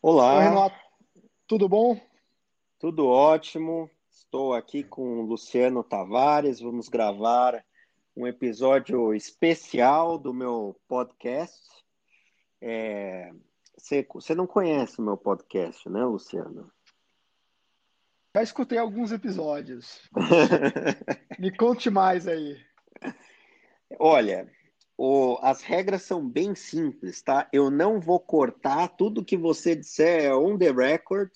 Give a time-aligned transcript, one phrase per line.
[0.00, 0.36] Olá.
[0.36, 0.76] Oi, Renato.
[1.48, 2.00] Tudo bom?
[2.78, 3.90] Tudo ótimo.
[4.08, 6.60] Estou aqui com o Luciano Tavares.
[6.60, 7.64] Vamos gravar
[8.16, 11.60] um episódio especial do meu podcast.
[12.60, 13.32] É...
[13.76, 16.70] Você, você não conhece o meu podcast, né, Luciano?
[18.36, 20.08] Já escutei alguns episódios.
[21.40, 22.56] Me conte mais aí.
[23.98, 24.48] Olha,
[24.98, 27.48] o, as regras são bem simples, tá?
[27.52, 31.30] Eu não vou cortar tudo que você disser é on the record,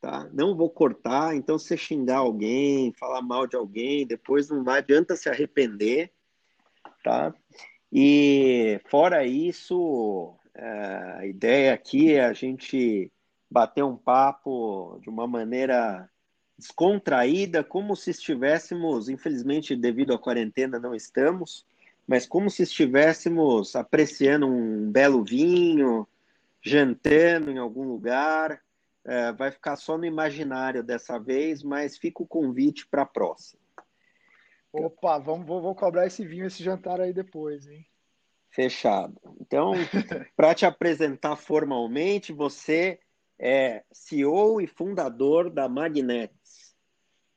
[0.00, 0.26] tá?
[0.32, 1.36] Não vou cortar.
[1.36, 6.10] Então, se xingar alguém, falar mal de alguém, depois não vai adianta se arrepender,
[7.04, 7.34] tá?
[7.92, 13.12] E fora isso, é, a ideia aqui é a gente
[13.50, 16.08] bater um papo de uma maneira
[16.56, 21.66] descontraída, como se estivéssemos, infelizmente, devido à quarentena, não estamos
[22.06, 26.06] mas como se estivéssemos apreciando um belo vinho,
[26.64, 28.62] jantando em algum lugar.
[29.06, 33.62] É, vai ficar só no imaginário dessa vez, mas fica o convite para a próxima.
[34.72, 37.86] Opa, vamos, vou, vou, cobrar esse vinho, esse jantar aí depois, hein?
[38.48, 39.20] Fechado.
[39.38, 39.72] Então,
[40.34, 42.98] para te apresentar formalmente, você
[43.38, 46.74] é CEO e fundador da Magnets,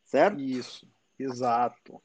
[0.05, 0.39] certo?
[0.39, 2.01] Isso, exato.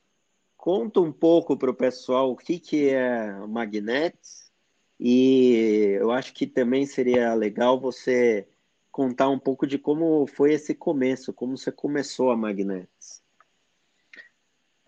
[0.62, 4.52] Conta um pouco para o pessoal o que, que é Magnets
[4.96, 8.46] e eu acho que também seria legal você
[8.88, 13.24] contar um pouco de como foi esse começo, como você começou a Magnets.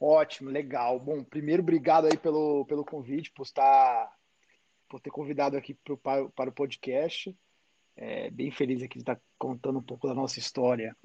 [0.01, 1.01] Ótimo, legal.
[1.01, 4.17] Bom, primeiro, obrigado aí pelo, pelo convite, por estar,
[4.89, 7.37] por ter convidado aqui pro, para, para o podcast.
[7.97, 10.97] É, bem feliz aqui de estar contando um pouco da nossa história.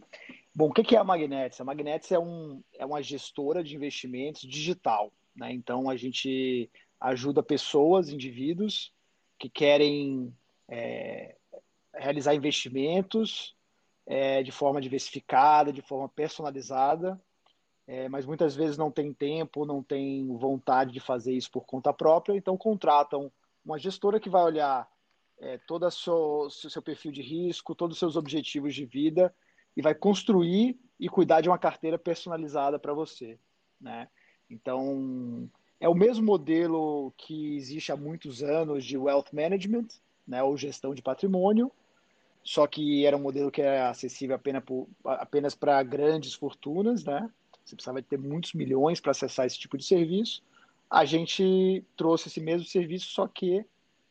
[0.59, 1.61] Bom, o que é a Magnetics?
[1.61, 5.09] A Magnetics é, um, é uma gestora de investimentos digital.
[5.33, 5.53] Né?
[5.53, 8.93] Então, a gente ajuda pessoas, indivíduos
[9.37, 10.35] que querem
[10.67, 11.37] é,
[11.95, 13.55] realizar investimentos
[14.05, 17.17] é, de forma diversificada, de forma personalizada,
[17.87, 21.93] é, mas muitas vezes não tem tempo, não tem vontade de fazer isso por conta
[21.93, 23.31] própria, então contratam
[23.63, 24.91] uma gestora que vai olhar
[25.39, 29.33] é, todo o seu, seu perfil de risco, todos os seus objetivos de vida
[29.75, 33.37] e vai construir e cuidar de uma carteira personalizada para você,
[33.79, 34.07] né?
[34.49, 35.49] Então,
[35.79, 39.87] é o mesmo modelo que existe há muitos anos de wealth management,
[40.27, 41.71] né, ou gestão de patrimônio,
[42.43, 44.63] só que era um modelo que era acessível apenas,
[45.03, 47.29] apenas para grandes fortunas, né?
[47.63, 50.41] Você precisava ter muitos milhões para acessar esse tipo de serviço.
[50.89, 53.63] A gente trouxe esse mesmo serviço, só que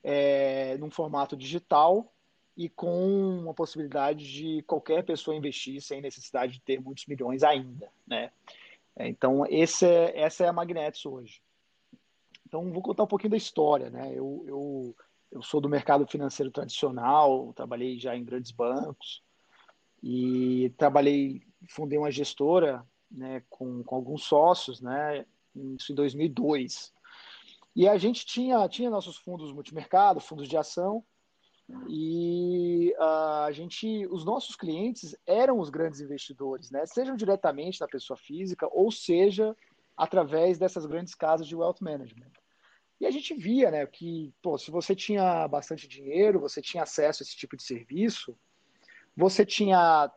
[0.05, 2.13] é, num formato digital
[2.59, 7.89] e com uma possibilidade de qualquer pessoa investir sem necessidade de ter muitos milhões ainda,
[8.05, 8.33] né?
[8.99, 11.41] Então, esse é, essa é a Magnetics hoje.
[12.45, 14.11] Então, vou contar um pouquinho da história, né?
[14.13, 14.97] Eu, eu,
[15.31, 19.23] eu sou do mercado financeiro tradicional, trabalhei já em grandes bancos
[20.03, 25.25] e trabalhei, fundei uma gestora né, com, com alguns sócios, né?
[25.55, 26.93] Isso em 2002.
[27.77, 31.05] E a gente tinha, tinha nossos fundos multimercado, fundos de ação,
[31.87, 36.87] e uh, a gente, os nossos clientes eram os grandes investidores, né?
[36.87, 39.55] Sejam diretamente da pessoa física ou seja
[39.97, 42.33] através dessas grandes casas de wealth management.
[43.01, 47.23] E a gente via, né, que pô, se você tinha bastante dinheiro, você tinha acesso
[47.23, 48.37] a esse tipo de serviço,
[49.17, 50.11] você tinha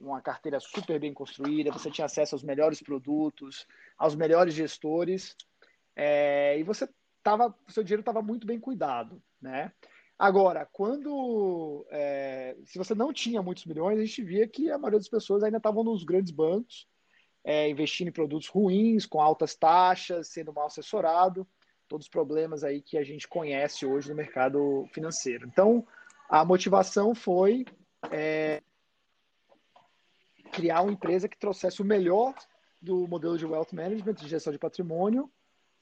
[0.00, 3.66] uma carteira super bem construída, você tinha acesso aos melhores produtos,
[3.98, 5.36] aos melhores gestores,
[5.96, 6.88] é, e você
[7.22, 9.72] tava, seu dinheiro estava muito bem cuidado, né?
[10.18, 14.98] Agora, quando é, se você não tinha muitos milhões, a gente via que a maioria
[14.98, 16.86] das pessoas ainda estavam nos grandes bancos,
[17.42, 21.46] é, investindo em produtos ruins, com altas taxas, sendo mal assessorado,
[21.88, 25.46] todos os problemas aí que a gente conhece hoje no mercado financeiro.
[25.46, 25.86] Então,
[26.28, 27.64] a motivação foi
[28.10, 28.62] é,
[30.52, 32.34] criar uma empresa que trouxesse o melhor
[32.80, 35.30] do modelo de wealth management, de gestão de patrimônio,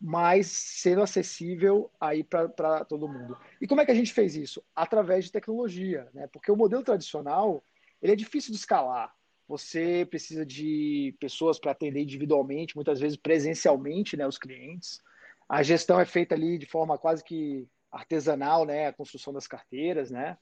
[0.04, 3.38] mas sendo acessível aí para todo mundo.
[3.60, 4.60] E como é que a gente fez isso?
[4.74, 6.26] Através de tecnologia, né?
[6.26, 7.62] Porque o modelo tradicional
[8.02, 9.14] ele é difícil de escalar.
[9.46, 15.00] Você precisa de pessoas para atender individualmente, muitas vezes presencialmente, né, os clientes.
[15.48, 20.10] A gestão é feita ali de forma quase que artesanal, né, a construção das carteiras,
[20.10, 20.36] né.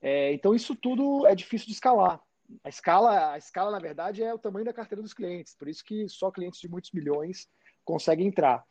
[0.00, 2.20] É, então isso tudo é difícil de escalar.
[2.62, 5.56] A escala, a escala na verdade é o tamanho da carteira dos clientes.
[5.56, 7.48] Por isso que só clientes de muitos milhões
[7.84, 8.64] consegue entrar.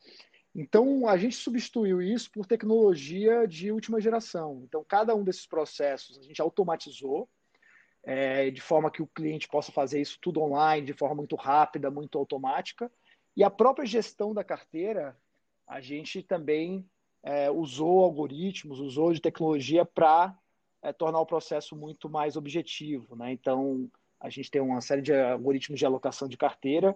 [0.54, 4.62] Então, a gente substituiu isso por tecnologia de última geração.
[4.66, 7.30] Então, cada um desses processos a gente automatizou,
[8.04, 11.90] é, de forma que o cliente possa fazer isso tudo online, de forma muito rápida,
[11.90, 12.92] muito automática.
[13.36, 15.18] E a própria gestão da carteira,
[15.66, 16.86] a gente também
[17.24, 20.38] é, usou algoritmos, usou de tecnologia para
[20.82, 23.16] é, tornar o processo muito mais objetivo.
[23.16, 23.32] Né?
[23.32, 26.94] Então, a gente tem uma série de algoritmos de alocação de carteira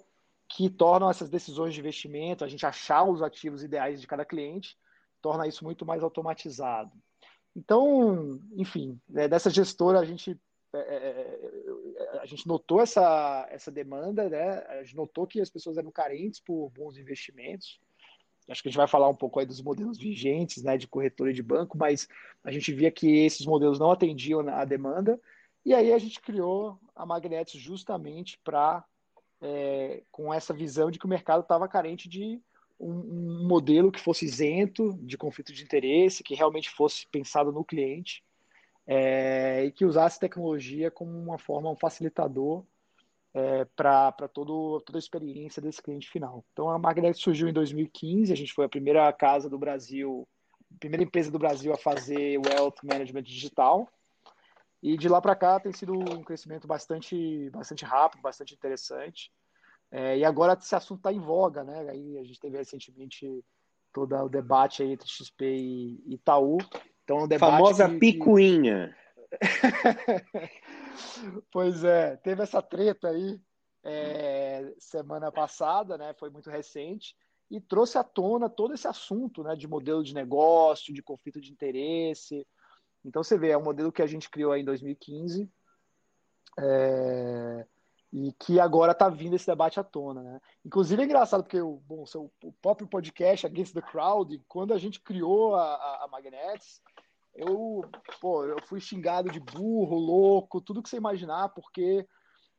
[0.48, 4.78] que tornam essas decisões de investimento, a gente achar os ativos ideais de cada cliente,
[5.22, 6.92] torna isso muito mais automatizado.
[7.56, 10.40] Então, enfim, né, dessa gestora a gente
[10.74, 14.60] é, é, é, a gente notou essa, essa demanda, né?
[14.68, 17.80] A gente notou que as pessoas eram carentes por bons investimentos.
[18.50, 21.32] Acho que a gente vai falar um pouco aí dos modelos vigentes, né, de corretora
[21.32, 22.08] e de banco, mas
[22.44, 25.20] a gente via que esses modelos não atendiam a demanda.
[25.66, 28.86] E aí a gente criou a Magnetis justamente para
[29.46, 32.42] é, com essa visão de que o mercado estava carente de
[32.80, 37.64] um, um, modelo que fosse isento de conflito de interesse, que realmente fosse pensado no
[37.64, 38.24] cliente
[38.88, 42.64] é, e que usasse tecnologia como uma forma, um facilitador
[43.36, 46.44] é, para toda a experiência desse cliente final.
[46.52, 50.28] Então a Magnet surgiu em 2015, a gente foi a primeira casa do Brasil,
[50.74, 53.88] a primeira empresa do Brasil a fazer Wealth Management digital.
[54.86, 59.32] E de lá para cá tem sido um crescimento bastante, bastante rápido, bastante interessante.
[59.90, 61.90] É, e agora esse assunto está em voga, né?
[61.90, 63.44] Aí a gente teve recentemente
[63.92, 66.60] todo o debate aí entre XP e Itaú.
[67.04, 68.96] Então, um debate Famosa que, picuinha.
[71.52, 73.42] pois é, teve essa treta aí
[73.84, 76.14] é, semana passada, né?
[76.14, 77.16] Foi muito recente
[77.50, 79.56] e trouxe à tona todo esse assunto, né?
[79.56, 82.46] De modelo de negócio, de conflito de interesse,
[83.06, 85.50] então você vê, é um modelo que a gente criou em 2015
[86.57, 87.66] é,
[88.12, 90.24] e que agora está vindo esse debate à tona.
[90.24, 90.42] Né?
[90.66, 92.04] Inclusive é engraçado porque o, bom,
[92.44, 96.81] o próprio podcast Against the Crowd, quando a gente criou a, a, Magnets,
[97.36, 97.81] eu,
[98.19, 102.08] pô, eu fui xingado de burro, louco, tudo que você imaginar, porque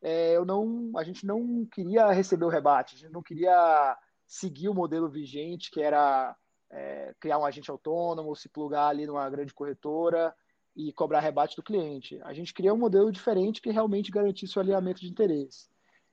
[0.02, 3.96] é, eu não, a gente não queria receber o rebate, a gente não queria
[4.26, 6.36] seguir o modelo vigente, que era
[6.70, 10.34] é, criar um agente autônomo, se plugar ali numa grande corretora
[10.74, 12.20] e cobrar rebate do cliente.
[12.22, 15.68] A gente criou um modelo diferente que realmente garantisse o alinhamento de interesse.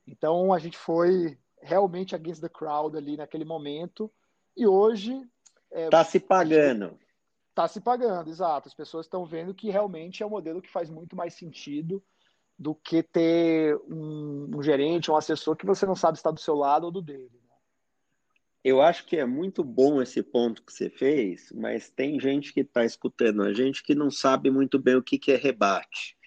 [0.08, 4.12] Então a gente foi realmente against the crowd ali naquele momento
[4.56, 5.14] e hoje
[5.72, 6.98] está é, tá se pagando.
[7.50, 8.68] Está se pagando, exato.
[8.68, 12.04] As pessoas estão vendo que realmente é um modelo que faz muito mais sentido
[12.58, 16.40] do que ter um, um gerente, um assessor que você não sabe se está do
[16.40, 17.43] seu lado ou do dele
[18.64, 22.62] eu acho que é muito bom esse ponto que você fez, mas tem gente que
[22.62, 26.18] está escutando a gente que não sabe muito bem o que, que é rebate.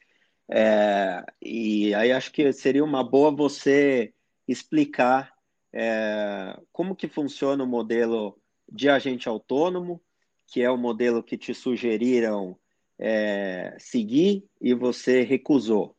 [0.49, 4.13] É, e aí acho que seria uma boa você
[4.47, 5.35] explicar
[5.73, 8.39] é, como que funciona o modelo
[8.71, 10.03] de agente autônomo,
[10.47, 12.59] que é o modelo que te sugeriram
[12.99, 15.97] é, seguir e você recusou.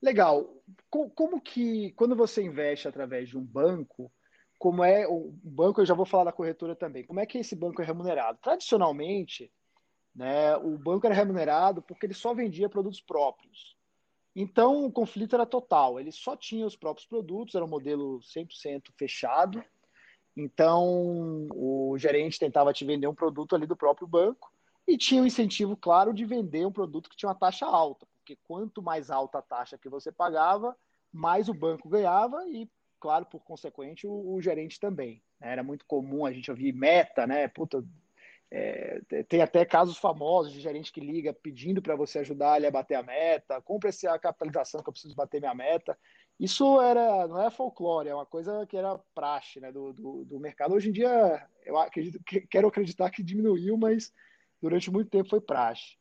[0.00, 0.50] Legal.
[0.90, 4.12] Como que, quando você investe através de um banco,
[4.62, 7.04] como é o banco, eu já vou falar da corretora também.
[7.04, 8.38] Como é que esse banco é remunerado?
[8.40, 9.52] Tradicionalmente,
[10.14, 13.76] né, o banco era remunerado porque ele só vendia produtos próprios.
[14.36, 15.98] Então, o conflito era total.
[15.98, 19.64] Ele só tinha os próprios produtos, era um modelo 100% fechado.
[20.36, 24.52] Então, o gerente tentava te vender um produto ali do próprio banco
[24.86, 28.06] e tinha o um incentivo, claro, de vender um produto que tinha uma taxa alta,
[28.14, 30.76] porque quanto mais alta a taxa que você pagava,
[31.12, 32.70] mais o banco ganhava e
[33.02, 35.20] claro, por consequente, o, o gerente também.
[35.40, 35.50] Né?
[35.50, 37.48] Era muito comum a gente ouvir meta, né?
[37.48, 37.84] Puta,
[38.48, 42.70] é, tem até casos famosos de gerente que liga pedindo para você ajudar ele a
[42.70, 45.98] bater a meta, compre essa capitalização que eu preciso bater minha meta.
[46.38, 50.38] Isso era, não é folclore, é uma coisa que era praxe né, do, do, do
[50.38, 50.74] mercado.
[50.74, 54.12] Hoje em dia, eu acredito, quero acreditar que diminuiu, mas
[54.60, 55.96] durante muito tempo foi praxe.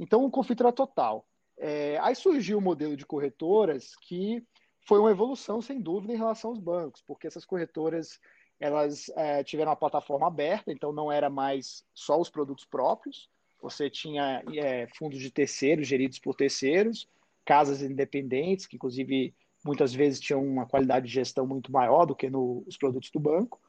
[0.00, 1.24] Então o conflito era total.
[1.56, 4.42] É, aí surgiu o um modelo de corretoras que
[4.90, 8.18] foi uma evolução, sem dúvida, em relação aos bancos, porque essas corretoras
[8.58, 13.30] elas é, tiveram uma plataforma aberta, então não era mais só os produtos próprios,
[13.62, 17.08] você tinha é, fundos de terceiros geridos por terceiros,
[17.44, 19.32] casas independentes, que inclusive
[19.64, 23.60] muitas vezes tinham uma qualidade de gestão muito maior do que nos produtos do banco.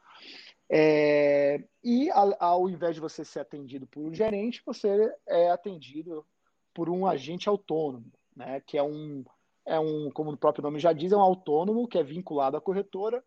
[0.72, 2.10] É, e
[2.40, 6.26] ao invés de você ser atendido por um gerente, você é atendido
[6.74, 9.24] por um agente autônomo, né, que é um
[9.66, 12.62] é um, como o próprio nome já diz, é um autônomo que é vinculado à
[12.62, 13.24] corretora.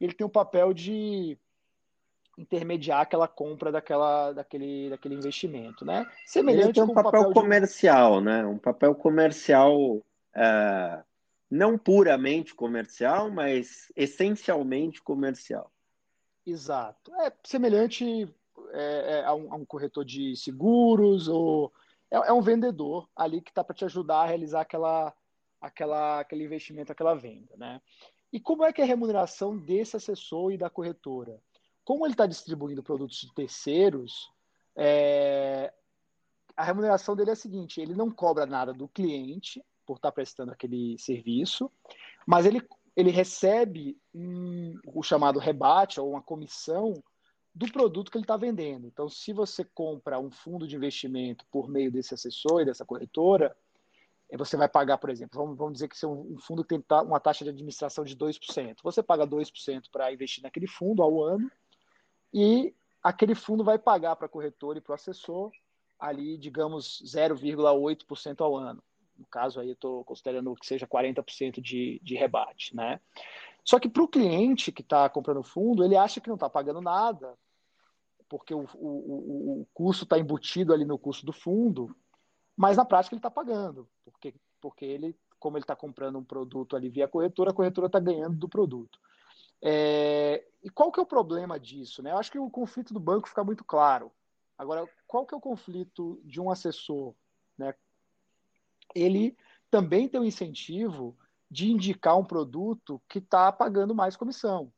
[0.00, 1.38] E ele tem o papel de
[2.38, 6.06] intermediar aquela compra daquela, daquele, daquele investimento, né?
[6.26, 8.24] Semelhante ele tem um papel, papel, comercial, de...
[8.24, 8.46] né?
[8.46, 10.02] Um papel comercial
[10.34, 11.02] é,
[11.50, 15.70] não puramente comercial, mas essencialmente comercial.
[16.46, 17.14] Exato.
[17.16, 18.26] É semelhante
[18.72, 21.72] é, é, a, um, a, um, corretor de seguros ou
[22.10, 25.12] é, é um vendedor ali que está para te ajudar a realizar aquela
[25.62, 27.56] aquela, aquele investimento, aquela venda.
[27.56, 27.80] Né?
[28.32, 31.40] E como é que é a remuneração desse assessor e da corretora?
[31.84, 34.30] Como ele está distribuindo produtos de terceiros,
[34.76, 35.72] é,
[36.56, 40.52] a remuneração dele é a seguinte: ele não cobra nada do cliente por estar prestando
[40.52, 41.70] aquele serviço,
[42.26, 42.62] mas ele,
[42.96, 47.02] ele recebe um, o chamado rebate ou uma comissão
[47.54, 48.86] do produto que ele está vendendo.
[48.86, 53.54] Então, se você compra um fundo de investimento por meio desse assessor e dessa corretora,
[54.36, 57.20] você vai pagar, por exemplo, vamos, vamos dizer que é um fundo que tem uma
[57.20, 58.76] taxa de administração de 2%.
[58.82, 61.50] Você paga 2% para investir naquele fundo ao ano
[62.32, 65.50] e aquele fundo vai pagar para a corretora e para o assessor
[65.98, 68.82] ali, digamos, 0,8% ao ano.
[69.16, 73.00] No caso aí, eu estou considerando que seja 40% de, de rebate, né?
[73.64, 76.80] Só que para o cliente que está comprando fundo, ele acha que não está pagando
[76.80, 77.38] nada,
[78.28, 81.94] porque o, o, o custo está embutido ali no custo do fundo,
[82.62, 86.76] mas na prática ele está pagando, porque, porque ele, como ele está comprando um produto
[86.76, 89.00] ali via corretora, a corretora está ganhando do produto.
[89.60, 92.04] É, e qual que é o problema disso?
[92.04, 92.12] Né?
[92.12, 94.12] Eu acho que o conflito do banco fica muito claro.
[94.56, 97.16] Agora, qual que é o conflito de um assessor?
[97.58, 97.74] Né?
[98.94, 99.36] Ele
[99.68, 101.18] também tem o incentivo
[101.50, 104.72] de indicar um produto que está pagando mais comissão.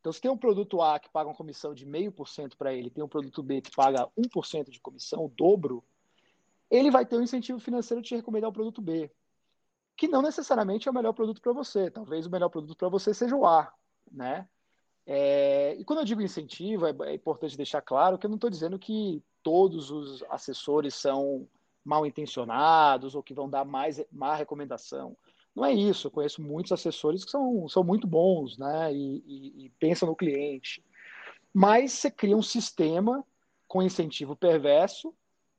[0.00, 3.04] Então, se tem um produto A que paga uma comissão de 0,5% para ele, tem
[3.04, 5.84] um produto B que paga 1% de comissão, o dobro,
[6.70, 9.10] ele vai ter um incentivo financeiro de te recomendar o produto B,
[9.96, 11.90] que não necessariamente é o melhor produto para você.
[11.90, 13.72] Talvez o melhor produto para você seja o A,
[14.10, 14.48] né?
[15.06, 18.50] É, e quando eu digo incentivo, é, é importante deixar claro que eu não estou
[18.50, 21.48] dizendo que todos os assessores são
[21.82, 25.16] mal intencionados ou que vão dar mais má recomendação.
[25.56, 26.06] Não é isso.
[26.06, 28.92] Eu conheço muitos assessores que são, são muito bons, né?
[28.92, 30.84] E, e, e pensam no cliente.
[31.52, 33.24] Mas você cria um sistema
[33.66, 35.14] com incentivo perverso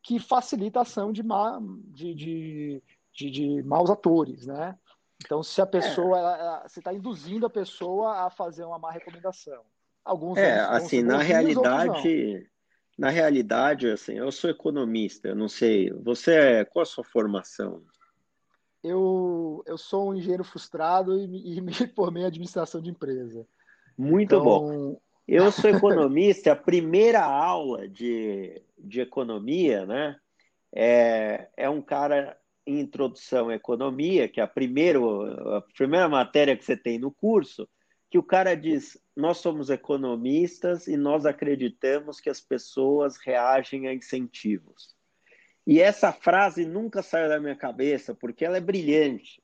[0.10, 4.76] que facilita a ação de, má, de, de, de, de maus atores, né?
[5.24, 6.20] Então, se a pessoa, é.
[6.20, 9.62] ela, ela, você está induzindo a pessoa a fazer uma má recomendação.
[10.04, 12.50] Alguns é, assim, na realidade,
[12.98, 17.84] na realidade, assim, eu sou economista, eu não sei, você é, qual a sua formação?
[18.84, 23.46] eu, eu sou um engenheiro frustrado e, e me formei em administração de empresa.
[23.96, 24.44] Muito então...
[24.44, 25.02] bom.
[25.32, 30.20] Eu sou economista, a primeira aula de, de economia, né?
[30.74, 35.22] É, é um cara em introdução à economia, que é a, primeiro,
[35.56, 37.70] a primeira matéria que você tem no curso,
[38.10, 43.94] que o cara diz: nós somos economistas e nós acreditamos que as pessoas reagem a
[43.94, 44.96] incentivos.
[45.66, 49.44] E essa frase nunca saiu da minha cabeça, porque ela é brilhante.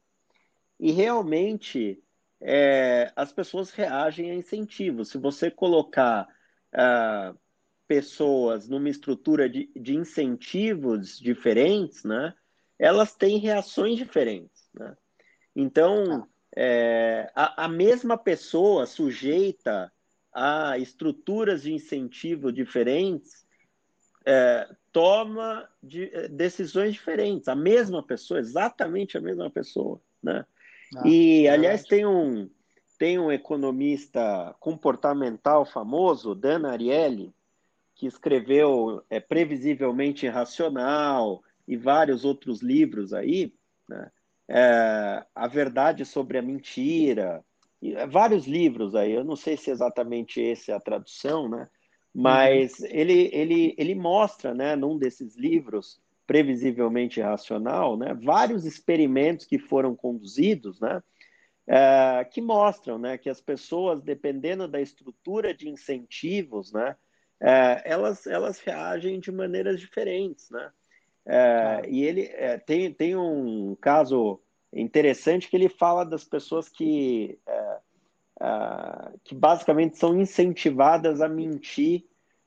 [0.79, 2.03] E realmente
[2.41, 5.09] é, as pessoas reagem a incentivos.
[5.09, 6.27] Se você colocar
[6.73, 7.37] uh,
[7.87, 12.33] pessoas numa estrutura de, de, incentivos diferentes, né,
[12.77, 14.69] elas têm reações diferentes.
[14.73, 14.95] Né?
[15.55, 19.91] Então, é, a, a mesma pessoa sujeita
[20.33, 23.45] a estruturas de incentivo diferentes
[24.25, 27.47] é, toma de, eh, decisões diferentes.
[27.47, 30.45] A mesma pessoa, exatamente a mesma pessoa, né?
[30.95, 32.49] Ah, e, aliás, tem um,
[32.97, 37.33] tem um economista comportamental famoso, Dan Ariely,
[37.95, 43.53] que escreveu é, Previsivelmente Irracional e vários outros livros aí,
[43.87, 44.11] né?
[44.47, 47.43] É, a Verdade sobre a Mentira,
[47.81, 51.67] e, é, vários livros aí, eu não sei se exatamente essa é a tradução, né?
[52.13, 52.87] Mas uhum.
[52.89, 59.95] ele, ele, ele mostra, né, num desses livros, previsivelmente racional, né, vários experimentos que foram
[59.95, 61.01] conduzidos, né,
[61.67, 66.95] é, que mostram, né, que as pessoas, dependendo da estrutura de incentivos, né,
[67.39, 70.71] é, elas, elas reagem de maneiras diferentes, né.
[71.27, 74.39] É, e ele é, tem, tem um caso
[74.71, 77.79] interessante que ele fala das pessoas que é,
[78.41, 82.05] uh, que basicamente são incentivadas a mentir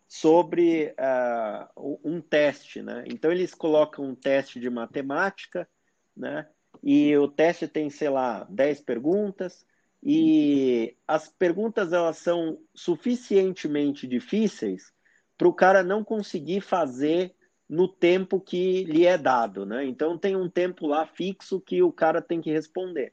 [0.09, 3.05] sobre uh, um teste, né?
[3.07, 5.69] Então eles colocam um teste de matemática,
[6.17, 6.49] né?
[6.83, 9.67] E o teste tem, sei lá, 10 perguntas
[10.03, 14.93] e as perguntas elas são suficientemente difíceis
[15.37, 17.35] para o cara não conseguir fazer
[17.69, 19.85] no tempo que lhe é dado, né?
[19.85, 23.13] Então tem um tempo lá fixo que o cara tem que responder.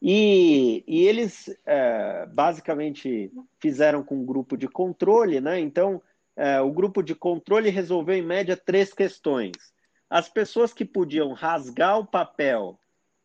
[0.00, 5.58] E, e eles é, basicamente fizeram com um grupo de controle, né?
[5.58, 6.00] Então,
[6.38, 9.52] é, o grupo de controle resolveu, em média, três questões.
[10.08, 12.78] As pessoas que podiam rasgar o papel,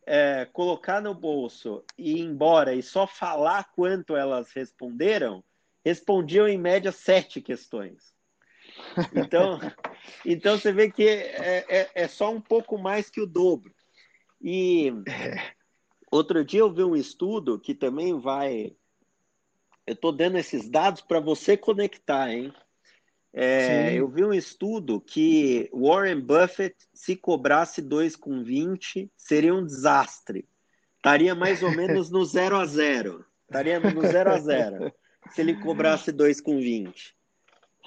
[0.06, 5.42] é, colocar no bolso e ir embora e só falar quanto elas responderam,
[5.82, 8.12] respondiam, em média, sete questões.
[9.14, 9.58] Então,
[10.26, 13.72] então você vê que é, é, é só um pouco mais que o dobro.
[14.42, 14.92] E
[16.14, 18.76] Outro dia eu vi um estudo que também vai.
[19.84, 22.54] Eu estou dando esses dados para você conectar, hein?
[23.36, 30.48] É, eu vi um estudo que Warren Buffett, se cobrasse 2,20, seria um desastre.
[30.96, 33.24] Estaria mais ou menos no 0 a 0.
[33.48, 34.92] Estaria no 0 a 0
[35.32, 37.12] se ele cobrasse 2,20.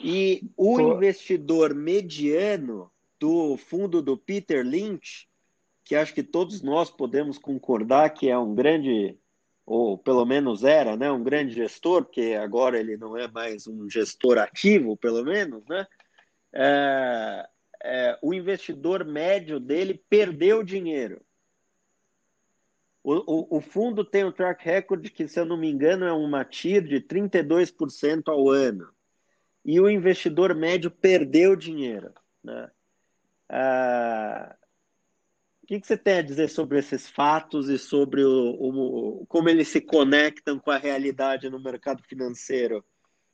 [0.03, 5.27] E o investidor mediano do fundo do Peter Lynch,
[5.83, 9.17] que acho que todos nós podemos concordar que é um grande,
[9.67, 13.89] ou pelo menos era, né, um grande gestor, porque agora ele não é mais um
[13.89, 15.85] gestor ativo, pelo menos, né?
[16.53, 17.49] É,
[17.83, 21.21] é, o investidor médio dele perdeu dinheiro.
[23.03, 26.13] O, o, o, fundo tem um track record que, se eu não me engano, é
[26.13, 28.89] uma TIR de 32% ao ano
[29.65, 32.13] e o investidor médio perdeu dinheiro.
[32.41, 32.71] Né?
[33.49, 34.55] Ah,
[35.67, 39.49] o que, que, você tem a dizer sobre esses fatos e sobre o, o, como
[39.49, 42.81] eles se conectam com a realidade no mercado financeiro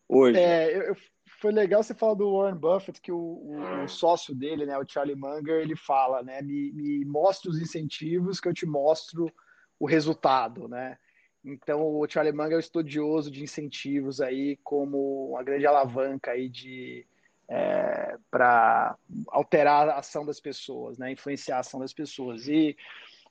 [0.10, 0.40] hoje?
[0.40, 0.98] É, eu,
[1.40, 5.16] foi legal você falar do Warren Buffett, que o, o, sócio dele, né, o Charlie
[5.16, 9.32] Munger, ele fala, né, me, me mostre os incentivos que eu te mostro
[9.80, 10.98] o resultado, né?
[11.46, 16.50] Então, o Charlie Munger é um estudioso de incentivos aí como uma grande alavanca aí
[16.50, 17.06] de
[17.48, 18.98] é, para
[19.28, 21.12] alterar a ação das pessoas, né?
[21.12, 22.76] Influenciar a ação das pessoas e,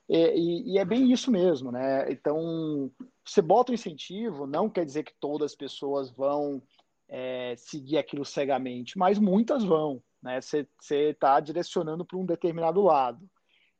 [0.07, 2.11] e, e, é bem isso mesmo, né?
[2.11, 2.91] Então,
[3.25, 6.61] você bota o um incentivo, não quer dizer que todas as pessoas vão
[7.07, 10.39] é, seguir aquilo cegamente, mas muitas vão, né?
[10.41, 13.27] Você está direcionando para um determinado lado.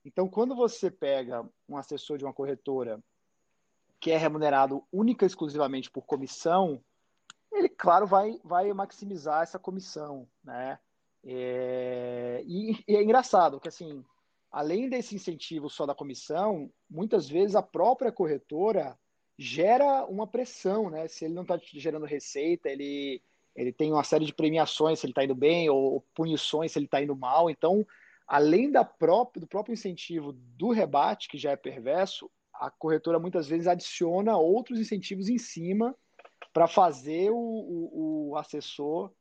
[0.05, 2.99] Então, quando você pega um assessor de uma corretora
[3.99, 6.83] que é remunerado única e exclusivamente por comissão,
[7.53, 10.79] ele, claro, vai, vai maximizar essa comissão, né?
[11.25, 14.03] É, e, e, é engraçado que, assim,
[14.51, 18.98] além desse incentivo só da comissão, muitas vezes a própria corretora
[19.38, 21.07] gera uma pressão, né?
[21.07, 23.22] Se ele não está gerando receita, ele,
[23.55, 26.79] ele tem uma série de premiações se ele está indo bem, ou, ou punições se
[26.79, 27.50] ele está indo mal.
[27.50, 27.86] Então,
[28.27, 33.48] além da própria, do próprio incentivo do rebate, que já é perverso, a corretora muitas
[33.48, 35.96] vezes adiciona outros incentivos em cima
[36.53, 39.11] para fazer o, o, o assessor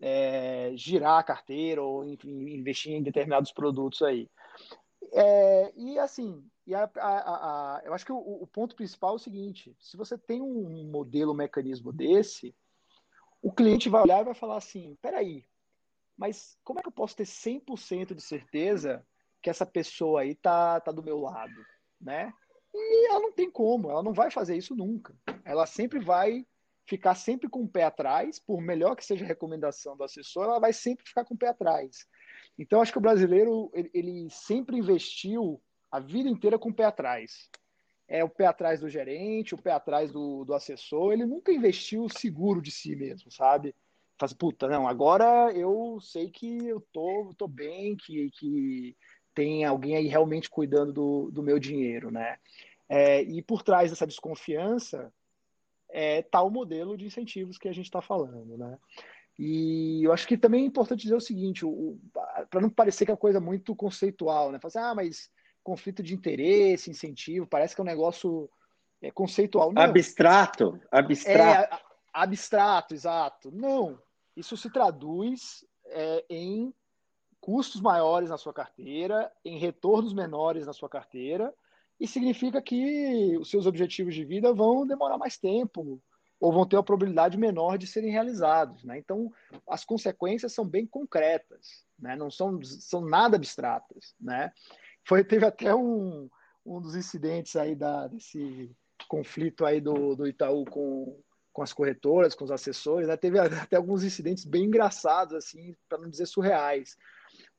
[0.00, 4.28] é, girar a carteira ou enfim, investir em determinados produtos aí.
[5.12, 9.16] É, e assim, e a, a, a, eu acho que o, o, ponto principal é
[9.16, 12.54] o seguinte: se você tem um modelo, um mecanismo desse,
[13.40, 15.44] o cliente vai olhar e vai falar assim: peraí,
[16.16, 19.06] mas como é que eu posso ter 100% de certeza
[19.40, 21.54] que essa pessoa aí tá, tá do meu lado,
[22.00, 22.32] né?
[22.74, 25.14] E ela não tem como, ela não vai fazer isso nunca.
[25.44, 26.44] Ela sempre vai
[26.88, 30.58] ficar sempre com o pé atrás, por melhor que seja a recomendação do assessor, ela
[30.58, 32.06] vai sempre ficar com o pé atrás.
[32.58, 35.60] Então, acho que o brasileiro, ele, ele sempre investiu
[35.92, 37.50] a vida inteira com o pé atrás.
[38.08, 42.08] É o pé atrás do gerente, o pé atrás do, do assessor, ele nunca investiu
[42.08, 43.74] seguro de si mesmo, sabe?
[44.18, 48.96] Faz, puta, não, agora eu sei que eu tô, tô bem, que, que
[49.34, 52.38] tem alguém aí realmente cuidando do, do meu dinheiro, né?
[52.88, 55.12] É, e por trás dessa desconfiança
[55.90, 58.78] é tal modelo de incentivos que a gente está falando, né?
[59.38, 61.64] E eu acho que também é importante dizer o seguinte,
[62.50, 64.58] para não parecer que é uma coisa muito conceitual, né?
[64.58, 65.30] Falar assim, ah, mas
[65.62, 68.50] conflito de interesse, incentivo, parece que é um negócio
[69.00, 69.72] é, conceitual.
[69.72, 69.82] Não.
[69.82, 71.74] Abstrato, abstrato.
[71.74, 71.80] É,
[72.12, 73.50] abstrato, exato.
[73.52, 73.98] Não,
[74.36, 76.74] isso se traduz é, em
[77.40, 81.54] custos maiores na sua carteira, em retornos menores na sua carteira,
[82.00, 86.00] e significa que os seus objetivos de vida vão demorar mais tempo
[86.40, 88.84] ou vão ter uma probabilidade menor de serem realizados.
[88.84, 88.98] Né?
[88.98, 89.32] Então,
[89.66, 92.14] as consequências são bem concretas, né?
[92.14, 94.14] não são, são nada abstratas.
[94.20, 94.52] Né?
[95.04, 96.28] Foi, teve até um,
[96.64, 98.70] um dos incidentes aí da, desse
[99.08, 101.20] conflito aí do, do Itaú com,
[101.52, 103.16] com as corretoras, com os assessores, né?
[103.16, 106.96] teve até alguns incidentes bem engraçados, assim, para não dizer surreais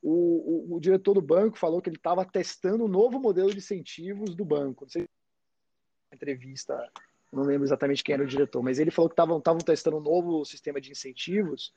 [0.01, 3.57] o, o, o, diretor do banco falou que ele estava testando um novo modelo de
[3.57, 4.85] incentivos do banco.
[4.85, 5.09] Não sei se
[6.15, 6.91] entrevista,
[7.31, 10.43] não lembro exatamente quem era o diretor, mas ele falou que estavam testando um novo
[10.45, 11.73] sistema de incentivos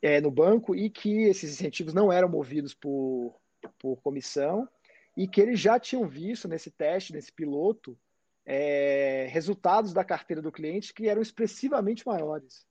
[0.00, 3.34] é, no banco e que esses incentivos não eram movidos por,
[3.78, 4.68] por comissão
[5.16, 7.98] e que eles já tinham visto nesse teste, nesse piloto,
[8.44, 12.66] é, resultados da carteira do cliente que eram expressivamente maiores.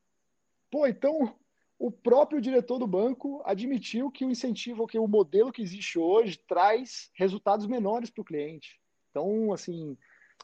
[0.69, 1.35] Pô, então
[1.81, 6.37] o próprio diretor do banco admitiu que o incentivo, que o modelo que existe hoje
[6.47, 8.79] traz resultados menores para o cliente.
[9.09, 9.97] Então, assim,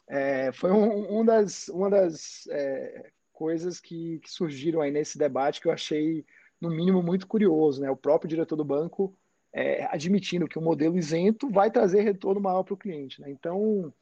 [0.08, 5.60] é, foi um, um, das, uma das é, coisas que, que, surgiram aí nesse debate
[5.60, 6.26] que eu achei,
[6.60, 7.80] no mínimo, muito curioso.
[7.80, 7.88] Né?
[7.88, 9.14] O próprio diretor do banco
[9.52, 13.20] é, admitindo que o modelo isento vai trazer retorno maior para o cliente.
[13.20, 13.30] Né?
[13.30, 13.94] Então,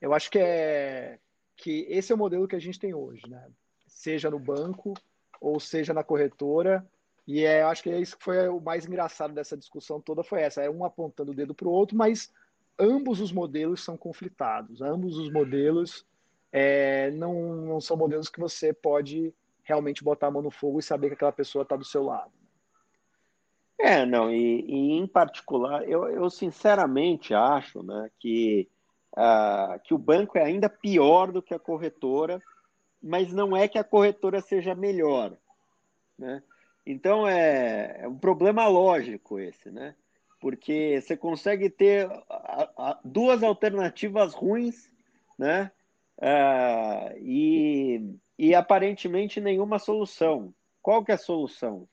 [0.00, 1.18] eu acho que, é,
[1.56, 3.28] que esse é o modelo que a gente tem hoje.
[3.28, 3.50] Né?
[3.88, 4.94] Seja no banco,
[5.40, 6.86] ou seja na corretora,
[7.26, 10.40] E é, acho que é isso que foi o mais engraçado dessa discussão toda foi
[10.40, 12.32] essa, é um apontando o dedo para o outro, mas
[12.78, 16.06] ambos os modelos são conflitados, ambos os modelos
[16.50, 20.82] é, não, não são modelos que você pode realmente botar a mão no fogo e
[20.82, 22.32] saber que aquela pessoa está do seu lado.
[23.78, 28.68] É, não, e, e em particular, eu, eu, sinceramente acho né, que,
[29.16, 32.42] uh, que o banco é ainda pior do que a corretora,
[33.02, 35.36] mas não é que a corretora seja melhor.
[36.18, 36.42] Né?
[36.86, 39.94] Então é, é um problema lógico esse, né?
[40.40, 44.90] Porque você consegue ter a, a, duas alternativas ruins,
[45.36, 45.70] né?
[46.16, 50.54] Uh, e, e aparentemente nenhuma solução.
[50.80, 51.88] Qual que é a solução?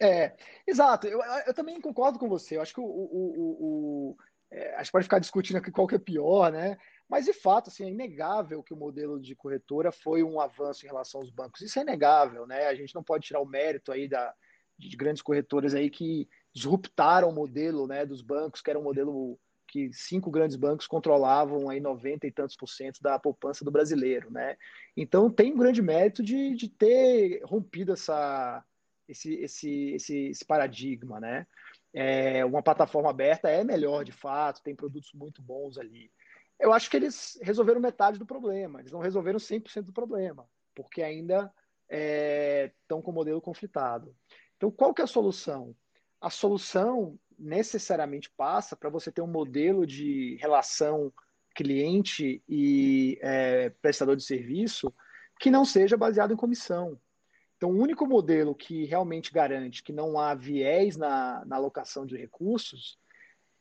[0.00, 0.34] É,
[0.66, 1.06] exato.
[1.06, 2.56] Eu, eu também concordo com você.
[2.56, 4.16] Eu acho que o, o, o
[4.50, 6.76] é, a gente pode ficar discutindo aqui qual que é pior, né?
[7.08, 10.88] Mas, de fato, assim, é inegável que o modelo de corretora foi um avanço em
[10.88, 11.60] relação aos bancos.
[11.60, 12.66] Isso é inegável, né?
[12.66, 14.34] A gente não pode tirar o mérito aí da,
[14.78, 19.38] de grandes corretoras aí que disruptaram o modelo né, dos bancos, que era um modelo
[19.68, 24.30] que cinco grandes bancos controlavam aí 90 e tantos por cento da poupança do brasileiro,
[24.30, 24.56] né?
[24.96, 28.64] Então tem um grande mérito de, de ter rompido essa,
[29.08, 31.46] esse, esse, esse, esse paradigma, né?
[31.98, 36.10] É, uma plataforma aberta é melhor de fato, tem produtos muito bons ali
[36.58, 41.02] eu acho que eles resolveram metade do problema, eles não resolveram 100% do problema, porque
[41.02, 41.52] ainda
[41.88, 44.14] estão é, com o modelo conflitado.
[44.56, 45.76] Então, qual que é a solução?
[46.20, 51.12] A solução necessariamente passa para você ter um modelo de relação
[51.54, 54.92] cliente e é, prestador de serviço
[55.38, 56.98] que não seja baseado em comissão.
[57.56, 62.16] Então, o único modelo que realmente garante que não há viés na, na alocação de
[62.16, 62.98] recursos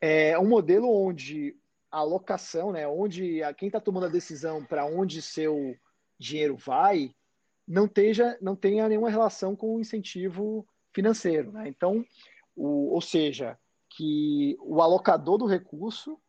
[0.01, 1.55] é um modelo onde
[1.89, 5.75] a alocação, né, onde a, quem está tomando a decisão para onde seu
[6.19, 7.15] dinheiro vai,
[7.65, 11.51] não, teja, não tenha nenhuma relação com o incentivo financeiro.
[11.53, 11.69] Né?
[11.69, 12.05] Então,
[12.55, 13.57] o, ou seja,
[13.89, 16.19] que o alocador do recurso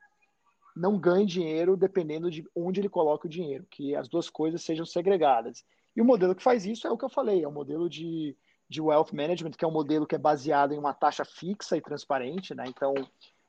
[0.75, 4.87] não ganhe dinheiro dependendo de onde ele coloca o dinheiro, que as duas coisas sejam
[4.87, 5.65] segregadas.
[5.97, 8.37] E o modelo que faz isso é o que eu falei, é o modelo de,
[8.69, 11.81] de wealth management, que é um modelo que é baseado em uma taxa fixa e
[11.81, 12.65] transparente, né?
[12.67, 12.93] Então,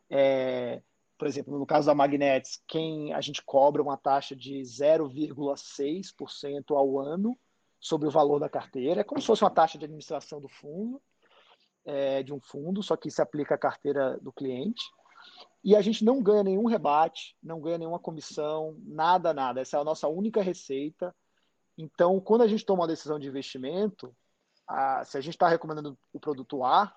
[0.10, 0.82] é,
[1.18, 7.00] por exemplo, no caso da Magnets, quem a gente cobra uma taxa de 0,6% ao
[7.00, 7.38] ano
[7.80, 9.02] sobre o valor da carteira.
[9.02, 11.02] É como se fosse uma taxa de administração do fundo,
[11.86, 14.84] é, de um fundo, só que se aplica à carteira do cliente.
[15.64, 19.62] E a gente não ganha nenhum rebate, não ganha nenhuma comissão, nada, nada.
[19.62, 21.16] Essa é a nossa única receita.
[21.78, 24.16] Então, quando a gente toma uma decisão de investimento,
[24.68, 26.94] a, se a gente está recomendando o produto A,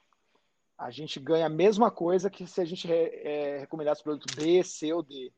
[0.78, 4.62] a gente ganha a mesma coisa que se a gente é, recomendasse o produto B,
[4.62, 5.30] C ou D.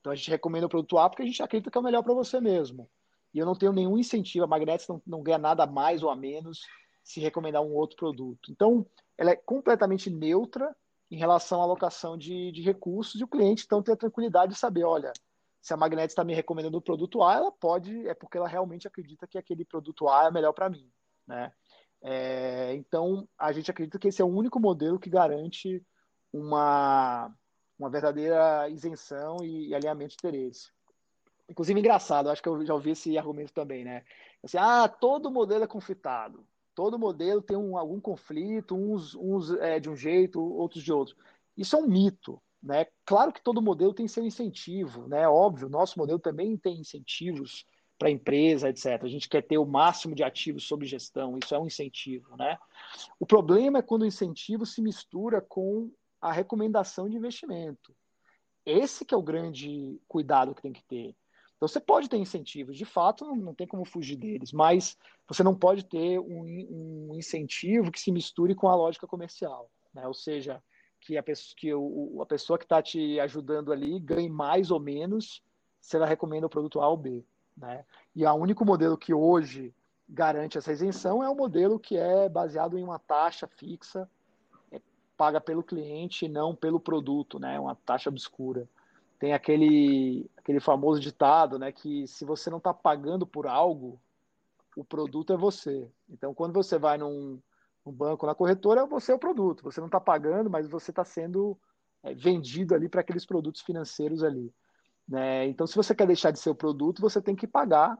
[0.00, 2.02] Então a gente recomenda o produto A porque a gente acredita que é o melhor
[2.02, 2.88] para você mesmo.
[3.32, 6.10] E eu não tenho nenhum incentivo, a Magnetis não, não ganha nada a mais ou
[6.10, 6.60] a menos
[7.02, 8.52] se recomendar um outro produto.
[8.52, 8.86] Então,
[9.18, 10.74] ela é completamente neutra
[11.10, 14.58] em relação à alocação de, de recursos e o cliente então tem a tranquilidade de
[14.58, 15.12] saber, olha,
[15.64, 18.86] se a Magnetis está me recomendando o produto A, ela pode, é porque ela realmente
[18.86, 20.92] acredita que aquele produto A é melhor para mim,
[21.26, 21.50] né?
[22.02, 25.82] É, então, a gente acredita que esse é o único modelo que garante
[26.30, 27.34] uma,
[27.78, 30.70] uma verdadeira isenção e, e alinhamento de interesse.
[31.48, 34.04] Inclusive, engraçado, acho que eu já ouvi esse argumento também, né?
[34.42, 36.46] Assim, ah, todo modelo é conflitado.
[36.74, 41.16] Todo modelo tem um, algum conflito, uns, uns é, de um jeito, outros de outro.
[41.56, 42.38] Isso é um mito.
[42.64, 42.86] Né?
[43.04, 45.28] Claro que todo modelo tem seu incentivo, né?
[45.28, 47.66] Óbvio, nosso modelo também tem incentivos
[47.98, 49.02] para a empresa, etc.
[49.02, 52.56] A gente quer ter o máximo de ativos sob gestão, isso é um incentivo, né?
[53.20, 57.94] O problema é quando o incentivo se mistura com a recomendação de investimento.
[58.64, 61.14] Esse que é o grande cuidado que tem que ter.
[61.56, 64.96] Então você pode ter incentivos, de fato não, não tem como fugir deles, mas
[65.28, 70.06] você não pode ter um, um incentivo que se misture com a lógica comercial, né?
[70.08, 70.62] Ou seja,
[71.04, 74.80] que a pessoa que, o, a pessoa que está te ajudando ali ganhe mais ou
[74.80, 75.42] menos
[75.78, 77.22] se ela recomenda o produto A ou B.
[77.54, 77.84] Né?
[78.16, 79.72] E o único modelo que hoje
[80.08, 84.08] garante essa isenção é o modelo que é baseado em uma taxa fixa,
[84.72, 84.80] é,
[85.14, 87.60] paga pelo cliente e não pelo produto, né?
[87.60, 88.66] uma taxa obscura.
[89.18, 94.00] Tem aquele, aquele famoso ditado né, que se você não está pagando por algo,
[94.74, 95.86] o produto é você.
[96.08, 97.38] Então, quando você vai num,
[97.84, 99.62] num banco, na corretora, você é o produto.
[99.64, 101.58] Você não está pagando, mas você está sendo
[102.02, 104.52] é, vendido ali para aqueles produtos financeiros ali.
[105.06, 105.46] Né?
[105.46, 107.98] Então, se você quer deixar de ser o produto, você tem que pagar.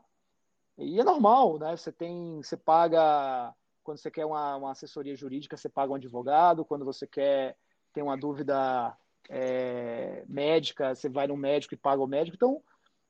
[0.78, 1.76] E é normal, né?
[1.76, 6.64] Você tem, você paga quando você quer uma, uma assessoria jurídica, você paga um advogado.
[6.64, 7.56] Quando você quer
[7.92, 8.96] ter uma dúvida
[9.28, 12.36] é, médica, você vai no médico e paga o médico.
[12.36, 12.62] Então,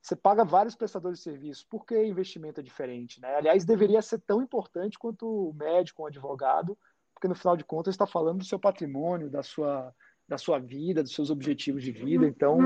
[0.05, 1.65] você paga vários prestadores de serviço.
[1.67, 3.19] Por que investimento é diferente?
[3.19, 3.35] Né?
[3.35, 6.77] Aliás, deveria ser tão importante quanto o médico, o advogado,
[7.11, 9.91] porque no final de contas está falando do seu patrimônio, da sua,
[10.27, 12.27] da sua vida, dos seus objetivos de vida.
[12.27, 12.59] Então,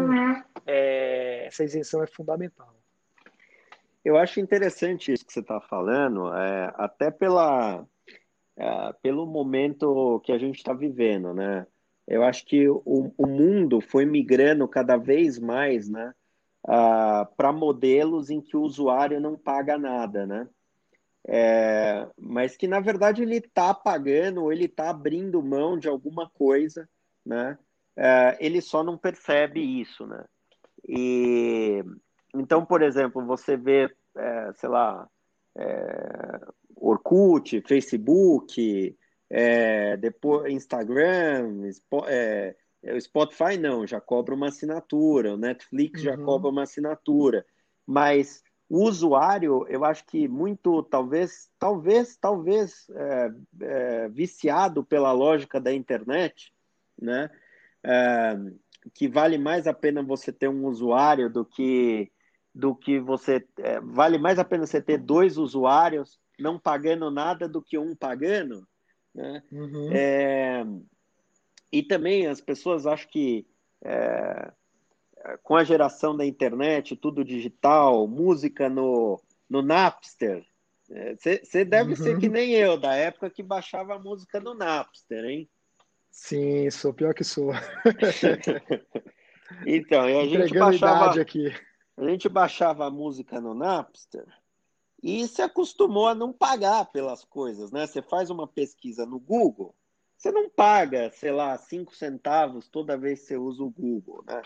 [0.67, 2.75] é, essa isenção é fundamental.
[4.03, 7.87] Eu acho interessante isso que você está falando, é, até pela,
[8.57, 11.65] é, pelo momento que a gente está vivendo, né?
[12.05, 16.13] Eu acho que o, o mundo foi migrando cada vez mais, né?
[16.65, 20.47] Uh, para modelos em que o usuário não paga nada, né?
[21.27, 26.89] É, mas que na verdade ele está pagando ele está abrindo mão de alguma coisa,
[27.25, 27.57] né?
[27.95, 30.23] É, ele só não percebe isso, né?
[30.87, 31.83] E
[32.33, 35.07] então, por exemplo, você vê, é, sei lá,
[35.55, 36.39] é,
[36.75, 38.95] Orkut, Facebook,
[39.29, 41.69] é, depois Instagram,
[42.07, 46.05] é, o Spotify não, já cobra uma assinatura, o Netflix uhum.
[46.05, 47.45] já cobra uma assinatura,
[47.85, 55.59] mas o usuário, eu acho que muito, talvez, talvez, talvez é, é, viciado pela lógica
[55.59, 56.53] da internet,
[57.01, 57.31] né?
[57.83, 58.37] É,
[58.93, 62.11] que vale mais a pena você ter um usuário do que
[62.53, 67.47] do que você é, vale mais a pena você ter dois usuários não pagando nada
[67.47, 68.67] do que um pagando,
[69.13, 69.43] né?
[69.51, 69.91] Uhum.
[71.71, 73.47] E também as pessoas acham que
[73.83, 74.51] é,
[75.43, 80.45] com a geração da internet, tudo digital, música no, no Napster,
[81.17, 81.95] você é, deve uhum.
[81.95, 85.49] ser que nem eu, da época que baixava a música no Napster, hein?
[86.09, 87.51] Sim, sou pior que sou.
[89.67, 91.53] então, e a gente baixava aqui.
[91.95, 94.25] A gente baixava a música no Napster
[95.03, 97.85] e se acostumou a não pagar pelas coisas, né?
[97.85, 99.75] Você faz uma pesquisa no Google,
[100.19, 104.41] você não paga, sei lá, cinco centavos toda vez que você usa o Google, né?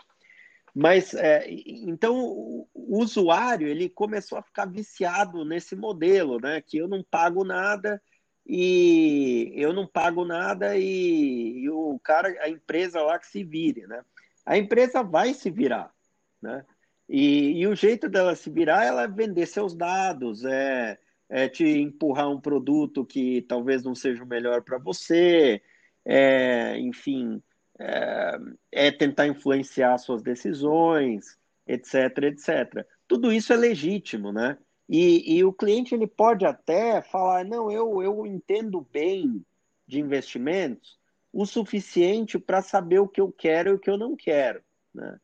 [0.74, 6.62] Mas é, então o usuário ele começou a ficar viciado nesse modelo, né?
[6.62, 8.00] Que eu não pago nada
[8.46, 13.88] e eu não pago nada e, e, o cara, a empresa lá que se vire,
[13.88, 14.04] né?
[14.46, 15.92] A empresa vai se virar,
[16.40, 16.64] né?
[17.10, 21.00] E, e o jeito dela se virar é ela vender seus dados, é
[21.34, 25.60] é te empurrar um produto que talvez não seja o melhor para você,
[26.06, 27.42] é, enfim,
[27.80, 28.38] é,
[28.72, 32.88] é, tentar influenciar suas decisões, etc, etc.
[33.08, 34.60] Tudo isso é legítimo, né?
[34.88, 39.44] E, e o cliente ele pode até falar, não, eu, eu entendo bem
[39.88, 41.00] de investimentos
[41.32, 44.62] o suficiente para saber o que eu quero e o que eu não quero,
[44.94, 45.20] né?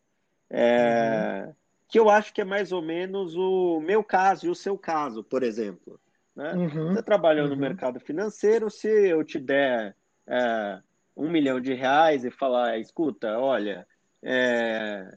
[0.50, 4.56] É, uhum que eu acho que é mais ou menos o meu caso e o
[4.56, 6.00] seu caso, por exemplo.
[6.36, 6.54] Né?
[6.54, 7.50] Uhum, Você trabalhou uhum.
[7.50, 9.96] no mercado financeiro, se eu te der
[10.28, 10.80] é,
[11.18, 13.88] um milhão de reais e falar, escuta, olha,
[14.22, 15.12] é,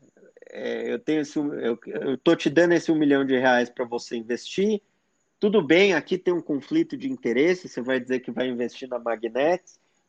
[0.50, 1.78] é, eu tenho esse, eu
[2.14, 4.80] estou te dando esse um milhão de reais para você investir.
[5.38, 8.98] Tudo bem, aqui tem um conflito de interesse, você vai dizer que vai investir na
[8.98, 9.62] Magnet,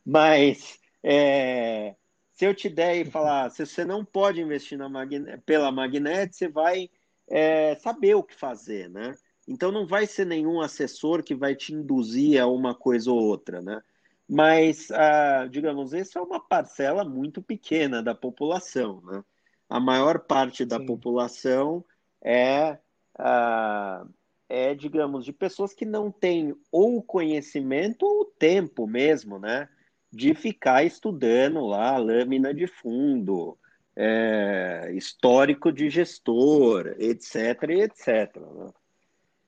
[0.04, 1.94] mas é,
[2.34, 6.34] se eu te der e falar, se você não pode investir na Magnet, pela Magnet,
[6.34, 6.90] você vai
[7.28, 9.14] é, saber o que fazer, né?
[9.46, 13.62] Então não vai ser nenhum assessor que vai te induzir a uma coisa ou outra,
[13.62, 13.80] né?
[14.28, 19.22] Mas, ah, digamos, essa é uma parcela muito pequena da população, né?
[19.68, 20.86] A maior parte da Sim.
[20.86, 21.84] população
[22.22, 22.78] é,
[23.16, 24.04] ah,
[24.48, 29.68] é, digamos, de pessoas que não têm ou conhecimento ou tempo mesmo, né?
[30.14, 33.58] De ficar estudando lá lâmina de fundo,
[33.96, 38.36] é, histórico de gestor, etc, etc.
[38.36, 38.70] Né?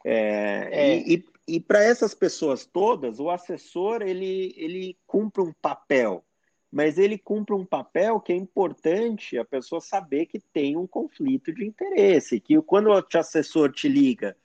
[0.04, 0.98] É, é.
[0.98, 6.24] E, e, e para essas pessoas todas, o assessor ele, ele cumpre um papel,
[6.70, 11.52] mas ele cumpre um papel que é importante a pessoa saber que tem um conflito
[11.52, 14.36] de interesse, que quando o assessor te liga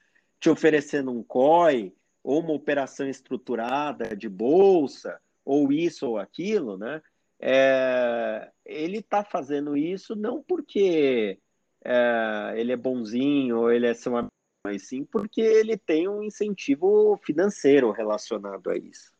[0.42, 7.02] te oferecendo um COI ou uma operação estruturada de bolsa, ou isso ou aquilo, né?
[7.40, 11.38] É, ele está fazendo isso não porque
[11.84, 14.30] é, ele é bonzinho ou ele é seu amigo,
[14.64, 19.12] mas sim porque ele tem um incentivo financeiro relacionado a isso.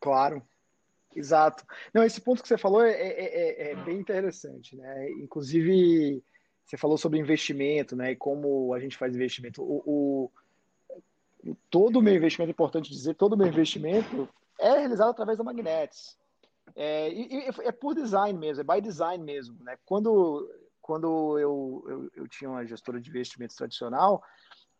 [0.00, 0.42] Claro,
[1.14, 1.64] exato.
[1.92, 5.10] Não, esse ponto que você falou é, é, é, é bem interessante, né?
[5.10, 6.24] Inclusive,
[6.64, 8.12] você falou sobre investimento, né?
[8.12, 9.62] E como a gente faz investimento.
[9.62, 10.30] O,
[11.44, 14.26] o todo o meu investimento, é importante dizer, todo o meu investimento
[14.60, 16.18] é realizado através da Magnetis.
[16.76, 19.56] É, e, e, é por design mesmo, é by design mesmo.
[19.64, 19.76] Né?
[19.84, 20.48] Quando,
[20.80, 24.22] quando eu, eu, eu tinha uma gestora de investimentos tradicional,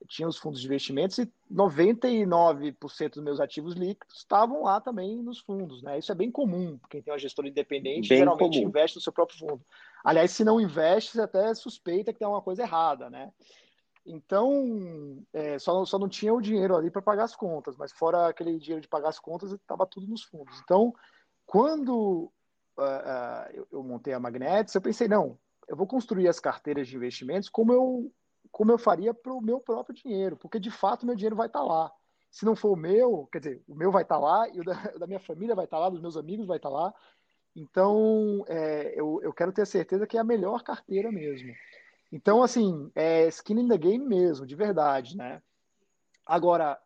[0.00, 5.22] Eu tinha os fundos de investimentos e 99% dos meus ativos líquidos estavam lá também
[5.22, 5.98] nos fundos, né?
[5.98, 8.68] Isso é bem comum, quem tem uma gestora independente bem geralmente comum.
[8.68, 9.60] investe no seu próprio fundo.
[10.02, 13.30] Aliás, se não investe, você até suspeita que tem uma coisa errada, né?
[14.04, 18.28] Então, é, só, só não tinha o dinheiro ali para pagar as contas, mas fora
[18.28, 20.58] aquele dinheiro de pagar as contas, estava tudo nos fundos.
[20.60, 20.94] Então,
[21.46, 22.32] quando
[22.78, 26.88] uh, uh, eu, eu, montei a Magnetics, eu pensei, não, eu vou construir as carteiras
[26.88, 28.12] de investimentos como eu
[28.50, 31.60] como eu faria para o meu próprio dinheiro, porque de fato meu dinheiro vai estar
[31.60, 31.92] tá lá.
[32.30, 34.64] Se não for o meu, quer dizer, o meu vai estar tá lá e o
[34.64, 36.94] da, da, minha família vai estar tá lá, dos meus amigos vai estar tá lá.
[37.54, 41.52] Então, é, eu, eu quero ter certeza que é a melhor carteira mesmo.
[42.12, 45.42] Então, assim, é skin in the game mesmo, de verdade, né?
[46.26, 46.78] Agora,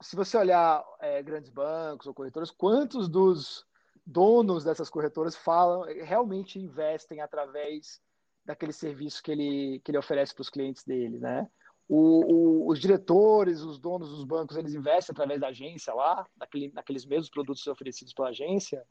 [0.00, 3.64] se você olhar é, grandes bancos ou corretoras, quantos dos
[4.04, 8.00] donos dessas corretoras falam, realmente investem através
[8.44, 11.48] daquele serviço que ele, que ele oferece para os clientes dele, né?
[11.88, 16.72] O, o, os diretores, os donos dos bancos, eles investem através da agência lá, daquele,
[16.72, 18.82] naqueles mesmos produtos oferecidos pela agência?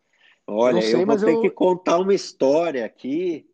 [0.48, 1.42] Olha, eu, sei, eu vou ter eu...
[1.42, 3.50] que contar uma história aqui,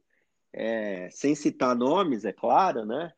[0.53, 3.12] é, sem citar nomes, é claro, né?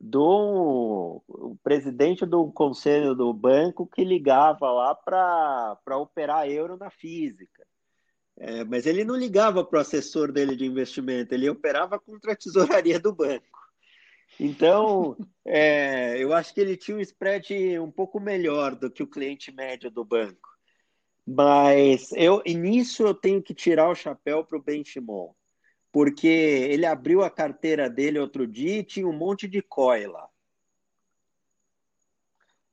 [0.00, 7.64] Do o presidente do conselho do banco que ligava lá para operar euro na física.
[8.36, 12.36] É, mas ele não ligava para o assessor dele de investimento, ele operava contra a
[12.36, 13.62] tesouraria do banco.
[14.40, 19.06] Então, é, eu acho que ele tinha um spread um pouco melhor do que o
[19.06, 20.48] cliente médio do banco.
[21.26, 25.36] Mas eu, nisso eu tenho que tirar o chapéu para o Benchimol,
[25.92, 30.28] porque ele abriu a carteira dele outro dia e tinha um monte de COI lá.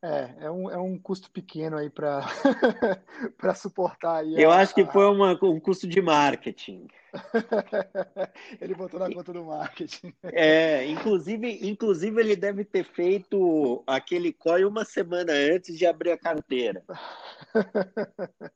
[0.02, 2.24] É, é um, é um custo pequeno aí para
[3.54, 4.20] suportar.
[4.20, 6.88] Aí Eu a, acho que foi uma, um custo de marketing.
[8.62, 10.14] ele botou na conta do marketing.
[10.24, 16.18] É, inclusive, inclusive ele deve ter feito aquele COI uma semana antes de abrir a
[16.18, 16.84] carteira.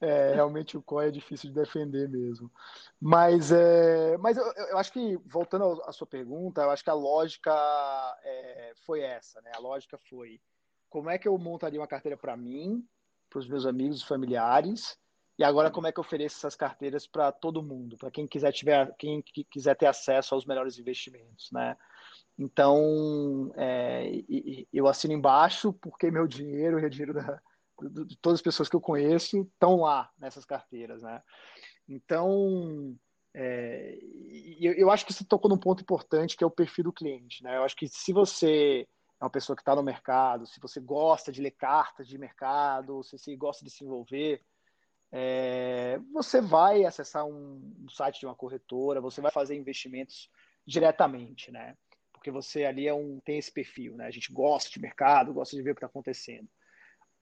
[0.00, 2.50] É, realmente o COI é difícil de defender mesmo.
[3.00, 6.94] Mas, é, mas eu, eu acho que, voltando à sua pergunta, eu acho que a
[6.94, 7.52] lógica
[8.22, 9.50] é, foi essa, né?
[9.54, 10.40] A lógica foi
[10.88, 12.86] como é que eu montaria uma carteira para mim,
[13.28, 14.96] para os meus amigos e familiares,
[15.38, 18.52] e agora como é que eu ofereço essas carteiras para todo mundo, para quem quiser
[18.52, 21.76] tiver, quem quiser ter acesso aos melhores investimentos, né?
[22.38, 24.10] Então, é,
[24.72, 27.40] eu assino embaixo porque meu dinheiro e o dinheiro da,
[28.04, 31.22] de todas as pessoas que eu conheço estão lá nessas carteiras, né?
[31.88, 32.96] Então,
[33.34, 33.98] é,
[34.60, 37.42] eu, eu acho que você tocou num ponto importante que é o perfil do cliente,
[37.42, 37.56] né?
[37.56, 38.86] Eu acho que se você
[39.20, 43.02] é uma pessoa que está no mercado, se você gosta de ler cartas de mercado,
[43.02, 44.40] se você gosta de se envolver,
[45.16, 50.28] é, você vai acessar um, um, site de uma corretora, você vai fazer investimentos
[50.66, 51.76] diretamente, né?
[52.12, 54.06] Porque você ali é um, tem esse perfil, né?
[54.06, 56.48] A gente gosta de mercado, gosta de ver o que está acontecendo.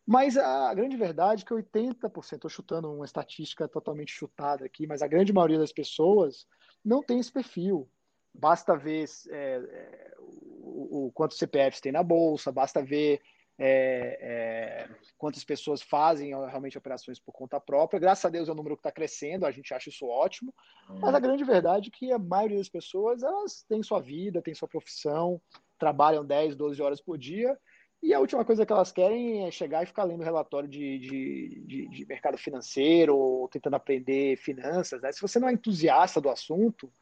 [0.07, 5.03] Mas a grande verdade é que 80%, estou chutando uma estatística totalmente chutada aqui, mas
[5.03, 6.47] a grande maioria das pessoas
[6.83, 7.87] não tem esse perfil.
[8.33, 13.21] Basta ver é, é, o, o, quantos CPFs tem na bolsa, basta ver
[13.59, 14.89] é, é,
[15.19, 18.01] quantas pessoas fazem realmente operações por conta própria.
[18.01, 20.53] Graças a Deus é um número que está crescendo, a gente acha isso ótimo.
[20.89, 24.55] Mas a grande verdade é que a maioria das pessoas elas têm sua vida, têm
[24.55, 25.41] sua profissão,
[25.79, 27.59] trabalham 10, 12 horas por dia.
[28.03, 31.63] E a última coisa que elas querem é chegar e ficar lendo relatório de, de,
[31.65, 35.01] de, de mercado financeiro ou tentando aprender finanças.
[35.01, 35.13] Né?
[35.13, 36.93] Se você não é entusiasta do assunto,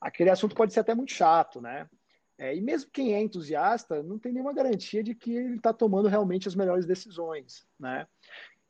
[0.00, 1.88] aquele assunto pode ser até muito chato, né?
[2.40, 6.08] É, e mesmo quem é entusiasta, não tem nenhuma garantia de que ele está tomando
[6.08, 8.06] realmente as melhores decisões, né?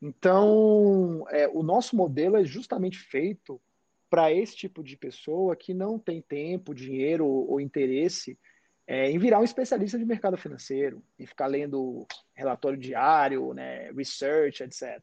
[0.01, 3.61] Então, é, o nosso modelo é justamente feito
[4.09, 8.37] para esse tipo de pessoa que não tem tempo, dinheiro ou, ou interesse
[8.85, 14.63] é, em virar um especialista de mercado financeiro, em ficar lendo relatório diário, né, research,
[14.63, 15.01] etc.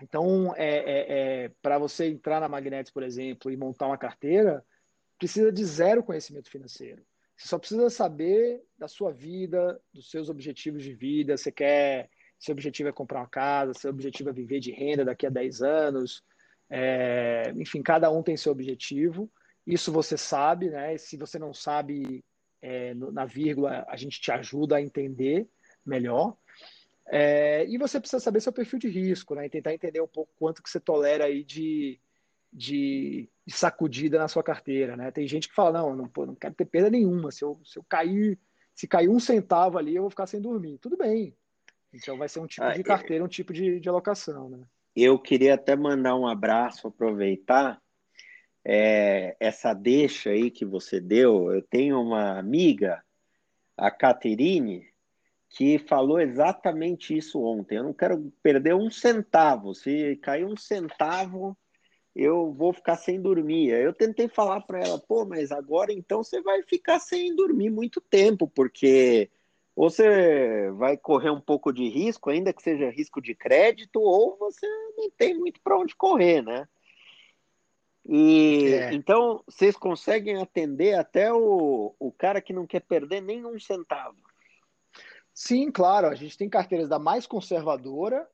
[0.00, 4.64] Então, é, é, é para você entrar na Magnetis, por exemplo, e montar uma carteira,
[5.18, 7.04] precisa de zero conhecimento financeiro.
[7.36, 11.36] Você só precisa saber da sua vida, dos seus objetivos de vida.
[11.36, 12.10] Você quer.
[12.38, 15.62] Seu objetivo é comprar uma casa, seu objetivo é viver de renda daqui a 10
[15.62, 16.22] anos.
[16.68, 19.30] É, enfim, cada um tem seu objetivo.
[19.66, 20.96] Isso você sabe, né?
[20.98, 22.24] Se você não sabe
[22.60, 25.48] é, na vírgula, a gente te ajuda a entender
[25.84, 26.36] melhor.
[27.06, 29.46] É, e você precisa saber seu perfil de risco, né?
[29.46, 32.00] E tentar entender um pouco quanto que você tolera aí de,
[32.54, 35.10] de, de, sacudida na sua carteira, né?
[35.10, 37.32] Tem gente que fala, não, não, pô, não quero ter perda nenhuma.
[37.32, 38.38] Se eu, se eu cair,
[38.72, 40.78] se cair um centavo ali, eu vou ficar sem dormir.
[40.78, 41.36] Tudo bem.
[41.92, 42.84] Então vai ser um tipo ah, de é.
[42.84, 44.60] carteira, um tipo de, de alocação, né?
[44.94, 47.82] Eu queria até mandar um abraço, aproveitar
[48.64, 51.52] é, essa deixa aí que você deu.
[51.52, 53.02] Eu tenho uma amiga
[53.76, 54.86] a Caterine,
[55.50, 57.76] que falou exatamente isso ontem.
[57.76, 59.74] Eu não quero perder um centavo.
[59.74, 61.56] Se cair um centavo,
[62.14, 63.70] eu vou ficar sem dormir.
[63.70, 68.00] Eu tentei falar para ela, pô, mas agora então você vai ficar sem dormir muito
[68.00, 69.30] tempo, porque
[69.74, 74.36] ou você vai correr um pouco de risco, ainda que seja risco de crédito, ou
[74.38, 76.68] você não tem muito para onde correr, né?
[78.06, 78.92] E é.
[78.92, 84.18] então vocês conseguem atender até o, o cara que não quer perder nem um centavo.
[85.32, 86.06] Sim, claro.
[86.06, 88.28] A gente tem carteiras da mais conservadora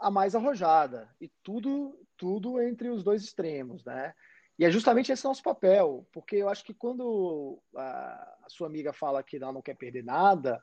[0.00, 4.14] à mais arrojada e tudo tudo entre os dois extremos, né?
[4.58, 8.92] E é justamente esse nosso papel, porque eu acho que quando a, a sua amiga
[8.92, 10.62] fala que ela não quer perder nada,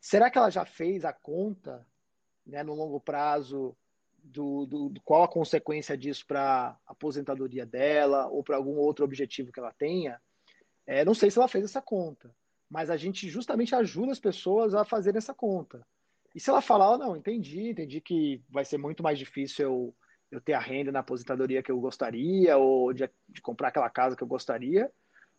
[0.00, 1.86] será que ela já fez a conta,
[2.44, 3.76] né, no longo prazo
[4.18, 9.04] do, do, do qual a consequência disso para a aposentadoria dela ou para algum outro
[9.04, 10.20] objetivo que ela tenha.
[10.84, 12.34] É, não sei se ela fez essa conta,
[12.68, 15.86] mas a gente justamente ajuda as pessoas a fazerem essa conta.
[16.36, 19.96] E se ela falar, oh, não, entendi, entendi que vai ser muito mais difícil eu,
[20.30, 24.14] eu ter a renda na aposentadoria que eu gostaria ou de, de comprar aquela casa
[24.14, 24.92] que eu gostaria,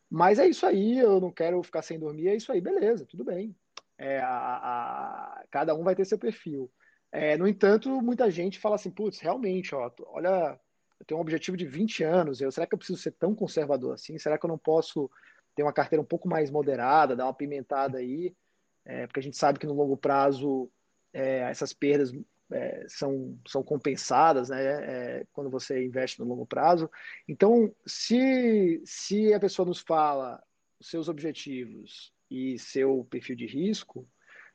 [0.09, 3.23] mas é isso aí, eu não quero ficar sem dormir, é isso aí, beleza, tudo
[3.23, 3.55] bem.
[3.95, 6.67] É, a, a, cada um vai ter seu perfil.
[7.11, 10.59] É, no entanto, muita gente fala assim, putz, realmente, ó, olha,
[10.99, 13.93] eu tenho um objetivo de 20 anos, eu, será que eu preciso ser tão conservador
[13.93, 14.17] assim?
[14.17, 15.11] Será que eu não posso
[15.55, 18.35] ter uma carteira um pouco mais moderada, dar uma pimentada aí?
[18.83, 20.71] É, porque a gente sabe que no longo prazo
[21.17, 22.13] é, essas perdas
[22.51, 26.89] é, são, são compensadas né, é, quando você investe no longo prazo.
[27.27, 30.41] Então, se, se a pessoa nos fala
[30.79, 34.07] seus objetivos e seu perfil de risco,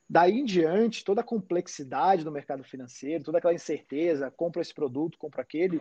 [0.09, 5.17] Daí em diante, toda a complexidade do mercado financeiro, toda aquela incerteza, compra esse produto,
[5.17, 5.81] compra aquele,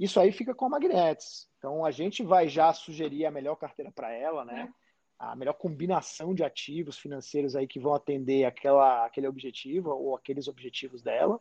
[0.00, 1.46] isso aí fica com a Magnetis.
[1.58, 4.72] Então a gente vai já sugerir a melhor carteira para ela, né?
[5.18, 10.46] A melhor combinação de ativos financeiros aí que vão atender aquela, aquele objetivo ou aqueles
[10.48, 11.40] objetivos dela.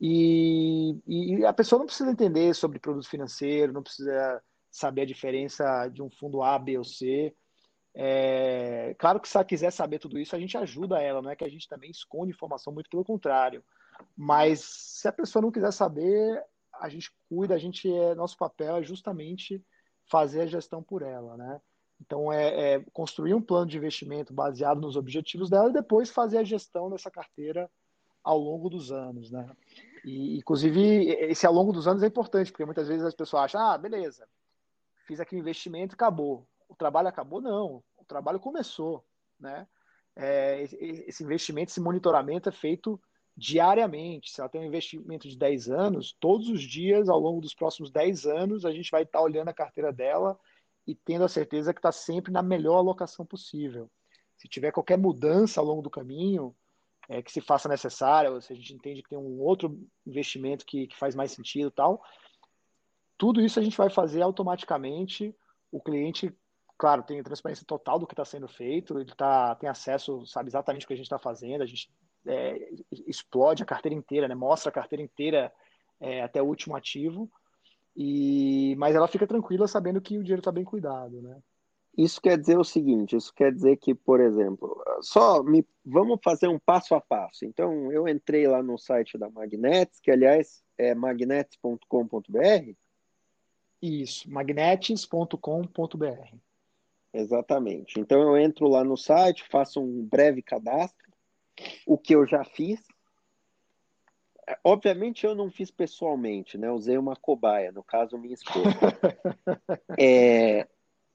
[0.00, 5.88] E, e a pessoa não precisa entender sobre produto financeiro, não precisa saber a diferença
[5.88, 7.34] de um fundo A, B ou C.
[7.94, 11.36] É, claro que se ela quiser saber tudo isso, a gente ajuda ela, não é
[11.36, 13.62] que a gente também esconde informação, muito pelo contrário.
[14.16, 16.42] Mas se a pessoa não quiser saber,
[16.80, 19.64] a gente cuida, a gente é, nosso papel é justamente
[20.10, 21.60] fazer a gestão por ela, né?
[22.00, 26.38] Então é, é, construir um plano de investimento baseado nos objetivos dela e depois fazer
[26.38, 27.70] a gestão dessa carteira
[28.22, 29.48] ao longo dos anos, né?
[30.04, 33.60] E inclusive esse ao longo dos anos é importante porque muitas vezes as pessoas acham,
[33.60, 34.26] ah, beleza,
[35.06, 37.40] fiz aqui o investimento, acabou o trabalho acabou?
[37.40, 39.04] Não, o trabalho começou,
[39.38, 39.66] né?
[40.16, 43.00] É, esse investimento, esse monitoramento é feito
[43.36, 44.30] diariamente.
[44.30, 47.90] Se ela tem um investimento de 10 anos, todos os dias, ao longo dos próximos
[47.90, 50.38] 10 anos, a gente vai estar olhando a carteira dela
[50.86, 53.90] e tendo a certeza que está sempre na melhor alocação possível.
[54.36, 56.54] Se tiver qualquer mudança ao longo do caminho,
[57.08, 60.64] é, que se faça necessária, ou se a gente entende que tem um outro investimento
[60.64, 62.02] que, que faz mais sentido tal,
[63.16, 65.34] tudo isso a gente vai fazer automaticamente.
[65.70, 66.34] O cliente
[66.76, 70.84] claro, tem transparência total do que está sendo feito, ele tá, tem acesso, sabe exatamente
[70.84, 71.90] o que a gente está fazendo, a gente
[72.26, 72.68] é,
[73.06, 74.34] explode a carteira inteira, né?
[74.34, 75.52] mostra a carteira inteira
[76.00, 77.30] é, até o último ativo,
[77.96, 81.22] e mas ela fica tranquila sabendo que o dinheiro está bem cuidado.
[81.22, 81.38] Né?
[81.96, 86.48] Isso quer dizer o seguinte: isso quer dizer que, por exemplo, só me, vamos fazer
[86.48, 87.44] um passo a passo.
[87.44, 92.74] Então, eu entrei lá no site da Magnets, que aliás é magnets.com.br.
[93.80, 96.36] Isso, magnetes.com.br.
[97.12, 98.00] Exatamente.
[98.00, 101.12] Então eu entro lá no site, faço um breve cadastro,
[101.86, 102.80] o que eu já fiz.
[104.62, 106.70] Obviamente eu não fiz pessoalmente, né?
[106.70, 108.64] Usei uma cobaia, no caso minha esposa.
[109.98, 110.66] é,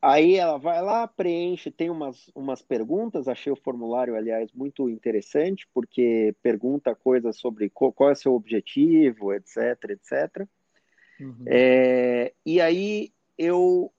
[0.01, 5.67] aí ela vai lá, preenche, tem umas, umas perguntas, achei o formulário, aliás, muito interessante,
[5.73, 9.57] porque pergunta coisas sobre qual, qual é seu objetivo, etc,
[9.89, 10.47] etc.
[11.19, 11.43] Uhum.
[11.45, 13.93] É, e aí eu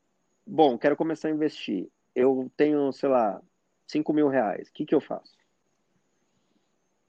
[0.47, 1.89] bom, quero começar a investir.
[2.15, 3.41] Eu tenho, sei lá,
[3.87, 4.69] 5 mil reais.
[4.69, 5.39] O que, que eu faço?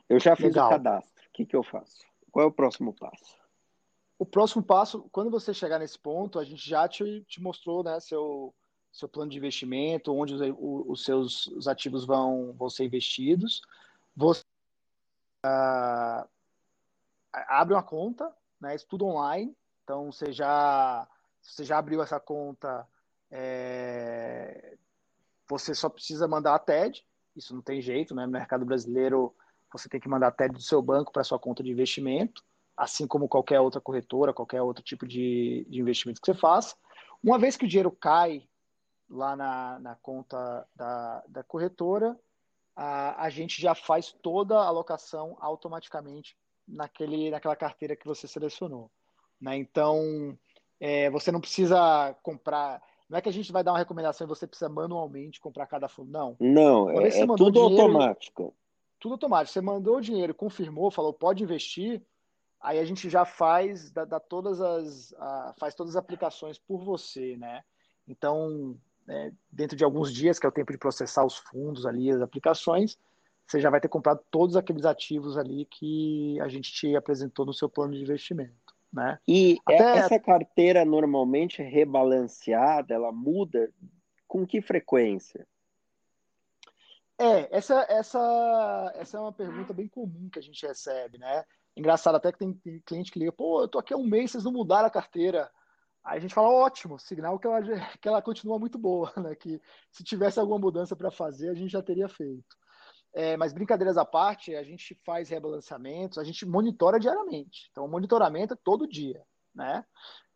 [0.08, 0.68] Eu já fiz Legal.
[0.68, 1.28] o cadastro.
[1.28, 2.06] O que, que eu faço?
[2.32, 3.40] Qual é o próximo passo?
[4.18, 8.00] O próximo passo, quando você chegar nesse ponto, a gente já te, te mostrou né,
[8.00, 8.54] seu,
[8.92, 13.62] seu plano de investimento, onde os, os seus os ativos vão, vão ser investidos.
[14.16, 14.44] Você
[15.46, 16.28] uh,
[17.34, 19.56] abre uma conta, né, tudo online.
[19.84, 21.08] Então, você já,
[21.42, 22.88] você já abriu essa conta
[23.32, 24.76] é...
[25.48, 27.06] Você só precisa mandar a TED,
[27.36, 28.26] isso não tem jeito, né?
[28.26, 29.34] No mercado brasileiro,
[29.78, 32.44] você tem que mandar a TED do seu banco para sua conta de investimento,
[32.76, 36.76] assim como qualquer outra corretora, qualquer outro tipo de, de investimento que você faça.
[37.24, 38.48] Uma vez que o dinheiro cai
[39.10, 42.18] lá na, na conta da, da corretora,
[42.76, 46.36] a, a gente já faz toda a alocação automaticamente
[46.68, 48.90] naquele, naquela carteira que você selecionou.
[49.40, 49.58] Né?
[49.58, 50.38] Então,
[50.80, 52.82] é, você não precisa comprar.
[53.10, 55.90] Não é que a gente vai dar uma recomendação e você precisa manualmente comprar cada
[55.90, 56.12] fundo.
[56.12, 56.36] Não.
[56.40, 58.56] Não, é, é tudo dinheiro, automático.
[59.02, 59.52] Tudo automático.
[59.52, 62.02] Você mandou o dinheiro, confirmou, falou pode investir,
[62.62, 66.84] aí a gente já faz, dá, dá todas as, a, faz todas as aplicações por
[66.84, 67.64] você, né?
[68.08, 68.78] Então,
[69.10, 72.22] é, dentro de alguns dias, que é o tempo de processar os fundos ali, as
[72.22, 72.98] aplicações,
[73.48, 77.54] você já vai ter comprado todos aqueles ativos ali que a gente te apresentou no
[77.54, 78.54] seu plano de investimento.
[78.94, 79.18] Né?
[79.28, 79.98] E Até...
[79.98, 83.72] essa carteira normalmente rebalanceada, ela muda
[84.28, 85.48] com que frequência?
[87.22, 91.46] É, essa, essa, essa é uma pergunta bem comum que a gente recebe, né?
[91.78, 94.44] Engraçado até que tem, cliente que liga, pô, eu tô aqui há um mês, vocês
[94.44, 95.48] não mudaram a carteira.
[96.04, 97.62] Aí a gente fala, ótimo, sinal que ela,
[98.02, 99.36] que ela continua muito boa, né?
[99.36, 99.62] Que
[99.92, 102.58] se tivesse alguma mudança para fazer, a gente já teria feito.
[103.14, 107.68] É, mas brincadeiras à parte, a gente faz rebalanceamentos, a gente monitora diariamente.
[107.70, 109.22] Então, o monitoramento é todo dia,
[109.54, 109.86] né?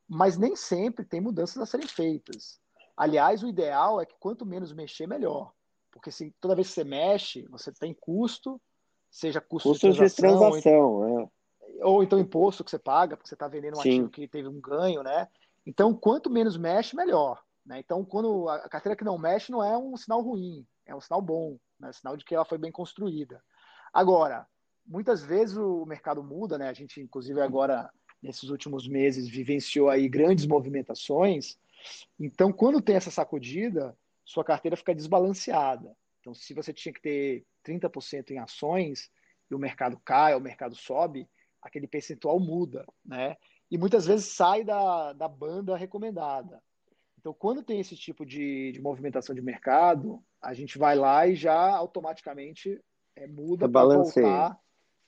[0.07, 2.59] Mas nem sempre tem mudanças a serem feitas.
[2.95, 5.55] Aliás, o ideal é que quanto menos mexer, melhor.
[5.96, 8.62] Porque se toda vez que você mexe, você tem custo,
[9.10, 11.30] seja custo, custo de transação, de transação ou, então,
[11.80, 11.86] é.
[11.86, 13.89] ou então imposto que você paga, porque você está vendendo um Sim.
[13.89, 15.28] ativo que teve um ganho, né?
[15.66, 17.41] Então, quanto menos mexe, melhor.
[17.66, 17.80] Né?
[17.80, 21.22] Então, quando a carteira que não mexe não é um sinal ruim, é um sinal
[21.22, 21.91] bom, né?
[21.93, 23.41] sinal de que ela foi bem construída.
[23.93, 24.46] Agora,
[24.86, 26.68] muitas vezes o mercado muda, né?
[26.68, 27.89] A gente, inclusive, agora,
[28.22, 31.58] nesses últimos meses, vivenciou aí grandes movimentações.
[32.20, 35.95] Então, quando tem essa sacudida, sua carteira fica desbalanceada.
[36.19, 39.09] Então, se você tinha que ter 30% em ações
[39.49, 41.30] e o mercado cai, o mercado sobe,
[41.61, 43.38] aquele percentual muda, né?
[43.69, 46.61] e muitas vezes sai da, da banda recomendada.
[47.19, 51.36] Então, quando tem esse tipo de, de movimentação de mercado, a gente vai lá e
[51.36, 52.80] já automaticamente
[53.15, 54.59] é, muda para voltar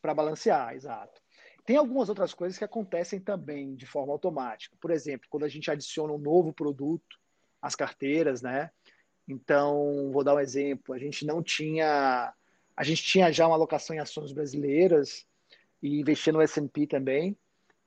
[0.02, 1.22] para balancear, exato.
[1.66, 4.78] Tem algumas outras coisas que acontecem também de forma automática.
[4.80, 7.20] Por exemplo, quando a gente adiciona um novo produto
[7.62, 8.72] às carteiras, né?
[9.28, 10.94] Então, vou dar um exemplo.
[10.94, 12.34] A gente não tinha,
[12.76, 15.26] a gente tinha já uma alocação em ações brasileiras
[15.82, 17.38] e investia no S&P também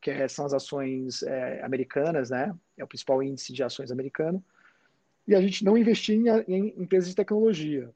[0.01, 2.57] que é, são as ações é, americanas, né?
[2.77, 4.43] É o principal índice de ações americano.
[5.29, 7.91] E a gente não investia em, em empresas de tecnologia.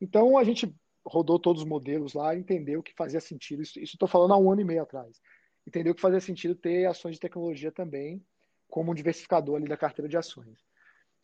[0.00, 0.74] Então a gente
[1.04, 3.62] rodou todos os modelos lá entendeu que fazia sentido.
[3.62, 5.20] Isso estou falando há um ano e meio atrás.
[5.66, 8.24] Entendeu que fazia sentido ter ações de tecnologia também
[8.68, 10.64] como um diversificador ali da carteira de ações.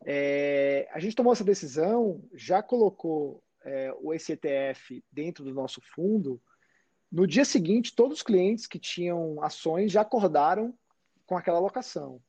[0.05, 6.41] É, a gente tomou essa decisão, já colocou é, o ECTF dentro do nosso fundo
[7.11, 10.73] no dia seguinte, todos os clientes que tinham ações já acordaram
[11.25, 12.21] com aquela alocação.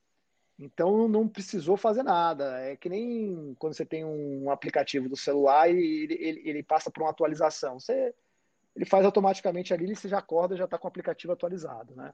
[0.59, 2.59] Então não precisou fazer nada.
[2.61, 6.91] É que nem quando você tem um aplicativo do celular e ele, ele, ele passa
[6.91, 7.79] por uma atualização.
[7.79, 8.13] Você,
[8.75, 11.95] ele faz automaticamente ali, você já acorda já está com o aplicativo atualizado.
[11.95, 12.13] Né?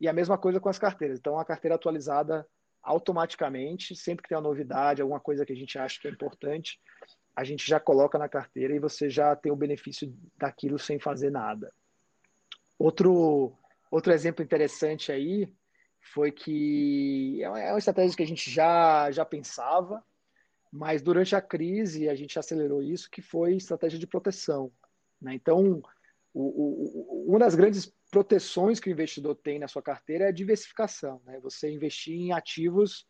[0.00, 1.18] E a mesma coisa com as carteiras.
[1.18, 2.46] Então a carteira atualizada
[2.86, 6.80] automaticamente, sempre que tem uma novidade, alguma coisa que a gente acha que é importante,
[7.34, 11.30] a gente já coloca na carteira e você já tem o benefício daquilo sem fazer
[11.30, 11.72] nada.
[12.78, 13.52] Outro,
[13.90, 15.52] outro exemplo interessante aí
[16.14, 20.02] foi que é uma, é estratégia que a gente já, já pensava,
[20.72, 24.70] mas durante a crise a gente acelerou isso, que foi estratégia de proteção.
[25.20, 25.34] Né?
[25.34, 25.82] Então,
[26.32, 30.32] o, o, uma das grandes proteções que o investidor tem na sua carteira é a
[30.32, 31.20] diversificação.
[31.24, 31.38] Né?
[31.40, 33.06] Você investir em ativos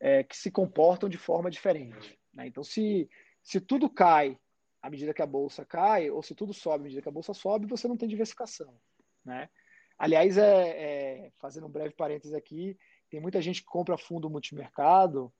[0.00, 2.18] é, que se comportam de forma diferente.
[2.32, 2.46] Né?
[2.46, 3.08] Então, se,
[3.42, 4.38] se tudo cai
[4.82, 7.34] à medida que a bolsa cai, ou se tudo sobe à medida que a bolsa
[7.34, 8.78] sobe, você não tem diversificação.
[9.24, 9.48] Né?
[9.98, 12.78] Aliás, é, é, fazendo um breve parênteses aqui,
[13.10, 15.32] tem muita gente que compra fundo multimercado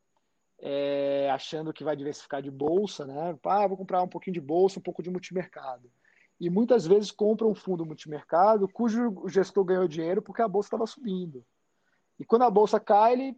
[0.58, 3.38] é, achando que vai diversificar de bolsa, né?
[3.44, 5.90] Ah, vou comprar um pouquinho de bolsa, um pouco de multimercado.
[6.38, 10.86] E muitas vezes compra um fundo multimercado cujo gestor ganhou dinheiro porque a bolsa estava
[10.86, 11.44] subindo.
[12.18, 13.36] E quando a bolsa cai, ele,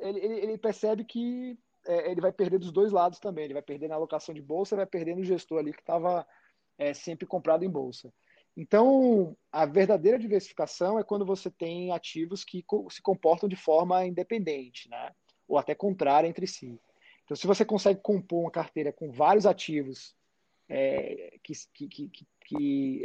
[0.00, 3.44] ele, ele percebe que é, ele vai perder dos dois lados também.
[3.44, 6.26] Ele vai perder na alocação de bolsa, vai perder no gestor ali que estava
[6.78, 8.12] é, sempre comprado em bolsa.
[8.56, 14.88] Então, a verdadeira diversificação é quando você tem ativos que se comportam de forma independente,
[14.88, 15.12] né?
[15.46, 16.80] ou até contrária entre si.
[17.24, 20.14] Então, se você consegue compor uma carteira com vários ativos
[20.68, 23.02] é, que, que, que, que,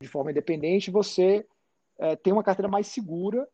[0.00, 1.46] de forma independente, você
[1.98, 3.48] é, tem uma carteira mais segura,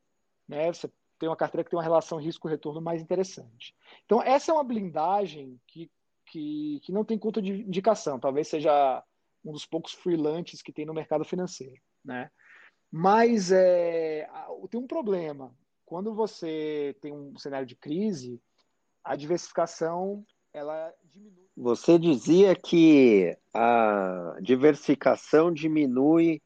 [0.49, 0.73] né?
[0.73, 3.75] você tem uma carteira que tem uma relação risco-retorno mais interessante.
[4.05, 5.91] Então, essa é uma blindagem que,
[6.27, 8.19] que, que não tem conta de indicação.
[8.19, 9.05] Talvez seja
[9.45, 12.31] um dos poucos freelances que tem no mercado financeiro, né?
[12.91, 14.29] Mas é,
[14.71, 15.55] tem um problema.
[15.85, 18.41] Quando você tem um cenário de crise,
[19.05, 21.49] a diversificação ela diminui.
[21.57, 26.43] Você dizia que a diversificação diminui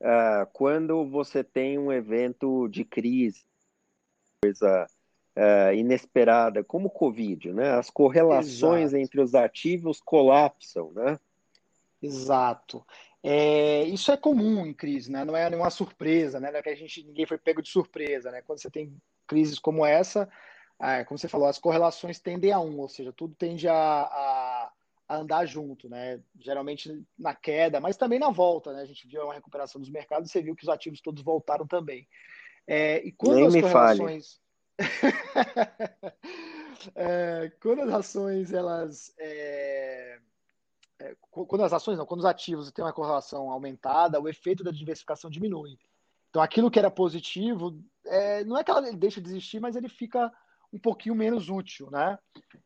[0.00, 3.44] uh, quando você tem um evento de crise,
[4.42, 4.86] coisa
[5.36, 7.72] uh, inesperada, como o Covid, né?
[7.72, 9.02] As correlações Exato.
[9.02, 11.18] entre os ativos colapsam, né?
[12.02, 12.84] Exato.
[13.22, 15.24] É, isso é comum em crise, né?
[15.24, 16.50] Não é nenhuma surpresa, né?
[16.50, 18.42] Não é que a gente ninguém foi pego de surpresa, né?
[18.42, 18.96] Quando você tem
[19.26, 20.28] crises como essa,
[20.80, 24.70] é, como você falou, as correlações tendem a um, ou seja, tudo tende a, a,
[25.08, 26.20] a, andar junto, né?
[26.38, 28.82] Geralmente na queda, mas também na volta, né?
[28.82, 31.66] A gente viu uma recuperação dos mercados e você viu que os ativos todos voltaram
[31.66, 32.06] também.
[32.66, 34.40] É, e quando Nem as correlações.
[36.94, 40.18] é, quando as ações elas é,
[40.98, 44.70] é, quando as ações não, quando os ativos têm uma correlação aumentada, o efeito da
[44.70, 45.78] diversificação diminui.
[46.28, 49.88] Então aquilo que era positivo, é, não é que ela deixa de existir, mas ele
[49.88, 50.30] fica
[50.72, 52.18] um pouquinho menos útil, né?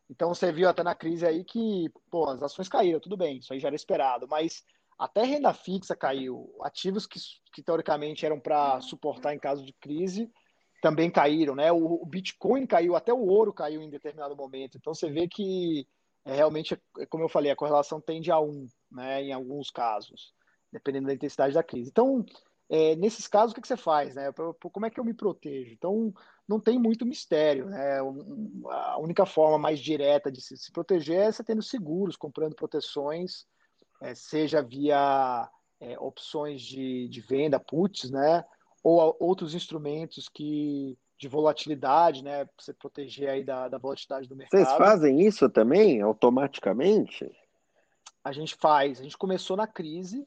[0.09, 3.53] Então você viu até na crise aí que, pô, as ações caíram, tudo bem, isso
[3.53, 4.65] aí já era esperado, mas
[4.99, 7.19] até renda fixa caiu, ativos que,
[7.55, 10.31] que teoricamente eram para suportar em caso de crise
[10.81, 11.71] também caíram, né?
[11.71, 14.77] O, o, Bitcoin caiu, até o ouro caiu em determinado momento.
[14.77, 15.87] Então você vê que
[16.25, 19.23] é, realmente, é, como eu falei, a correlação tende a um, né?
[19.23, 20.33] Em alguns casos,
[20.73, 21.91] dependendo da intensidade da crise.
[21.91, 22.25] Então
[22.71, 24.15] é, nesses casos, o que, que você faz?
[24.15, 24.33] Né?
[24.73, 25.73] Como é que eu me protejo?
[25.73, 26.15] Então,
[26.49, 27.67] não tem muito mistério.
[27.67, 27.99] Né?
[28.69, 33.45] A única forma mais direta de se, se proteger é você tendo seguros, comprando proteções,
[34.01, 35.51] é, seja via
[35.81, 38.45] é, opções de, de venda, puts, né?
[38.85, 42.47] ou outros instrumentos que de volatilidade, né?
[42.47, 44.59] Para você proteger aí da, da volatilidade do mercado.
[44.59, 47.31] Vocês fazem isso também, automaticamente?
[48.25, 49.01] A gente faz.
[49.01, 50.27] A gente começou na crise,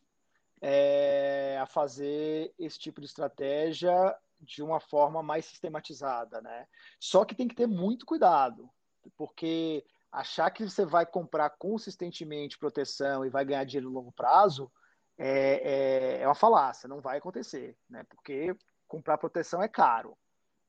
[0.65, 3.93] é, a fazer esse tipo de estratégia
[4.39, 6.65] de uma forma mais sistematizada, né?
[6.97, 8.69] Só que tem que ter muito cuidado,
[9.17, 14.71] porque achar que você vai comprar consistentemente proteção e vai ganhar dinheiro no longo prazo
[15.17, 18.05] é, é, é uma falácia, não vai acontecer, né?
[18.05, 18.55] Porque
[18.87, 20.17] comprar proteção é caro.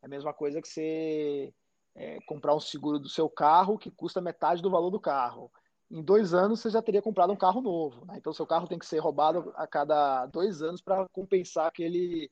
[0.02, 1.54] É a mesma coisa que você
[1.94, 5.52] é, comprar um seguro do seu carro que custa metade do valor do carro
[5.90, 8.04] em dois anos você já teria comprado um carro novo.
[8.06, 8.14] Né?
[8.16, 12.30] Então, seu carro tem que ser roubado a cada dois anos para compensar aquele,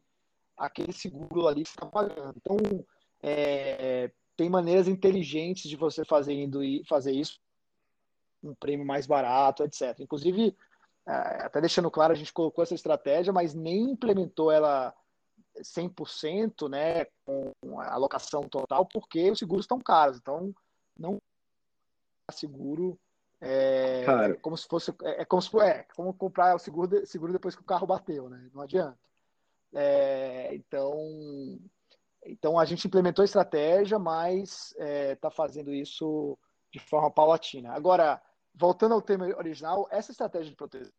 [0.56, 2.34] aquele seguro ali que você está pagando.
[2.36, 2.84] Então,
[3.22, 7.38] é, tem maneiras inteligentes de você fazer, indo, fazer isso,
[8.42, 10.00] um prêmio mais barato, etc.
[10.00, 10.56] Inclusive,
[11.06, 11.12] é,
[11.44, 14.94] até deixando claro, a gente colocou essa estratégia, mas nem implementou ela
[15.56, 20.16] 100%, né, com a alocação total, porque os seguros estão caros.
[20.16, 20.52] Então,
[20.98, 21.18] não
[22.32, 22.98] seguro
[23.44, 27.32] é, é, como se fosse é, é como se é como comprar o seguro seguro
[27.32, 28.48] depois que o carro bateu, né?
[28.54, 28.96] Não adianta.
[29.74, 31.58] É, então
[32.24, 36.38] então a gente implementou a estratégia, mas está é, fazendo isso
[36.70, 37.72] de forma paulatina.
[37.72, 38.22] Agora
[38.54, 40.92] voltando ao tema original, essa estratégia de proteção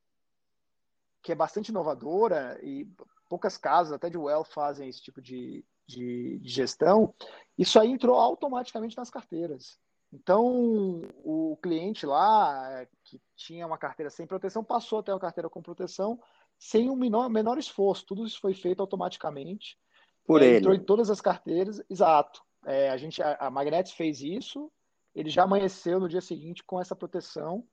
[1.21, 2.85] que é bastante inovadora e
[3.29, 7.15] poucas casas até de wealth fazem esse tipo de, de, de gestão,
[7.57, 9.79] isso aí entrou automaticamente nas carteiras.
[10.13, 15.49] Então, o cliente lá, que tinha uma carteira sem proteção, passou a ter uma carteira
[15.49, 16.19] com proteção
[16.59, 18.05] sem um menor, menor esforço.
[18.05, 19.75] Tudo isso foi feito automaticamente.
[20.23, 20.57] Por é, ele.
[20.57, 22.43] Entrou em todas as carteiras, exato.
[22.63, 24.71] É, a gente, a, a Magnetis fez isso,
[25.15, 27.67] ele já amanheceu no dia seguinte com essa proteção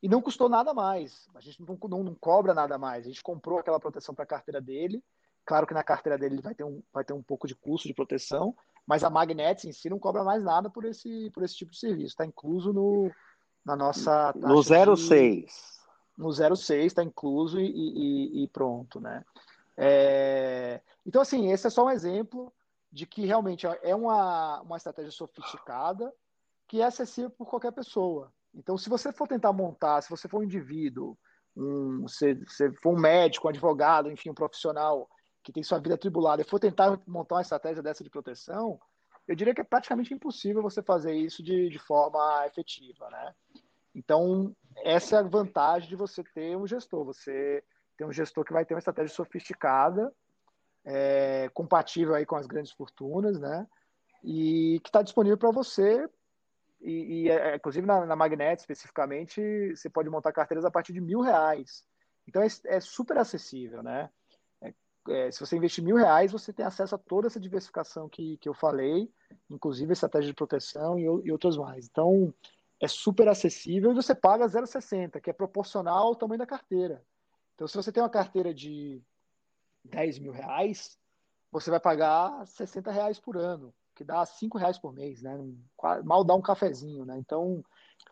[0.00, 1.28] e não custou nada mais.
[1.34, 3.04] A gente não, não, não cobra nada mais.
[3.04, 5.02] A gente comprou aquela proteção para a carteira dele.
[5.44, 7.94] Claro que na carteira dele vai ter, um, vai ter um pouco de custo de
[7.94, 8.54] proteção,
[8.90, 11.78] mas a Magnetics em si não cobra mais nada por esse, por esse tipo de
[11.78, 12.08] serviço.
[12.08, 13.08] Está incluso no,
[13.64, 14.32] na nossa.
[14.34, 15.78] No 06.
[16.16, 19.24] De, no 06 está incluso e, e, e, pronto, né?
[19.76, 22.52] É, então, assim, esse é só um exemplo
[22.90, 26.12] de que realmente é uma, uma estratégia sofisticada
[26.66, 28.32] que é acessível por qualquer pessoa.
[28.52, 31.16] Então, se você for tentar montar, se você for um indivíduo,
[31.56, 35.08] um, se, se for um médico, um advogado, enfim, um profissional
[35.50, 38.80] que tem sua vida tribulada e for tentar montar uma estratégia dessa de proteção,
[39.26, 43.34] eu diria que é praticamente impossível você fazer isso de, de forma efetiva, né?
[43.94, 47.04] Então, essa é a vantagem de você ter um gestor.
[47.04, 47.62] Você
[47.96, 50.12] tem um gestor que vai ter uma estratégia sofisticada,
[50.84, 53.66] é, compatível aí com as grandes fortunas, né?
[54.22, 56.08] E que está disponível para você.
[56.80, 61.00] E, e é, inclusive na, na Magnet, especificamente, você pode montar carteiras a partir de
[61.00, 61.84] mil reais.
[62.26, 64.08] Então é, é super acessível, né?
[65.10, 68.48] É, se você investir mil reais, você tem acesso a toda essa diversificação que, que
[68.48, 69.10] eu falei,
[69.50, 71.86] inclusive estratégia de proteção e, e outras mais.
[71.86, 72.32] Então,
[72.80, 77.04] é super acessível e você paga 0,60, que é proporcional ao tamanho da carteira.
[77.54, 79.02] Então, se você tem uma carteira de
[79.84, 80.98] 10 mil reais,
[81.52, 85.38] você vai pagar 60 reais por ano, que dá 5 reais por mês, né?
[86.04, 87.18] Mal dá um cafezinho, né?
[87.18, 87.62] Então,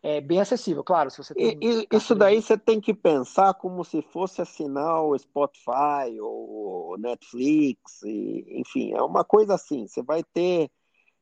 [0.03, 1.11] é bem acessível, claro.
[1.11, 5.19] Se você tem e, isso daí você tem que pensar como se fosse assinar o
[5.19, 9.87] Spotify ou Netflix, e, enfim, é uma coisa assim.
[9.87, 10.71] Você vai ter.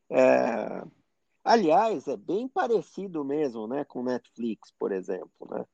[0.09, 0.83] É...
[1.43, 5.65] Aliás, é bem parecido mesmo, né, com Netflix, por exemplo, né?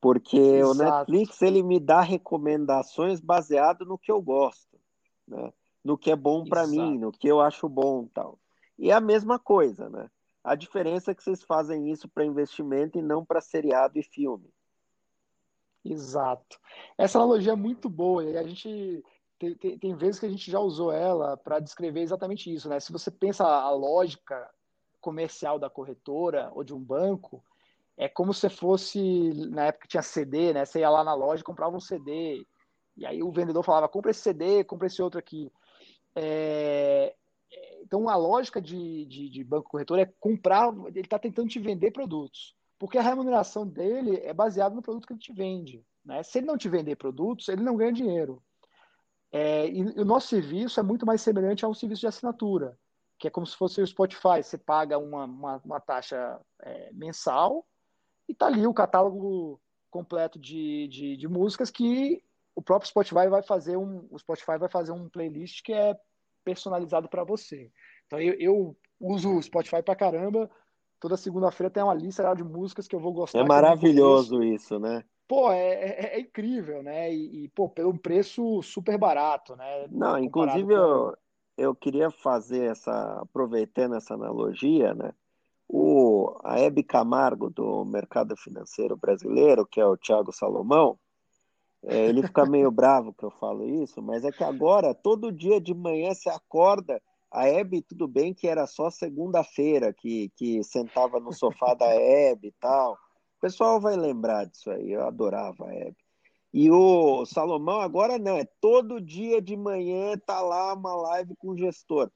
[0.00, 0.70] Porque Exato.
[0.70, 4.78] o Netflix ele me dá recomendações baseado no que eu gosto,
[5.26, 5.52] né?
[5.82, 8.38] No que é bom para mim, no que eu acho bom, tal.
[8.78, 10.08] E é a mesma coisa, né?
[10.44, 14.52] A diferença é que vocês fazem isso para investimento e não para seriado e filme.
[15.84, 16.58] Exato.
[16.96, 19.04] Essa analogia é muito boa e a gente
[19.38, 22.78] tem, tem, tem vezes que a gente já usou ela para descrever exatamente isso, né?
[22.78, 24.48] Se você pensa a lógica
[25.00, 27.42] comercial da corretora ou de um banco,
[27.96, 30.64] é como se fosse na época tinha CD, né?
[30.64, 32.46] Você ia lá na loja, comprava um CD
[32.96, 35.50] e aí o vendedor falava: compra esse CD, compra esse outro aqui.
[36.14, 37.14] É,
[37.82, 41.90] então, a lógica de, de, de banco corretor é comprar, ele está tentando te vender
[41.90, 45.84] produtos, porque a remuneração dele é baseada no produto que ele te vende.
[46.04, 46.22] Né?
[46.22, 48.42] Se ele não te vender produtos, ele não ganha dinheiro.
[49.30, 52.78] É, e, e, o nosso serviço é muito mais semelhante a um serviço de assinatura,
[53.18, 54.42] que é como se fosse o Spotify.
[54.42, 57.66] Você paga uma, uma, uma taxa é, mensal
[58.28, 59.60] e está ali o catálogo
[59.90, 62.22] completo de, de, de músicas que
[62.54, 65.96] o próprio Spotify vai fazer um, o Spotify vai fazer um playlist que é
[66.44, 67.70] personalizado para você.
[68.06, 70.50] Então eu, eu, uso o Spotify para caramba.
[71.00, 73.40] Toda segunda-feira tem uma lista de músicas que eu vou gostar.
[73.40, 75.02] É maravilhoso isso, né?
[75.26, 77.12] Pô, é, é, é, incrível, né?
[77.12, 79.88] E, e, pô, pelo preço super barato, né?
[79.90, 80.72] Não, inclusive com...
[80.72, 81.16] eu,
[81.56, 85.12] eu queria fazer essa, aproveitando essa analogia, né?
[85.66, 90.98] O, a Hebe Camargo do mercado financeiro brasileiro, que é o Thiago Salomão,
[91.84, 95.60] é, ele fica meio bravo que eu falo isso, mas é que agora, todo dia
[95.60, 97.00] de manhã, se acorda.
[97.30, 102.48] A Hebe, tudo bem que era só segunda-feira que, que sentava no sofá da Hebe
[102.48, 102.92] e tal.
[102.92, 105.96] O pessoal vai lembrar disso aí, eu adorava a Hebe.
[106.52, 111.52] E o Salomão agora não, é todo dia de manhã tá lá uma live com
[111.52, 112.10] o gestor.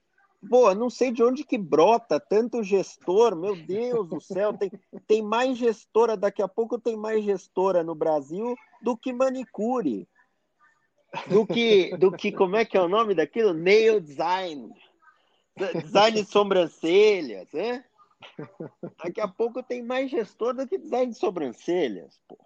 [0.49, 4.70] Pô, não sei de onde que brota tanto gestor, meu Deus do céu, tem,
[5.07, 10.09] tem mais gestora, daqui a pouco tem mais gestora no Brasil do que manicure.
[11.28, 13.55] Do que, do que como é que é o nome daquilo?
[13.55, 14.70] Nail design.
[15.82, 17.84] Design de sobrancelhas, né?
[19.03, 22.37] Daqui a pouco tem mais gestor do que design de sobrancelhas, pô.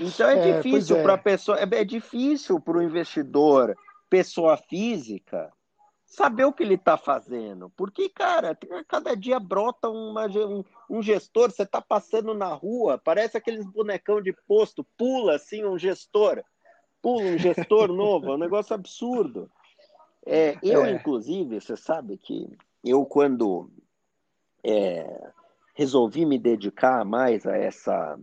[0.00, 1.02] Então é, é difícil é.
[1.02, 3.76] para a pessoa, é, é difícil para o investidor
[4.08, 5.52] pessoa física
[6.08, 7.70] saber o que ele está fazendo.
[7.76, 13.36] Porque, cara, cada dia brota uma, um, um gestor, você está passando na rua, parece
[13.36, 16.42] aqueles bonecão de posto, pula assim um gestor,
[17.02, 19.50] pula um gestor novo, é um negócio absurdo.
[20.24, 20.92] É, eu, é.
[20.92, 22.48] inclusive, você sabe que
[22.82, 23.70] eu, quando
[24.64, 25.30] é,
[25.74, 28.18] resolvi me dedicar mais a essa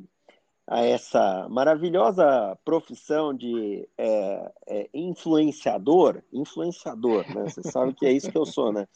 [0.67, 7.43] a essa maravilhosa profissão de é, é, influenciador, influenciador, né?
[7.43, 8.87] Você sabe que é isso que eu sou, né?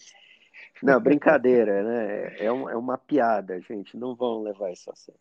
[0.82, 2.36] Não, brincadeira, né?
[2.39, 5.20] É, um, é uma piada, gente, não vão levar isso a sério.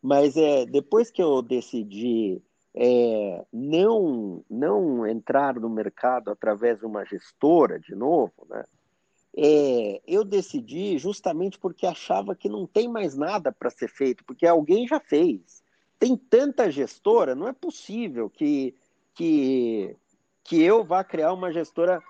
[0.00, 2.42] Mas é, depois que eu decidi
[2.74, 8.64] é, não, não entrar no mercado através de uma gestora, de novo, né?
[9.36, 14.44] É, eu decidi justamente porque achava que não tem mais nada para ser feito, porque
[14.44, 15.59] alguém já fez
[16.00, 18.74] tem tanta gestora, não é possível que,
[19.14, 19.94] que,
[20.42, 22.02] que eu vá criar uma gestora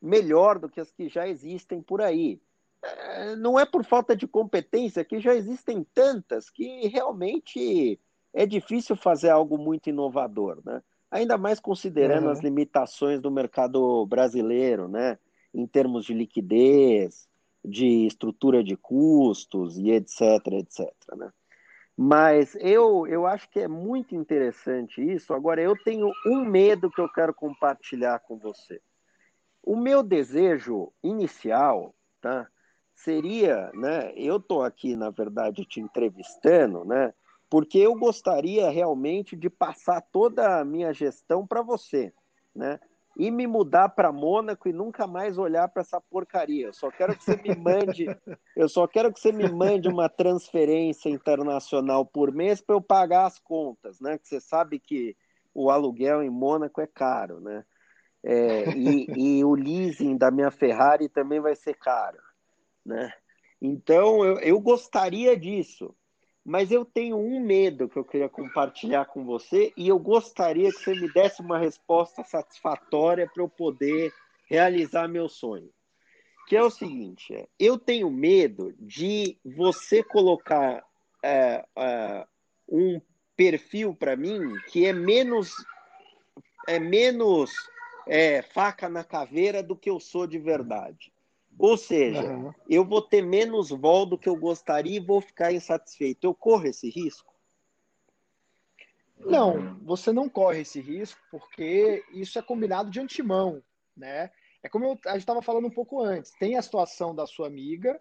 [0.00, 2.40] melhor do que as que já existem por aí.
[2.82, 8.00] É, não é por falta de competência, que já existem tantas que realmente
[8.32, 10.82] é difícil fazer algo muito inovador, né?
[11.10, 12.30] Ainda mais considerando uhum.
[12.30, 15.18] as limitações do mercado brasileiro, né?
[15.52, 17.28] Em termos de liquidez,
[17.62, 20.20] de estrutura de custos e etc,
[20.52, 21.30] etc, né?
[21.96, 25.32] Mas eu, eu acho que é muito interessante isso.
[25.32, 28.80] Agora, eu tenho um medo que eu quero compartilhar com você.
[29.62, 32.48] O meu desejo inicial, tá?
[32.94, 34.12] Seria, né?
[34.16, 37.14] Eu estou aqui, na verdade, te entrevistando, né?
[37.48, 42.12] Porque eu gostaria realmente de passar toda a minha gestão para você,
[42.54, 42.80] né?
[43.16, 46.66] E me mudar para Mônaco e nunca mais olhar para essa porcaria.
[46.66, 48.06] Eu só quero que você me mande,
[48.56, 53.26] eu só quero que você me mande uma transferência internacional por mês para eu pagar
[53.26, 54.18] as contas, né?
[54.18, 55.16] Que você sabe que
[55.54, 57.64] o aluguel em Mônaco é caro, né?
[58.22, 59.06] É, e,
[59.38, 62.18] e, o leasing da minha Ferrari também vai ser caro,
[62.84, 63.12] né?
[63.60, 65.94] Então eu, eu gostaria disso.
[66.44, 70.78] Mas eu tenho um medo que eu queria compartilhar com você e eu gostaria que
[70.78, 74.12] você me desse uma resposta satisfatória para eu poder
[74.46, 75.70] realizar meu sonho.
[76.46, 80.84] que é o seguinte: é, eu tenho medo de você colocar
[81.22, 82.26] é, é,
[82.68, 83.00] um
[83.34, 85.54] perfil para mim que é menos
[86.68, 87.52] é menos
[88.06, 91.13] é, faca na caveira do que eu sou de verdade.
[91.58, 92.52] Ou seja, uhum.
[92.68, 96.26] eu vou ter menos vol do que eu gostaria e vou ficar insatisfeito.
[96.26, 97.32] Eu corro esse risco?
[99.18, 103.62] Não, você não corre esse risco porque isso é combinado de antemão,
[103.96, 104.30] né?
[104.62, 106.32] É como eu, a gente estava falando um pouco antes.
[106.32, 108.00] Tem a situação da sua amiga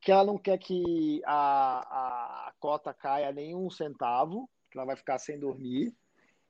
[0.00, 4.96] que ela não quer que a, a cota caia nem um centavo, que ela vai
[4.96, 5.94] ficar sem dormir.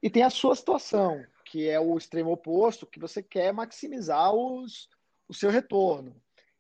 [0.03, 4.89] E tem a sua situação, que é o extremo oposto, que você quer maximizar os,
[5.27, 6.15] o seu retorno.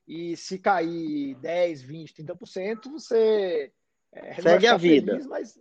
[0.06, 3.72] E se cair 10, 20, 30%, você
[4.12, 5.12] é, segue a vida.
[5.12, 5.58] Feliz, mas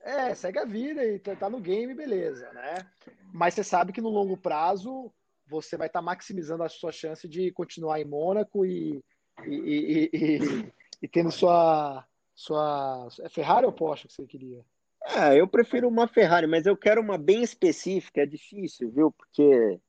[0.00, 2.74] é, segue a vida e tá, tá no game, beleza, né?
[3.32, 5.12] Mas você sabe que no longo prazo
[5.46, 9.02] você vai estar tá maximizando a sua chance de continuar em Mônaco e,
[9.46, 10.72] e, e, e,
[11.02, 13.08] e tendo sua, sua.
[13.20, 14.64] É Ferrari ou Porsche que você queria?
[15.04, 19.10] É, eu prefiro uma Ferrari, mas eu quero uma bem específica, é difícil, viu?
[19.10, 19.80] Porque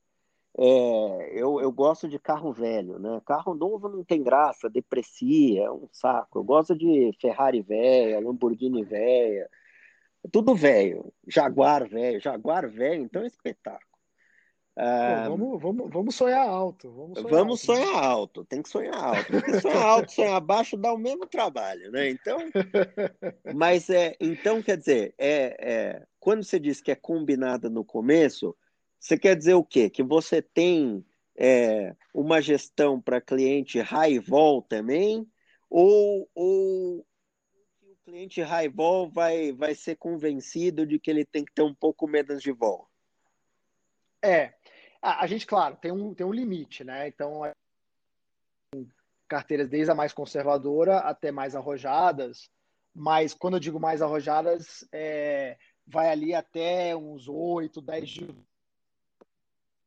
[0.58, 3.20] é, eu, eu gosto de carro velho, né?
[3.24, 6.38] Carro novo não tem graça, deprecia, é um saco.
[6.38, 9.48] Eu gosto de Ferrari velha, Lamborghini velha,
[10.32, 11.12] tudo velho.
[11.26, 13.90] Jaguar velho, Jaguar velho, então é espetáculo.
[14.76, 16.90] Ah, vamos, vamos, vamos sonhar alto.
[16.90, 18.08] Vamos sonhar, vamos alto, sonhar né?
[18.08, 19.26] alto, tem que sonhar alto.
[19.30, 22.08] Porque sonhar alto, sonhar baixo dá o mesmo trabalho, né?
[22.08, 22.38] Então,
[23.54, 28.56] mas é, então quer dizer, é, é, quando você diz que é combinada no começo,
[29.00, 29.88] você quer dizer o quê?
[29.88, 35.26] Que você tem é, uma gestão para cliente high vol também?
[35.70, 36.98] Ou, ou
[37.82, 41.74] o cliente high vol vai, vai ser convencido de que ele tem que ter um
[41.74, 42.86] pouco menos de vol?
[44.22, 44.52] É,
[45.00, 47.08] a, a gente, claro, tem um, tem um limite, né?
[47.08, 47.40] Então,
[49.26, 52.50] carteiras desde a mais conservadora até mais arrojadas,
[52.94, 58.49] mas quando eu digo mais arrojadas, é, vai ali até uns 8, 10 de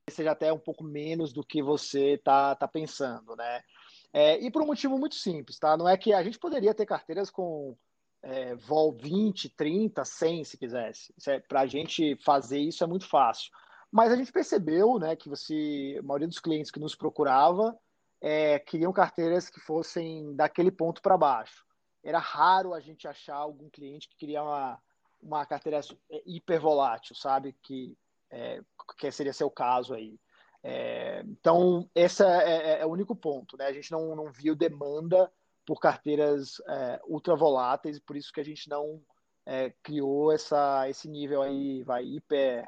[0.09, 3.63] seja até um pouco menos do que você tá, tá pensando, né?
[4.11, 5.75] É, e por um motivo muito simples, tá?
[5.77, 7.75] Não é que a gente poderia ter carteiras com
[8.21, 11.13] é, vol 20, 30, 100, se quisesse.
[11.27, 13.51] É, Para a gente fazer isso é muito fácil.
[13.91, 17.77] Mas a gente percebeu, né, que você, a maioria dos clientes que nos procurava
[18.21, 21.63] é, queriam carteiras que fossem daquele ponto para baixo.
[22.03, 24.79] Era raro a gente achar algum cliente que queria uma,
[25.21, 25.79] uma carteira
[26.11, 27.55] é, hiper volátil, sabe?
[27.61, 27.95] Que
[28.33, 28.59] é,
[28.97, 30.19] que seria seu caso aí.
[30.63, 33.55] É, então, esse é, é, é, o único ponto.
[33.57, 33.67] Né?
[33.67, 35.31] A gente não, não viu demanda
[35.65, 39.01] por carteiras é, ultra voláteis, por isso que a gente não
[39.45, 42.65] é, criou essa, esse nível aí, vai, hiper,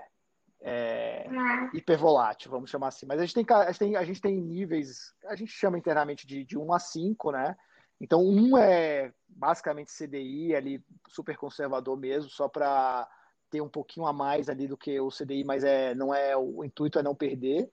[0.62, 1.26] é,
[1.74, 3.06] hiper volátil, vamos chamar assim.
[3.06, 6.28] Mas a gente, tem, a, gente tem, a gente tem níveis, a gente chama internamente
[6.28, 7.58] de, de 1 a 5, né?
[8.00, 13.10] Então, um é basicamente CDI, ali, super conservador mesmo, só para
[13.56, 16.64] ter um pouquinho a mais ali do que o CDI, mas é, não é o
[16.64, 17.70] intuito é não perder.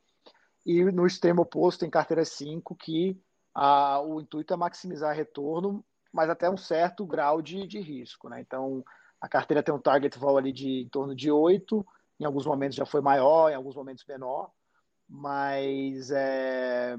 [0.65, 3.21] E no extremo oposto tem carteira 5, que
[3.53, 8.29] a, o intuito é maximizar retorno, mas até um certo grau de, de risco.
[8.29, 8.41] Né?
[8.41, 8.85] Então,
[9.21, 11.85] a carteira tem um target vol ali de em torno de 8,
[12.21, 14.53] em alguns momentos já foi maior, em alguns momentos menor,
[15.09, 16.97] mas é,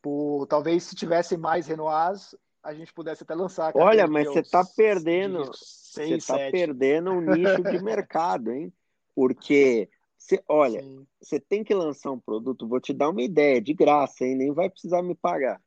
[0.00, 3.72] por, talvez se tivessem mais Renoirs, a gente pudesse até lançar.
[3.74, 8.72] Olha, mas você está perdendo, você está perdendo um nicho de mercado, hein?
[9.14, 10.82] Porque, cê, olha,
[11.20, 14.36] você tem que lançar um produto, vou te dar uma ideia, de graça, hein?
[14.36, 15.60] Nem vai precisar me pagar.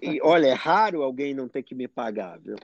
[0.00, 2.56] E, olha, é raro alguém não ter que me pagar, viu?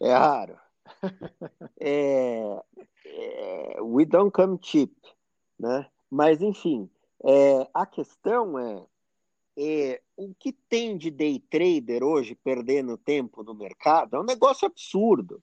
[0.00, 0.58] É raro.
[1.80, 2.62] É,
[3.04, 4.92] é, we don't come cheap,
[5.58, 5.86] né?
[6.10, 6.88] Mas, enfim,
[7.24, 8.86] é, a questão é
[9.56, 14.66] é, o que tem de day trader hoje perdendo tempo no mercado é um negócio
[14.66, 15.42] absurdo.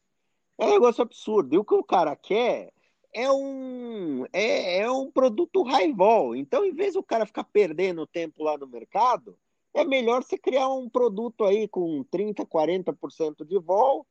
[0.57, 1.55] É um negócio absurdo.
[1.55, 2.72] E o que o cara quer
[3.14, 6.36] é um, é, é um produto high vol.
[6.36, 9.38] Então, em vez do cara ficar perdendo tempo lá no mercado,
[9.74, 14.05] é melhor você criar um produto aí com 30%, 40% de vol.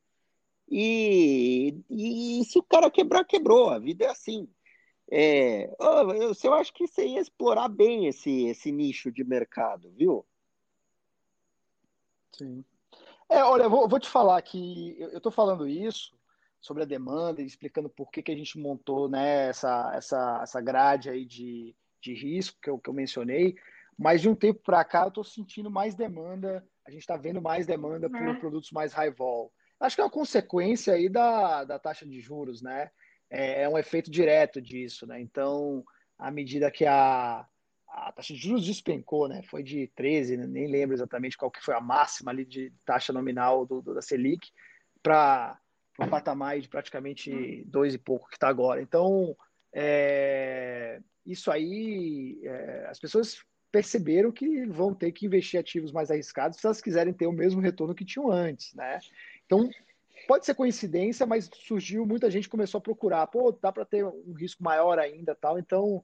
[0.69, 3.69] E, e se o cara quebrar, quebrou.
[3.69, 4.47] A vida é assim.
[5.11, 10.25] É, eu, eu acho que você ia explorar bem esse, esse nicho de mercado, viu?
[12.31, 12.63] Sim.
[13.29, 16.15] É, olha, eu vou, vou te falar que eu estou falando isso
[16.59, 20.61] sobre a demanda e explicando por que, que a gente montou né, essa, essa, essa
[20.61, 23.55] grade aí de, de risco que eu, que eu mencionei,
[23.97, 27.41] mas de um tempo para cá eu estou sentindo mais demanda, a gente está vendo
[27.41, 28.33] mais demanda por é.
[28.35, 29.51] produtos mais high vol.
[29.79, 32.89] Acho que é uma consequência aí da, da taxa de juros, né?
[33.33, 35.19] É, é um efeito direto disso, né?
[35.19, 35.83] Então,
[36.17, 37.45] à medida que a,
[37.89, 39.41] a taxa de juros despencou, né?
[39.43, 40.47] Foi de 13, né?
[40.47, 44.01] nem lembro exatamente qual que foi a máxima ali de taxa nominal do, do da
[44.01, 44.51] Selic
[45.01, 45.59] para
[45.99, 48.81] um patamar de praticamente dois e pouco que está agora.
[48.81, 49.35] Então,
[49.73, 56.59] é, isso aí, é, as pessoas perceberam que vão ter que investir ativos mais arriscados
[56.59, 58.99] se elas quiserem ter o mesmo retorno que tinham antes, né?
[59.45, 59.67] Então,
[60.33, 64.33] pode ser coincidência, mas surgiu, muita gente começou a procurar, pô, dá para ter um
[64.33, 66.03] risco maior ainda, tal, então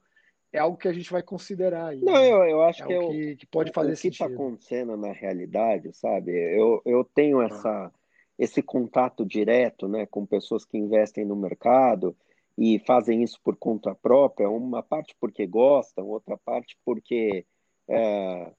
[0.54, 2.00] é algo que a gente vai considerar aí.
[2.00, 2.32] Não, né?
[2.32, 5.12] eu, eu acho é que, eu, que, que, pode fazer o que está acontecendo na
[5.12, 6.32] realidade, sabe?
[6.32, 7.92] Eu, eu tenho essa,
[8.38, 12.16] esse contato direto, né, com pessoas que investem no mercado,
[12.56, 17.48] e fazem isso por conta própria, uma parte porque gostam, outra parte porque,
[17.88, 18.52] é,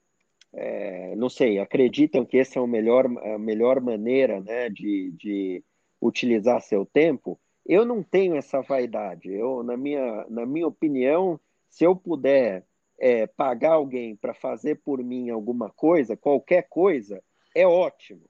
[0.53, 5.63] é, não sei, acreditam que essa é a melhor, a melhor maneira né, de, de
[6.01, 7.39] utilizar seu tempo.
[7.65, 9.31] Eu não tenho essa vaidade.
[9.31, 11.39] Eu, na minha, na minha opinião,
[11.69, 12.65] se eu puder
[12.99, 17.23] é, pagar alguém para fazer por mim alguma coisa, qualquer coisa,
[17.55, 18.29] é ótimo,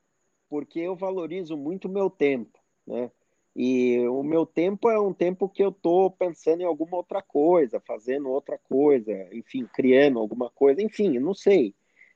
[0.49, 3.11] porque eu valorizo muito o meu tempo, né?
[3.53, 7.81] E o meu tempo é um tempo que eu estou pensando em alguma outra coisa,
[7.81, 11.75] fazendo outra coisa, enfim, criando alguma coisa, enfim, não sei.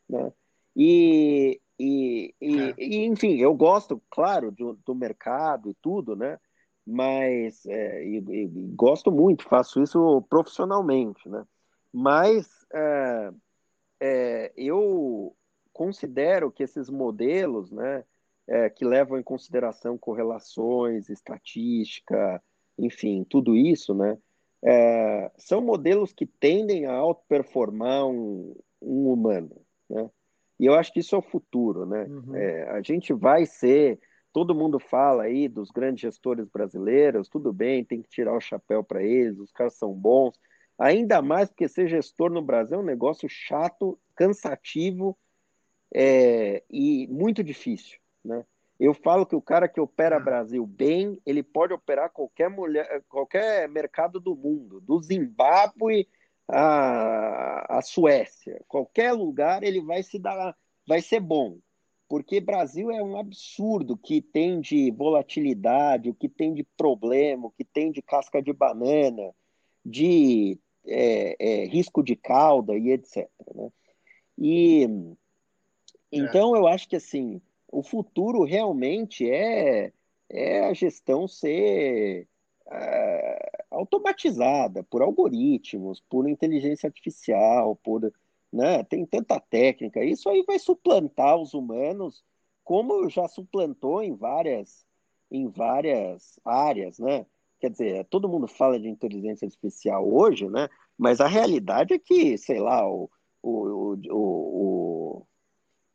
[0.10, 0.32] Né?
[0.76, 2.76] E, e, e, é.
[2.78, 6.40] e enfim, eu gosto, claro, do, do, mercado e tudo, né?
[6.86, 11.46] Mas é, e, e gosto muito, faço isso profissionalmente, né?
[11.92, 13.32] Mas é,
[14.00, 15.36] é eu
[15.74, 18.04] considero que esses modelos, né?
[18.48, 22.42] é, que levam em consideração correlações, estatística,
[22.78, 24.18] enfim, tudo isso, né?
[24.64, 29.56] É, são modelos que tendem a outperformar um, um, humano,
[29.90, 30.10] né?
[30.60, 32.04] E eu acho que isso é o futuro, né?
[32.06, 32.36] Uhum.
[32.36, 34.00] É, a gente vai ser,
[34.32, 38.84] todo mundo fala aí dos grandes gestores brasileiros, tudo bem, tem que tirar o chapéu
[38.84, 40.40] para eles, os caras são bons,
[40.78, 45.18] ainda mais porque ser gestor no Brasil é um negócio chato, cansativo
[45.94, 48.00] é, e muito difícil.
[48.24, 48.46] Né?
[48.80, 50.24] Eu falo que o cara que opera hum.
[50.24, 56.08] Brasil bem, ele pode operar qualquer mulher, qualquer mercado do mundo, do Zimbábue
[56.48, 60.56] à, à Suécia, qualquer lugar ele vai se dar,
[60.88, 61.58] vai ser bom,
[62.08, 67.52] porque Brasil é um absurdo que tem de volatilidade, o que tem de problema, o
[67.52, 69.34] que tem de casca de banana,
[69.84, 73.28] de é, é, risco de cauda e etc.
[73.56, 73.72] Né?
[74.38, 74.88] E é.
[76.12, 77.42] então eu acho que assim
[77.72, 79.92] o futuro realmente é,
[80.30, 82.28] é a gestão ser
[82.72, 88.14] é, automatizada por algoritmos, por inteligência artificial, por
[88.52, 90.04] né, tem tanta técnica.
[90.04, 92.24] Isso aí vai suplantar os humanos,
[92.64, 94.86] como já suplantou em várias
[95.32, 97.26] em várias áreas, né?
[97.60, 100.70] Quer dizer, todo mundo fala de inteligência artificial hoje, né?
[100.98, 103.10] Mas a realidade é que, sei lá, o,
[103.42, 105.28] o, o, o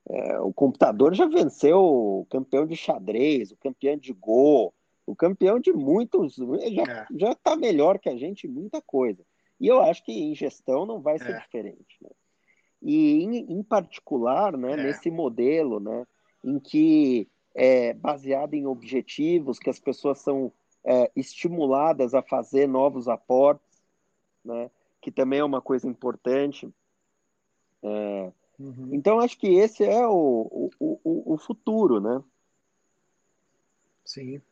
[0.09, 4.75] é, o computador já venceu o campeão de xadrez, o campeão de Go,
[5.11, 6.37] o campeão de muitos.
[6.37, 7.07] Já, é.
[7.11, 9.25] já tá melhor que a gente em muita coisa.
[9.61, 11.39] E eu acho que em gestão não vai ser é.
[11.39, 11.97] diferente.
[12.01, 12.11] Né?
[12.83, 14.77] E em, em particular, né, é.
[14.77, 16.07] nesse modelo, né,
[16.45, 20.53] em que é baseado em objetivos, que as pessoas são
[20.85, 23.83] é, estimuladas a fazer novos aportes,
[24.45, 26.73] né, que também é uma coisa importante.
[27.83, 28.91] É, Uhum.
[28.93, 32.23] Então, acho que esse é o, o, o, o futuro, né?
[34.05, 34.43] Sim.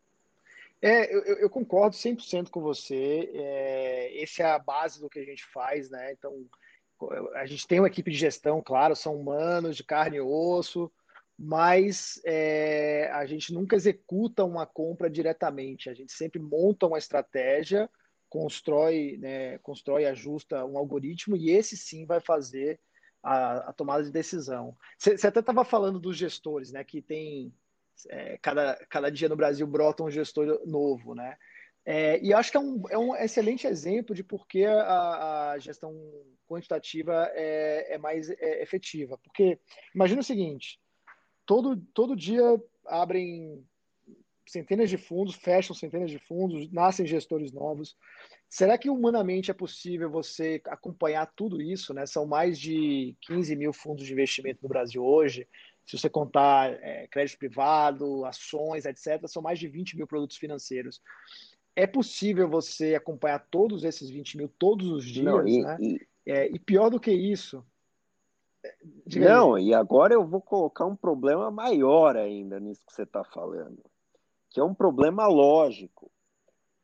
[0.80, 3.30] É, eu, eu concordo 100% com você.
[3.34, 6.12] É, essa é a base do que a gente faz, né?
[6.12, 6.46] Então,
[7.34, 10.90] a gente tem uma equipe de gestão, claro, são humanos de carne e osso,
[11.38, 15.88] mas é, a gente nunca executa uma compra diretamente.
[15.88, 17.88] A gente sempre monta uma estratégia,
[18.28, 22.80] constrói, né, constrói, ajusta um algoritmo e esse sim vai fazer
[23.22, 24.76] a, a tomada de decisão.
[24.98, 26.82] Você até estava falando dos gestores, né?
[26.84, 27.52] Que tem
[28.08, 31.36] é, cada, cada dia no Brasil brota um gestor novo, né?
[31.84, 35.58] É, e acho que é um, é um excelente exemplo de por que a, a
[35.58, 35.94] gestão
[36.46, 39.16] quantitativa é, é mais é, efetiva.
[39.18, 39.58] Porque
[39.94, 40.78] imagina o seguinte:
[41.46, 42.42] todo, todo dia
[42.86, 43.64] abrem
[44.46, 47.96] centenas de fundos, fecham centenas de fundos, nascem gestores novos.
[48.48, 51.92] Será que humanamente é possível você acompanhar tudo isso?
[51.92, 52.06] Né?
[52.06, 55.46] São mais de 15 mil fundos de investimento no Brasil hoje.
[55.88, 61.00] Se você contar é, crédito privado, ações, etc., são mais de 20 mil produtos financeiros.
[61.74, 65.76] É possível você acompanhar todos esses 20 mil todos os dias, Não, e, né?
[65.80, 66.06] E...
[66.26, 67.64] É, e pior do que isso,
[69.16, 69.68] não, aí.
[69.68, 73.82] e agora eu vou colocar um problema maior ainda nisso que você está falando,
[74.50, 76.10] que é um problema lógico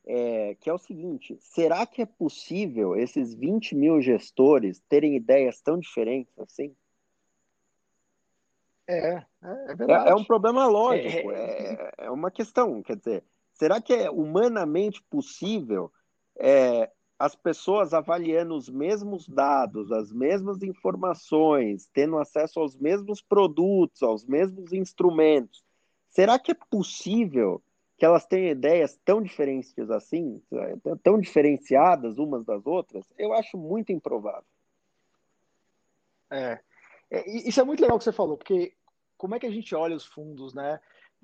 [0.07, 5.61] é, que é o seguinte: será que é possível esses 20 mil gestores terem ideias
[5.61, 6.75] tão diferentes assim?
[8.87, 10.09] É, é, é verdade.
[10.09, 12.83] É, é um problema lógico, é, é, é, uma questão.
[12.83, 13.25] Quer dizer,
[13.55, 15.91] será que é humanamente possível
[16.39, 24.03] é, as pessoas avaliando os mesmos dados, as mesmas informações, tendo acesso aos mesmos produtos,
[24.03, 25.65] aos mesmos instrumentos?
[26.11, 27.63] Será que é possível
[27.97, 30.43] que elas tenham ideias tão diferentes assim,
[31.03, 33.07] tão diferenciadas umas das outras?
[33.17, 34.45] Eu acho muito improvável.
[36.31, 36.61] É.
[37.15, 38.75] É, isso é muito legal que você falou, porque
[39.17, 40.81] como é que a gente olha os fundos, né?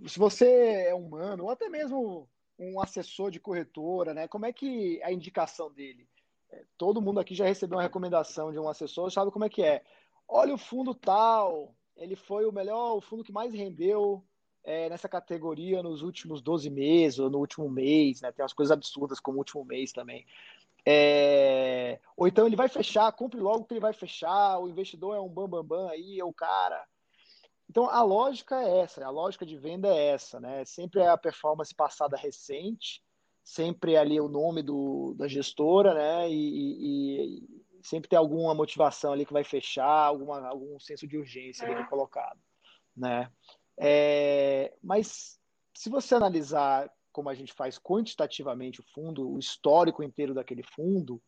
[0.06, 0.46] Se você
[0.88, 4.28] é humano, ou até mesmo um assessor de corretora, né?
[4.28, 6.08] Como é que a indicação dele?
[6.52, 9.64] É, todo mundo aqui já recebeu uma recomendação de um assessor, sabe como é que
[9.64, 9.82] é?
[10.28, 14.24] Olha o fundo tal, ele foi o melhor, o fundo que mais rendeu
[14.62, 18.30] é, nessa categoria nos últimos 12 meses ou no último mês, né?
[18.30, 20.24] Tem umas coisas absurdas como o último mês também.
[20.86, 22.00] É...
[22.16, 25.28] Ou então ele vai fechar, compre logo que ele vai fechar, o investidor é um
[25.28, 26.84] bambambam bam, bam aí, é o cara.
[27.68, 30.64] Então a lógica é essa, a lógica de venda é essa, né?
[30.64, 33.00] Sempre é a performance passada recente,
[33.44, 36.28] sempre ali o nome do, da gestora, né?
[36.28, 41.16] E, e, e sempre tem alguma motivação ali que vai fechar, alguma, algum senso de
[41.16, 42.40] urgência ali colocado,
[42.96, 43.30] né?
[43.78, 45.38] É, mas
[45.72, 51.20] se você analisar como a gente faz quantitativamente o fundo, o histórico inteiro daquele fundo,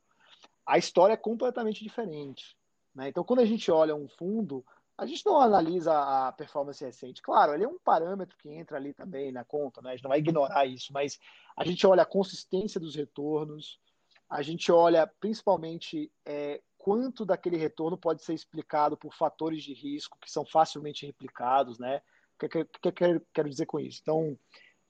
[0.66, 2.56] a história é completamente diferente.
[2.94, 3.08] Né?
[3.08, 4.64] Então, quando a gente olha um fundo,
[4.96, 7.22] a gente não analisa a performance recente.
[7.22, 9.90] Claro, ele é um parâmetro que entra ali também na conta, né?
[9.90, 11.18] a gente não vai ignorar isso, mas
[11.56, 13.80] a gente olha a consistência dos retornos,
[14.28, 20.18] a gente olha principalmente é, quanto daquele retorno pode ser explicado por fatores de risco
[20.20, 22.00] que são facilmente replicados, né?
[22.34, 24.00] O que, que, que eu quero dizer com isso?
[24.02, 24.36] Então,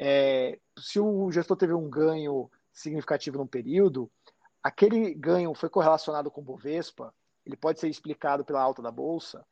[0.05, 4.11] é, se o gestor teve um ganho significativo num período,
[4.61, 7.15] aquele ganho foi correlacionado com o Bovespa,
[7.47, 9.47] ele pode ser explicado pela alta da bolsa,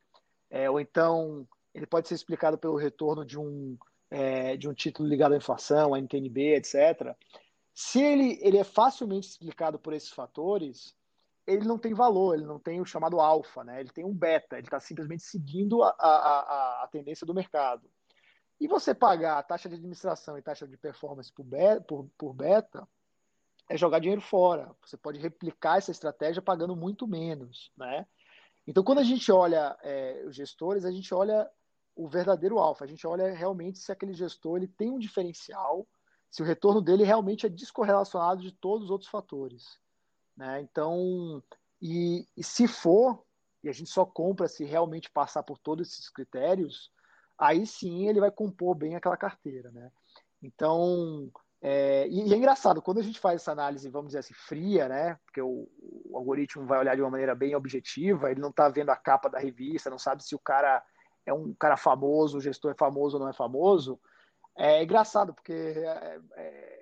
[0.50, 3.78] é, ou então ele pode ser explicado pelo retorno de um,
[4.10, 7.14] é, de um título ligado à inflação, a NTNB, etc.
[7.72, 10.96] Se ele, ele é facilmente explicado por esses fatores,
[11.46, 13.78] ele não tem valor, ele não tem o chamado alfa, né?
[13.78, 17.88] ele tem um beta, ele está simplesmente seguindo a, a, a, tendência do mercado.
[18.60, 22.34] E você pagar a taxa de administração e taxa de performance por, beta, por, por
[22.34, 22.86] beta
[23.70, 24.70] é jogar dinheiro fora.
[24.84, 27.72] Você pode replicar essa estratégia pagando muito menos.
[27.76, 28.06] Né?
[28.66, 31.48] Então, quando a gente olha é, os gestores, a gente olha
[31.96, 32.84] o verdadeiro alfa.
[32.84, 35.86] A gente olha realmente se aquele gestor ele tem um diferencial,
[36.30, 39.78] se o retorno dele realmente é descorrelacionado de todos os outros fatores.
[40.36, 40.60] Né?
[40.60, 41.42] Então,
[41.80, 43.24] e, e se for,
[43.64, 46.90] e a gente só compra se realmente passar por todos esses critérios,
[47.40, 49.70] aí sim ele vai compor bem aquela carteira.
[49.70, 49.90] Né?
[50.42, 51.32] Então,
[51.62, 55.18] é, e, é engraçado, quando a gente faz essa análise, vamos dizer assim, fria, né?
[55.24, 58.90] Porque o, o algoritmo vai olhar de uma maneira bem objetiva, ele não está vendo
[58.90, 60.84] a capa da revista, não sabe se o cara
[61.26, 64.00] é um cara famoso, o gestor é famoso ou não é famoso.
[64.56, 66.80] É engraçado, porque é, é,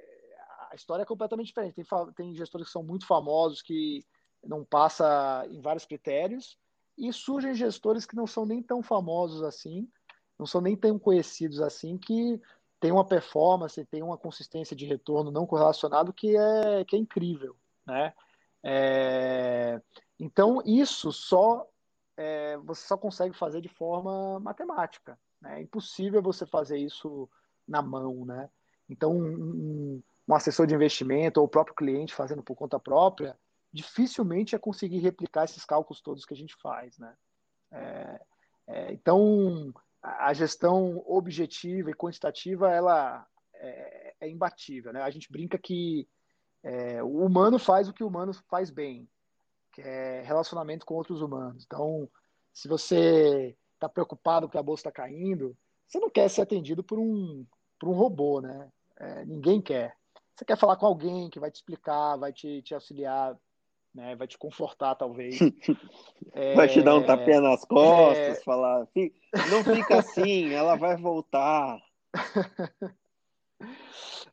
[0.70, 1.74] a história é completamente diferente.
[1.74, 1.84] Tem,
[2.16, 4.04] tem gestores que são muito famosos, que
[4.44, 6.56] não passa em vários critérios,
[6.96, 9.88] e surgem gestores que não são nem tão famosos assim,
[10.38, 12.40] não são nem tão conhecidos assim, que
[12.80, 17.56] tem uma performance, tem uma consistência de retorno não correlacionado que é, que é incrível,
[17.84, 18.12] né?
[18.62, 19.80] É,
[20.18, 21.66] então isso só
[22.16, 25.58] é, você só consegue fazer de forma matemática, né?
[25.58, 27.28] É impossível você fazer isso
[27.66, 28.48] na mão, né?
[28.88, 33.36] Então um, um assessor de investimento ou o próprio cliente fazendo por conta própria
[33.72, 37.14] dificilmente é conseguir replicar esses cálculos todos que a gente faz, né?
[37.70, 38.20] É,
[38.66, 39.72] é, então
[40.02, 44.92] a gestão objetiva e quantitativa ela é, é imbatível.
[44.92, 45.02] Né?
[45.02, 46.08] A gente brinca que
[46.62, 49.08] é, o humano faz o que o humano faz bem,
[49.72, 51.64] que é relacionamento com outros humanos.
[51.66, 52.08] Então,
[52.52, 55.56] se você está preocupado que a bolsa está caindo,
[55.86, 57.46] você não quer ser atendido por um,
[57.78, 58.70] por um robô, né?
[58.96, 59.96] É, ninguém quer.
[60.34, 63.36] Você quer falar com alguém que vai te explicar, vai te, te auxiliar,
[63.94, 64.14] né?
[64.16, 65.38] Vai te confortar, talvez.
[66.32, 66.54] É...
[66.56, 68.42] Vai te dar um tapinha nas costas, é...
[68.42, 68.86] falar,
[69.50, 71.78] não fica assim, ela vai voltar.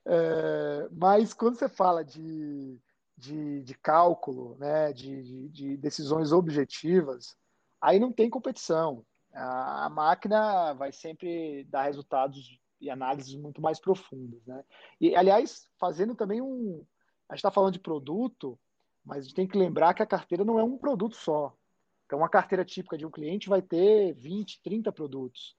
[0.07, 0.87] É...
[0.91, 2.79] Mas quando você fala de,
[3.17, 4.93] de, de cálculo, né?
[4.93, 7.35] De, de, de, decisões objetivas,
[7.81, 9.03] aí não tem competição.
[9.33, 14.63] A, a máquina vai sempre dar resultados e análises muito mais profundas, né?
[14.99, 16.85] E, aliás, fazendo também um...
[17.27, 18.59] A gente está falando de produto,
[19.05, 21.55] mas a gente tem que lembrar que a carteira não é um produto só.
[22.05, 25.55] Então, uma carteira típica de um cliente vai ter 20, 30 produtos.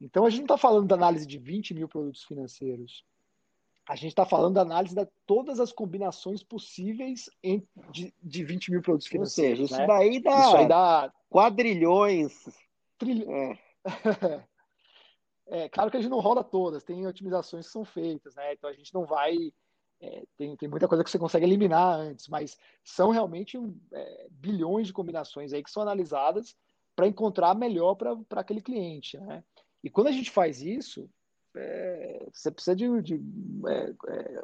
[0.00, 3.04] Então, a gente não está falando da análise de 20 mil produtos financeiros.
[3.88, 7.30] A gente está falando da análise de todas as combinações possíveis
[7.90, 9.60] de, de 20 mil produtos financeiros.
[9.60, 9.98] Ou seja, isso, né?
[9.98, 12.32] daí, dá isso aí dá quadrilhões.
[12.98, 13.58] Trilhões.
[13.86, 14.44] É.
[15.64, 15.68] é.
[15.70, 18.52] claro que a gente não rola todas, tem otimizações que são feitas, né?
[18.52, 19.34] Então a gente não vai.
[20.00, 23.58] É, tem, tem muita coisa que você consegue eliminar antes, mas são realmente
[23.92, 26.56] é, bilhões de combinações aí que são analisadas
[26.94, 29.42] para encontrar melhor para aquele cliente, né?
[29.82, 31.08] E quando a gente faz isso,
[31.56, 33.22] é, você precisa de, de
[33.68, 34.42] é, é,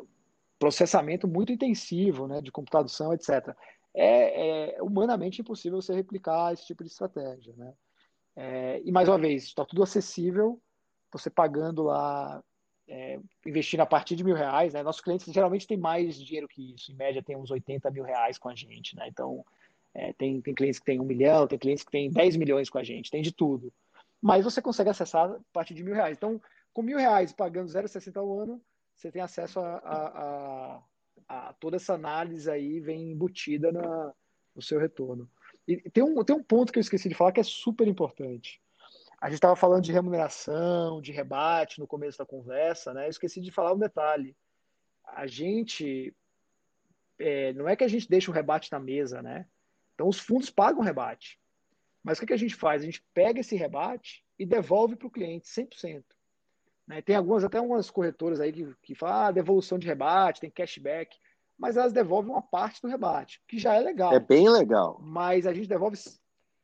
[0.58, 3.54] processamento muito intensivo, né, de computação, etc.
[3.92, 7.74] É, é, humanamente impossível você replicar esse tipo de estratégia, né?
[8.84, 10.60] E mais uma vez, está tudo acessível,
[11.12, 12.42] você pagando lá,
[12.88, 14.82] é, investindo a partir de mil reais, né?
[14.82, 18.38] Nossos clientes geralmente têm mais dinheiro que isso, em média tem uns 80 mil reais
[18.38, 19.06] com a gente, né?
[19.08, 19.44] Então,
[20.18, 22.84] tem, tem clientes que têm um milhão, tem clientes que têm 10 milhões com a
[22.84, 23.72] gente, tem de tudo.
[24.20, 26.16] Mas você consegue acessar a partir de mil reais.
[26.16, 26.40] Então,
[26.72, 28.60] com mil reais pagando 0,60 ao ano,
[28.96, 30.82] você tem acesso a, a, a,
[31.28, 34.12] a, toda essa análise aí, vem embutida na,
[34.54, 35.30] no seu retorno.
[35.66, 38.60] E tem um, tem um ponto que eu esqueci de falar que é super importante.
[39.24, 43.06] A gente estava falando de remuneração, de rebate no começo da conversa, né?
[43.06, 44.36] Eu esqueci de falar um detalhe.
[45.02, 46.14] A gente.
[47.18, 49.46] É, não é que a gente deixa o rebate na mesa, né?
[49.94, 51.40] Então os fundos pagam o rebate.
[52.02, 52.82] Mas o que, que a gente faz?
[52.82, 56.04] A gente pega esse rebate e devolve para o cliente 100%.
[56.86, 57.00] Né?
[57.00, 61.16] Tem algumas, até algumas corretoras aí que, que falam ah, devolução de rebate, tem cashback,
[61.58, 64.12] mas elas devolvem uma parte do rebate, que já é legal.
[64.12, 64.98] É bem legal.
[65.00, 65.96] Mas a gente devolve.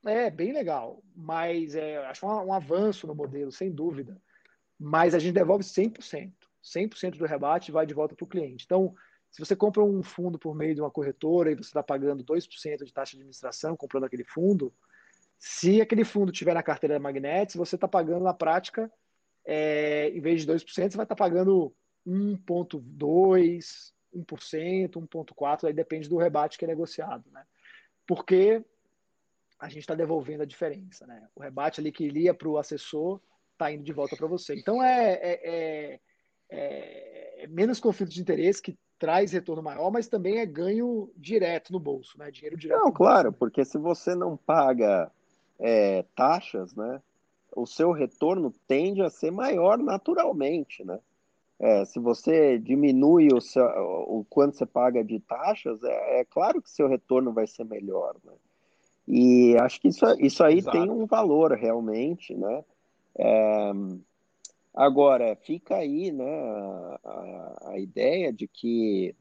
[0.05, 4.21] É bem legal, mas é, acho um, um avanço no modelo, sem dúvida.
[4.79, 6.33] Mas a gente devolve 100%.
[6.63, 8.65] 100% do rebate vai de volta para o cliente.
[8.65, 8.95] Então,
[9.31, 12.85] se você compra um fundo por meio de uma corretora e você está pagando 2%
[12.85, 14.73] de taxa de administração comprando aquele fundo,
[15.39, 18.91] se aquele fundo tiver na carteira da Magnetis, você está pagando na prática
[19.45, 21.75] é, em vez de 2%, você vai estar pagando
[22.07, 27.45] 1,2%, 1%, 1,4%, aí depende do rebate que é negociado, né?
[28.07, 28.65] Porque
[29.61, 31.29] a gente está devolvendo a diferença, né?
[31.35, 33.21] O rebate ali que iria para o assessor
[33.53, 34.55] está indo de volta para você.
[34.55, 36.01] Então é, é, é,
[36.51, 41.79] é, menos conflito de interesse que traz retorno maior, mas também é ganho direto no
[41.79, 42.31] bolso, né?
[42.31, 42.81] Dinheiro direto.
[42.81, 45.11] Não, claro, bolso, porque se você não paga
[45.59, 47.01] é, taxas, né?
[47.55, 50.99] o seu retorno tende a ser maior naturalmente, né?
[51.59, 56.63] É, se você diminui o, seu, o quanto você paga de taxas, é, é, claro
[56.63, 58.33] que seu retorno vai ser melhor, né?
[59.13, 60.79] E acho que isso, isso aí Exato.
[60.79, 62.65] tem um valor realmente, né?
[63.19, 63.73] É,
[64.73, 66.25] agora, fica aí né,
[67.05, 69.13] a, a ideia de que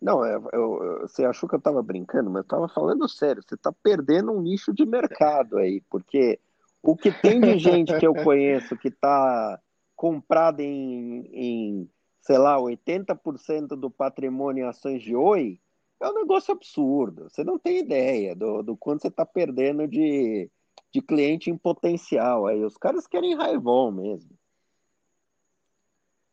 [0.00, 3.42] não, eu, eu, você achou que eu estava brincando, mas eu estava falando sério.
[3.42, 6.38] Você está perdendo um nicho de mercado aí, porque
[6.82, 9.58] o que tem de gente que eu conheço que está
[9.96, 11.90] comprada em, em,
[12.20, 15.58] sei lá, 80% do patrimônio em ações de Oi,
[16.04, 17.28] é um negócio absurdo.
[17.28, 20.50] Você não tem ideia do, do quanto você está perdendo de,
[20.92, 22.46] de cliente em potencial.
[22.46, 24.30] Aí os caras querem raivão mesmo.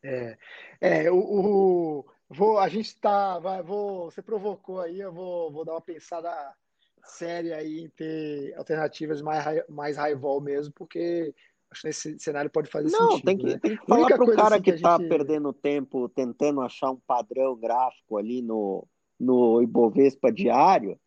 [0.04, 0.36] É,
[0.80, 5.72] é o, o vou, a gente está, vou, você provocou aí, eu vou, vou dar
[5.72, 6.30] uma pensada
[7.04, 11.34] séria aí em ter alternativas mais, mais high-vol mesmo, porque
[11.70, 13.24] acho que nesse cenário pode fazer Não, sentido.
[13.24, 13.58] Tem que, né?
[13.58, 15.08] tem que falar para o cara assim que está gente...
[15.08, 18.86] perdendo tempo tentando achar um padrão gráfico ali no,
[19.22, 20.98] no Ibovespa diário,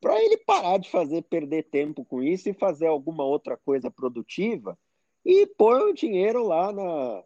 [0.00, 4.78] para ele parar de fazer perder tempo com isso e fazer alguma outra coisa produtiva
[5.24, 7.24] e pôr o dinheiro lá na,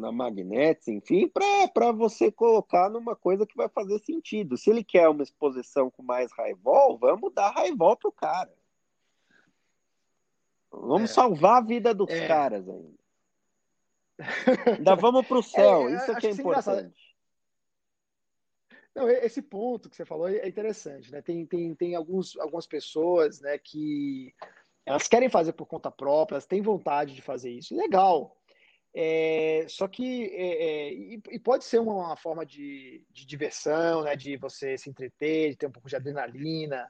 [0.00, 4.58] na Magnets, enfim, para você colocar numa coisa que vai fazer sentido.
[4.58, 8.52] Se ele quer uma exposição com mais raivol, vamos dar raivol pro cara.
[10.70, 11.14] Vamos é.
[11.14, 12.26] salvar a vida dos é.
[12.26, 13.04] caras ainda.
[14.78, 17.03] Ainda vamos para o céu, é, isso é que é importante.
[18.94, 21.20] Não, esse ponto que você falou é interessante, né?
[21.20, 24.32] Tem, tem, tem alguns, algumas pessoas né, que
[24.86, 27.74] elas querem fazer por conta própria, elas têm vontade de fazer isso.
[27.74, 28.36] Legal.
[28.94, 34.04] É, só que é, é, e, e, pode ser uma, uma forma de, de, diversão,
[34.04, 36.88] né, de você se entreter, de ter um pouco de adrenalina,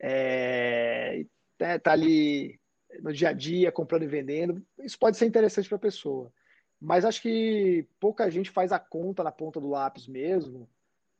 [0.00, 1.26] é,
[1.60, 2.58] né, tá ali
[3.02, 4.64] no dia a dia comprando e vendendo.
[4.78, 6.32] Isso pode ser interessante para a pessoa,
[6.80, 10.66] mas acho que pouca gente faz a conta na ponta do lápis mesmo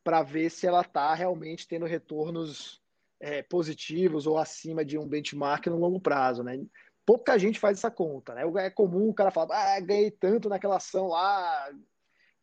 [0.05, 2.81] para ver se ela está realmente tendo retornos
[3.19, 6.61] é, positivos ou acima de um benchmark no longo prazo, né?
[7.05, 8.43] pouca gente faz essa conta, né?
[8.65, 11.71] É comum o cara falar, ah, ganhei tanto naquela ação lá,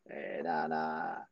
[0.06, 1.28] é, na, na,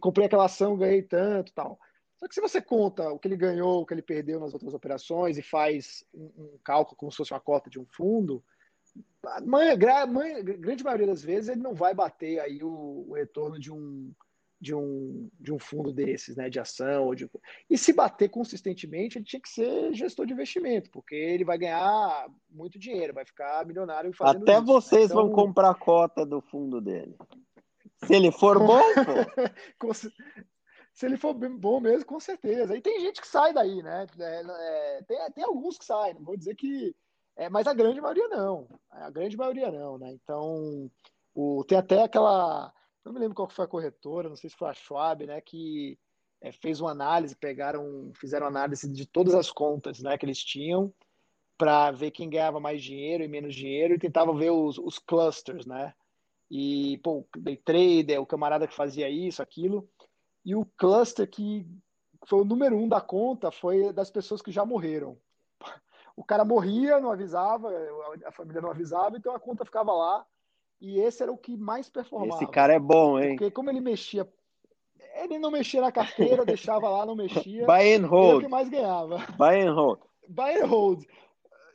[0.00, 1.78] comprei aquela ação, ganhei tanto tal.
[2.16, 4.74] Só que se você conta o que ele ganhou, o que ele perdeu nas outras
[4.74, 8.44] operações e faz um, cálculo como se fosse uma cota de um fundo,
[9.24, 14.12] a grande maioria das vezes ele não vai bater aí o retorno de um,
[14.60, 17.04] de um, de um fundo desses, né, de ação.
[17.06, 17.28] Ou de...
[17.68, 22.28] E se bater consistentemente, ele tinha que ser gestor de investimento, porque ele vai ganhar
[22.50, 24.60] muito dinheiro, vai ficar milionário fazendo Até isso.
[24.60, 24.66] Né?
[24.66, 25.22] vocês então...
[25.22, 27.16] vão comprar cota do fundo dele.
[28.04, 28.82] Se ele for bom,
[29.78, 29.92] pô.
[30.92, 32.76] se ele for bom mesmo, com certeza.
[32.76, 34.06] E tem gente que sai daí, né?
[34.18, 34.42] É,
[34.98, 36.94] é, tem, tem alguns que saem, não vou dizer que.
[37.36, 38.66] É, mas a grande maioria não.
[38.90, 40.12] A grande maioria não, né?
[40.12, 40.90] Então,
[41.34, 42.72] o, tem até aquela
[43.04, 45.98] não me lembro qual foi a corretora, não sei se foi a Schwab, né, que
[46.40, 50.92] é, fez uma análise, pegaram, fizeram análise de todas as contas, né, que eles tinham
[51.56, 55.66] para ver quem ganhava mais dinheiro e menos dinheiro e tentava ver os, os clusters,
[55.66, 55.92] né?
[56.50, 59.86] E, pô, day trader, o camarada que fazia isso, aquilo.
[60.42, 61.66] E o cluster que
[62.26, 65.18] foi o número um da conta foi das pessoas que já morreram.
[66.16, 67.70] O cara morria, não avisava,
[68.24, 70.26] a família não avisava, então a conta ficava lá
[70.80, 72.42] e esse era o que mais performava.
[72.42, 73.36] Esse cara é bom, hein?
[73.36, 74.26] Porque como ele mexia,
[75.22, 77.66] ele não mexia na carteira, deixava lá, não mexia.
[77.66, 78.28] Buy and hold.
[78.28, 79.18] Ele o que mais ganhava.
[79.36, 80.00] Buy and hold.
[80.28, 81.04] Buy and hold.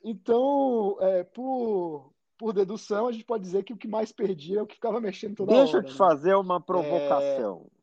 [0.04, 4.62] Então, é, por, por dedução, a gente pode dizer que o que mais perdia é
[4.62, 5.82] o que ficava mexendo toda Deixa hora.
[5.84, 5.98] Deixa eu te né?
[5.98, 7.68] fazer uma provocação.
[7.72, 7.76] É...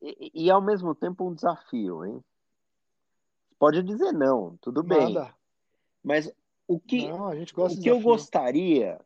[0.00, 2.22] E, e, ao mesmo tempo um desafio, hein?
[3.58, 5.12] Pode dizer não, tudo bem.
[5.12, 5.34] Nada.
[6.04, 6.32] Mas
[6.68, 9.00] o que, não, o que eu gostaria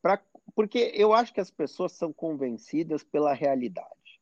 [0.00, 0.20] Pra,
[0.54, 4.20] porque eu acho que as pessoas são convencidas pela realidade.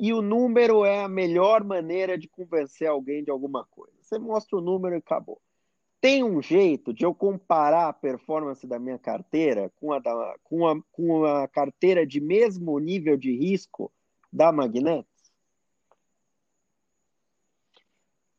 [0.00, 3.92] E o número é a melhor maneira de convencer alguém de alguma coisa.
[4.00, 5.40] Você mostra o número e acabou.
[6.00, 10.68] Tem um jeito de eu comparar a performance da minha carteira com a, da, com
[10.68, 13.90] a, com a carteira de mesmo nível de risco
[14.32, 15.32] da Magnetis?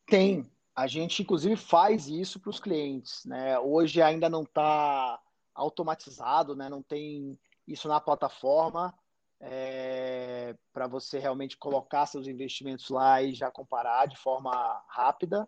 [0.06, 0.50] Tem,
[0.80, 3.26] a gente, inclusive, faz isso para os clientes.
[3.26, 3.60] Né?
[3.60, 5.20] Hoje ainda não está
[5.54, 6.70] automatizado, né?
[6.70, 7.38] não tem
[7.68, 8.98] isso na plataforma
[9.42, 15.46] é, para você realmente colocar seus investimentos lá e já comparar de forma rápida.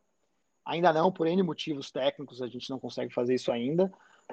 [0.65, 3.89] Ainda não, por N motivos técnicos, a gente não consegue fazer isso ainda,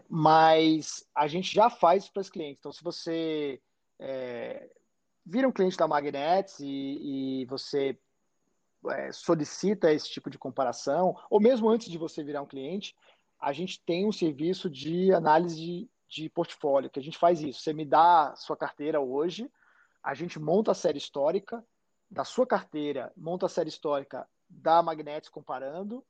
[0.09, 2.59] mas a gente já faz para os clientes.
[2.59, 3.61] Então, se você
[4.01, 4.69] é,
[5.25, 7.97] vira um cliente da Magnets e, e você
[8.91, 12.95] é, solicita esse tipo de comparação, ou mesmo antes de você virar um cliente,
[13.41, 17.61] a gente tem um serviço de análise de, de portfólio, que a gente faz isso.
[17.61, 19.51] Você me dá sua carteira hoje,
[20.03, 21.65] a gente monta a série histórica
[22.11, 26.05] da sua carteira, monta a série histórica da Magnetics comparando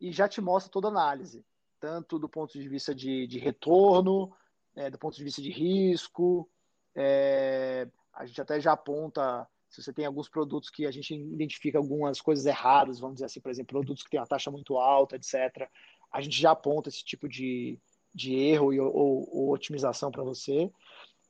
[0.00, 1.44] e já te mostra toda a análise,
[1.78, 4.32] tanto do ponto de vista de, de retorno,
[4.74, 6.48] é, do ponto de vista de risco.
[6.94, 11.76] É, a gente até já aponta se você tem alguns produtos que a gente identifica
[11.76, 15.16] algumas coisas erradas, vamos dizer assim, por exemplo, produtos que têm uma taxa muito alta,
[15.16, 15.68] etc.
[16.10, 17.78] A gente já aponta esse tipo de,
[18.14, 20.72] de erro e, ou, ou otimização para você.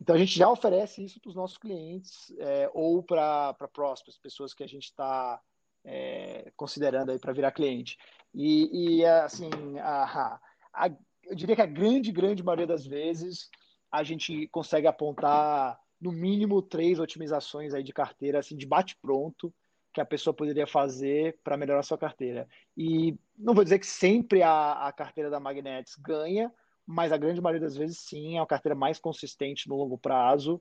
[0.01, 4.55] Então a gente já oferece isso para os nossos clientes é, ou para prósperos, pessoas
[4.55, 5.41] que a gente está
[5.85, 7.99] é, considerando aí para virar cliente.
[8.33, 9.51] E, e assim,
[9.81, 10.39] a,
[10.73, 10.91] a,
[11.25, 13.51] eu diria que a grande, grande maioria das vezes
[13.91, 19.53] a gente consegue apontar no mínimo três otimizações aí de carteira, assim, de bate-pronto,
[19.93, 22.47] que a pessoa poderia fazer para melhorar a sua carteira.
[22.77, 26.53] E não vou dizer que sempre a, a carteira da Magnetics ganha,
[26.87, 30.61] mas a grande maioria das vezes sim, é uma carteira mais consistente no longo prazo,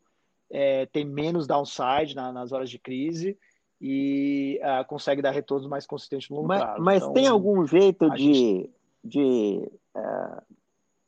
[0.50, 3.38] é, tem menos downside na, nas horas de crise
[3.82, 6.82] e uh, consegue dar retornos mais consistentes no longo mas, prazo.
[6.82, 8.70] Mas então, tem algum jeito de, gente...
[9.04, 10.42] de, uh,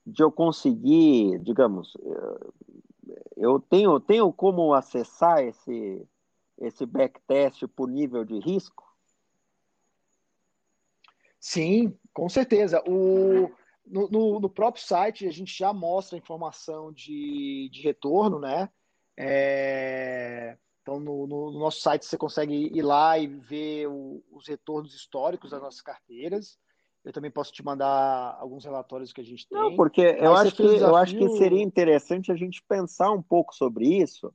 [0.06, 1.96] de eu conseguir, digamos,
[3.38, 6.08] eu tenho, tenho como acessar esse,
[6.58, 8.84] esse backtest por nível de risco?
[11.40, 12.82] Sim, com certeza.
[12.88, 13.50] O,
[13.86, 18.70] no, no, no, próprio site a gente já mostra a informação de, de retorno, né?
[19.16, 24.94] É, então no, no, nosso site você consegue ir lá e ver o, os retornos
[24.94, 26.58] históricos das nossas carteiras.
[27.08, 29.58] Eu também posso te mandar alguns relatórios que a gente tem.
[29.58, 30.88] Não, porque eu acho, que, desafio...
[30.88, 34.34] eu acho que seria interessante a gente pensar um pouco sobre isso,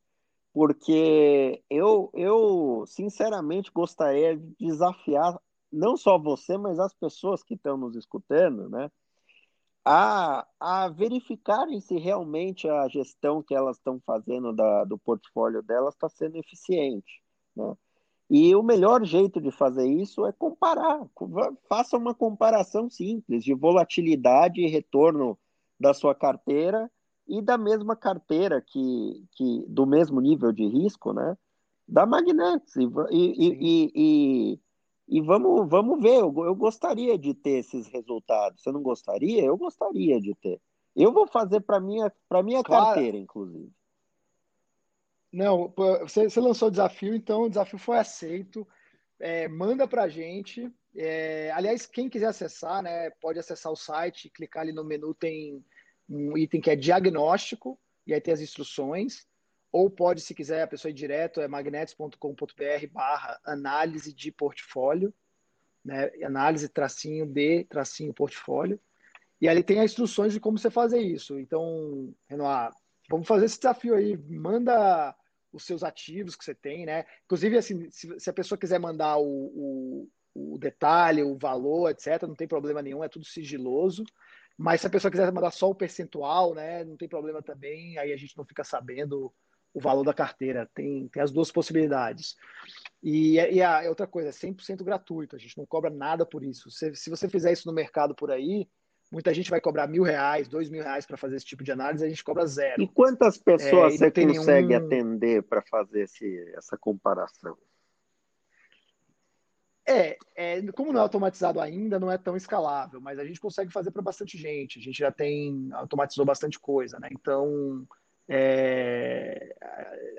[0.54, 5.38] porque eu, eu sinceramente gostaria de desafiar
[5.70, 8.90] não só você, mas as pessoas que estão nos escutando, né?
[9.84, 15.92] A, a verificarem se realmente a gestão que elas estão fazendo da, do portfólio delas
[15.92, 17.20] está sendo eficiente.
[17.54, 17.74] Né?
[18.34, 21.06] E o melhor jeito de fazer isso é comparar.
[21.68, 25.38] Faça uma comparação simples de volatilidade e retorno
[25.78, 26.90] da sua carteira
[27.28, 31.36] e da mesma carteira que, que do mesmo nível de risco, né?
[31.86, 32.74] Da Magnetis.
[32.74, 34.60] E, e, e,
[35.08, 36.20] e vamos, vamos ver.
[36.20, 38.62] Eu, eu gostaria de ter esses resultados.
[38.62, 39.44] Você não gostaria?
[39.44, 40.58] Eu gostaria de ter.
[40.96, 43.70] Eu vou fazer para minha, para minha carteira, inclusive.
[45.32, 48.68] Não, você, lançou o desafio, então o desafio foi aceito.
[49.18, 50.70] É, manda para a gente.
[50.94, 55.64] É, aliás, quem quiser acessar, né, pode acessar o site, clicar ali no menu, tem
[56.06, 59.26] um item que é diagnóstico, e aí tem as instruções.
[59.70, 65.14] Ou pode, se quiser, a pessoa ir direto, é magnetos.com.br barra análise de portfólio,
[65.82, 68.78] né, análise tracinho de tracinho portfólio.
[69.40, 71.38] E ali tem as instruções de como você fazer isso.
[71.38, 72.70] Então, Renoir,
[73.08, 74.16] vamos fazer esse desafio aí.
[74.28, 75.16] Manda
[75.52, 77.04] os seus ativos que você tem, né?
[77.24, 82.22] Inclusive, assim, se, se a pessoa quiser mandar o, o, o, detalhe, o valor, etc.,
[82.22, 84.04] não tem problema nenhum, é tudo sigiloso.
[84.56, 88.12] Mas se a pessoa quiser mandar só o percentual, né, não tem problema também, aí
[88.12, 89.32] a gente não fica sabendo
[89.74, 90.68] o valor da carteira.
[90.74, 92.36] Tem, tem as duas possibilidades.
[93.02, 96.70] E, e a outra coisa, é 100% gratuito, a gente não cobra nada por isso.
[96.70, 98.68] Se, se você fizer isso no mercado por aí,
[99.12, 102.02] Muita gente vai cobrar mil reais, dois mil reais para fazer esse tipo de análise,
[102.02, 102.80] a gente cobra zero.
[102.80, 104.86] E quantas pessoas é, você consegue nenhum...
[104.86, 107.54] atender para fazer esse, essa comparação?
[109.86, 113.70] É, é, como não é automatizado ainda, não é tão escalável, mas a gente consegue
[113.70, 114.78] fazer para bastante gente.
[114.78, 117.08] A gente já tem, automatizou bastante coisa, né?
[117.12, 117.86] Então,
[118.26, 119.54] é,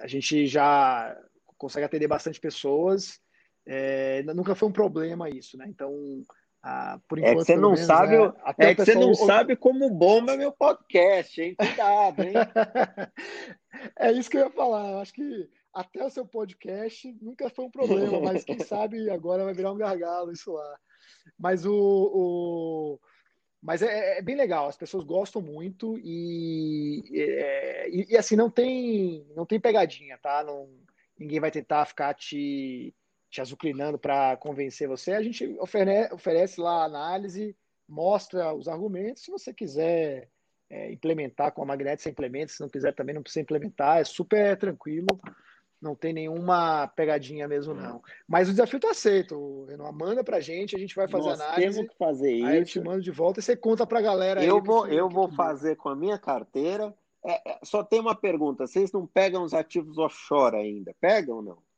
[0.01, 1.19] a gente já
[1.57, 3.19] consegue atender bastante pessoas.
[3.65, 5.65] É, nunca foi um problema isso, né?
[5.67, 6.21] Então,
[6.65, 9.53] ah, por enquanto, é que você não menos, sabe, é, é que você não sabe
[9.53, 11.56] como bomba meu podcast, hein?
[11.56, 12.34] Cuidado, hein?
[13.99, 14.91] é isso que eu ia falar.
[14.91, 19.44] Eu acho que até o seu podcast nunca foi um problema, mas quem sabe agora
[19.44, 20.80] vai virar um gargalo isso lá.
[21.38, 22.99] Mas o, o...
[23.61, 24.69] mas é, é, bem legal.
[24.69, 30.41] As pessoas gostam muito e, é, e, e, assim não tem não tem pegadinha, tá?
[30.45, 30.69] Não,
[31.19, 32.95] ninguém vai tentar ficar te
[33.34, 37.55] te azucrinando para convencer você, a gente oferece, oferece lá a análise,
[37.89, 39.23] mostra os argumentos.
[39.23, 40.30] Se você quiser
[40.69, 42.53] é, implementar com a Magneto, você implementa.
[42.53, 43.97] Se não quiser, também não precisa implementar.
[43.97, 45.07] É super tranquilo.
[45.81, 48.03] Não tem nenhuma pegadinha mesmo, não.
[48.27, 49.91] Mas o desafio está aceito, Renan.
[49.91, 51.73] Manda para a gente, a gente vai fazer Nós análise.
[51.73, 52.45] Temos que fazer isso.
[52.45, 54.45] Aí eu te mando de volta e você conta para a galera.
[54.45, 56.93] Eu vou, eu vou fazer com a minha carteira.
[57.26, 60.95] É, é, só tem uma pergunta: vocês não pegam os ativos offshore ainda?
[61.01, 61.72] Pegam ou não?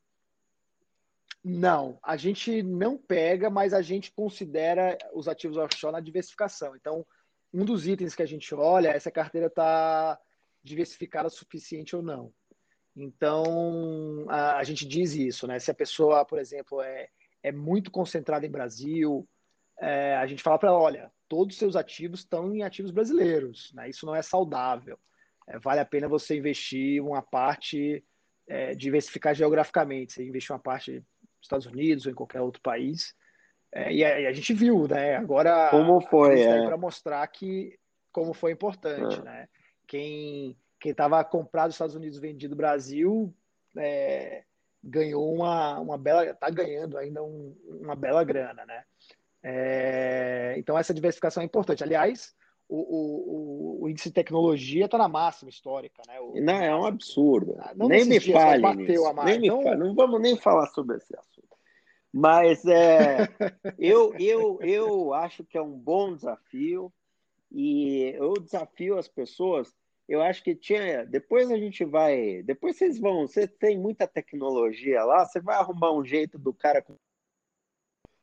[1.48, 6.74] Não, a gente não pega, mas a gente considera os ativos offshore na diversificação.
[6.74, 7.06] Então,
[7.54, 10.18] um dos itens que a gente olha é se a carteira está
[10.60, 12.32] diversificada o suficiente ou não.
[12.96, 15.60] Então, a, a, gente diz isso, né?
[15.60, 17.08] Se a pessoa, por exemplo, é,
[17.44, 19.24] é muito concentrada em Brasil,
[19.78, 23.72] é, a gente fala para ela, olha, todos os seus ativos estão em ativos brasileiros,
[23.72, 23.88] né?
[23.88, 24.98] Isso não é saudável.
[25.46, 28.04] É, vale a pena você investir uma parte,
[28.48, 30.14] é, diversificar geograficamente.
[30.14, 31.04] Você investir uma parte
[31.46, 33.14] Estados Unidos ou em qualquer outro país.
[33.72, 35.16] É, e, a, e, a, gente viu, né?
[35.16, 36.64] Agora como foi é.
[36.64, 37.78] para mostrar que
[38.12, 39.22] como foi importante, é.
[39.22, 39.48] né?
[39.86, 43.34] Quem quem estava comprado nos Estados Unidos vendido no Brasil
[43.76, 44.44] é,
[44.82, 48.84] ganhou uma, uma bela está ganhando ainda um, uma bela grana, né?
[49.42, 51.82] É, então essa diversificação é importante.
[51.82, 52.34] Aliás,
[52.68, 56.20] o, o, o, índice de tecnologia está na máxima histórica, né?
[56.20, 57.56] O, não, é um absurdo.
[57.76, 59.14] Nem me fale nisso.
[59.24, 59.76] Nem me fale.
[59.76, 61.35] Não vamos nem falar sobre esse assunto.
[62.12, 63.28] Mas é,
[63.78, 66.92] eu, eu, eu acho que é um bom desafio
[67.50, 69.74] e eu desafio as pessoas.
[70.08, 71.04] Eu acho que tinha.
[71.04, 72.42] Depois a gente vai.
[72.42, 73.26] Depois vocês vão.
[73.26, 76.84] Você tem muita tecnologia lá, você vai arrumar um jeito do cara.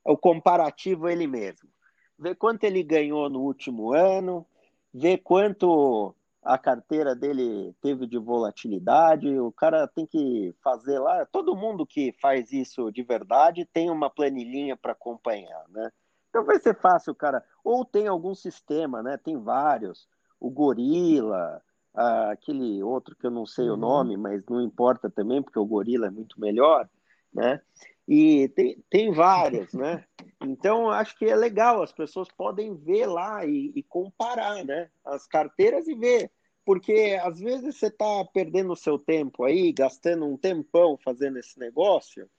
[0.04, 1.70] O comparativo ele mesmo.
[2.18, 4.46] Ver quanto ele ganhou no último ano,
[4.94, 11.26] ver quanto a carteira dele teve de volatilidade, o cara tem que fazer lá.
[11.26, 15.90] Todo mundo que faz isso de verdade tem uma planilhinha para acompanhar, né?
[16.30, 17.44] Então vai ser fácil, cara.
[17.64, 19.18] Ou tem algum sistema, né?
[19.18, 20.08] Tem vários.
[20.40, 21.62] O Gorila,
[21.94, 23.76] aquele outro que eu não sei uhum.
[23.76, 26.90] o nome, mas não importa também, porque o Gorila é muito melhor,
[27.34, 27.62] né?
[28.08, 30.04] E tem, tem várias, né?
[30.42, 34.90] Então, acho que é legal, as pessoas podem ver lá e, e comparar, né?
[35.06, 36.32] As carteiras e ver.
[36.66, 41.58] Porque às vezes você está perdendo o seu tempo aí, gastando um tempão fazendo esse
[41.60, 42.30] negócio,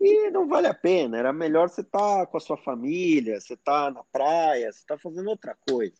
[0.00, 1.18] e não vale a pena.
[1.18, 4.98] Era melhor você estar tá com a sua família, você está na praia, você está
[4.98, 5.94] fazendo outra coisa.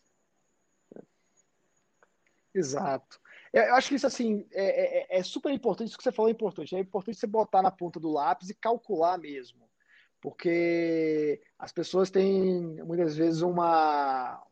[2.53, 3.19] Exato.
[3.55, 6.33] Eu acho que isso assim é, é, é, super importante, isso que você falou é
[6.33, 6.75] importante.
[6.75, 9.69] É importante você botar na ponta do lápis e calcular mesmo.
[10.19, 14.43] Porque as pessoas têm muitas vezes uma,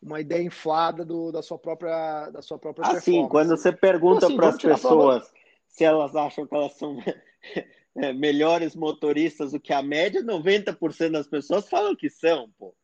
[0.00, 4.28] uma ideia inflada do, da sua própria da sua própria assim, quando você pergunta então,
[4.28, 5.32] assim, para as pessoas
[5.66, 6.96] se elas acham que elas são
[7.96, 12.74] é, melhores motoristas do que a média, 90% das pessoas falam que são, pô.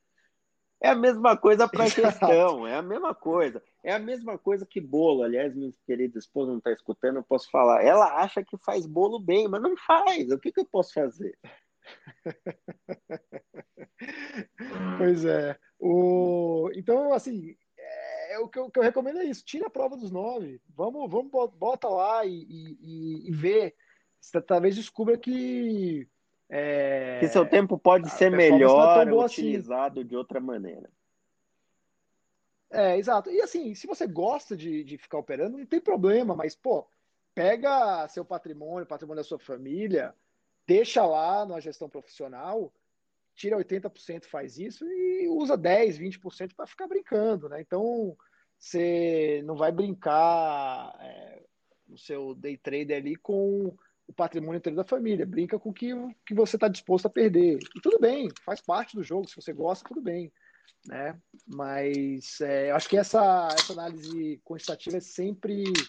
[0.82, 3.62] É a mesma coisa para questão, é a mesma coisa.
[3.84, 5.22] É a mesma coisa que bolo.
[5.22, 7.84] Aliás, minha querida esposa não está escutando, eu posso falar.
[7.84, 10.28] Ela acha que faz bolo bem, mas não faz.
[10.30, 11.38] O que, que eu posso fazer?
[14.98, 15.56] pois é.
[15.78, 16.68] O...
[16.74, 17.56] Então, assim,
[18.32, 19.44] é, o, que eu, o que eu recomendo é isso.
[19.44, 20.60] Tira a prova dos nove.
[20.74, 23.72] Vamos, vamos bota lá e, e, e vê.
[24.20, 26.08] Você talvez descubra que.
[26.54, 27.18] É...
[27.18, 30.06] Que seu tempo pode ser é melhor é utilizado assim.
[30.06, 30.90] de outra maneira.
[32.70, 33.30] É, exato.
[33.30, 36.86] E assim, se você gosta de, de ficar operando, não tem problema, mas, pô,
[37.34, 40.14] pega seu patrimônio, patrimônio da sua família,
[40.66, 42.70] deixa lá na gestão profissional,
[43.34, 47.62] tira 80%, faz isso e usa 10, 20% para ficar brincando, né?
[47.62, 48.14] Então,
[48.58, 51.42] você não vai brincar é,
[51.88, 53.74] no seu day trader ali com
[54.12, 55.92] o patrimônio inteiro da família, brinca com o que,
[56.26, 57.58] que você está disposto a perder.
[57.76, 60.32] E tudo bem, faz parte do jogo, se você gosta, tudo bem
[60.86, 61.16] né?
[61.46, 65.88] Mas é, eu acho que essa, essa análise quantitativa é sempre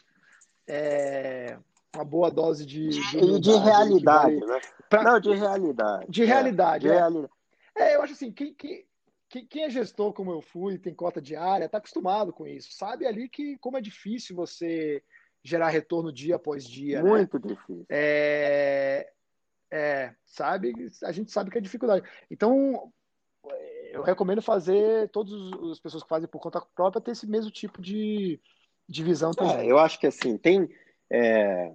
[0.68, 1.58] é,
[1.95, 4.45] uma boa dose de de, de realidade, vale...
[4.45, 4.60] né?
[4.90, 5.04] Pra...
[5.04, 6.06] Não, de realidade.
[6.10, 6.91] De realidade, é.
[6.91, 7.00] De é.
[7.00, 7.34] realidade.
[7.76, 8.86] É, eu acho assim, quem, quem,
[9.48, 12.72] quem é gestor como eu fui, tem cota diária, está acostumado com isso.
[12.74, 15.02] Sabe ali que como é difícil você
[15.44, 17.03] gerar retorno dia após dia.
[17.03, 17.10] Né?
[17.10, 17.48] Muito né?
[17.48, 17.86] difícil.
[17.90, 19.11] É,
[19.72, 22.07] é, sabe, a gente sabe que é dificuldade.
[22.32, 22.91] Então,
[23.91, 25.34] eu recomendo fazer, todas
[25.72, 28.40] as pessoas que fazem por conta própria, ter esse mesmo tipo de,
[28.88, 29.70] de visão é, também.
[29.70, 30.70] Eu acho que assim, tem.
[31.10, 31.74] É,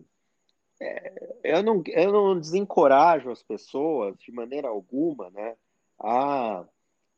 [0.81, 5.57] é, eu, não, eu não desencorajo as pessoas de maneira alguma né,
[5.99, 6.65] a,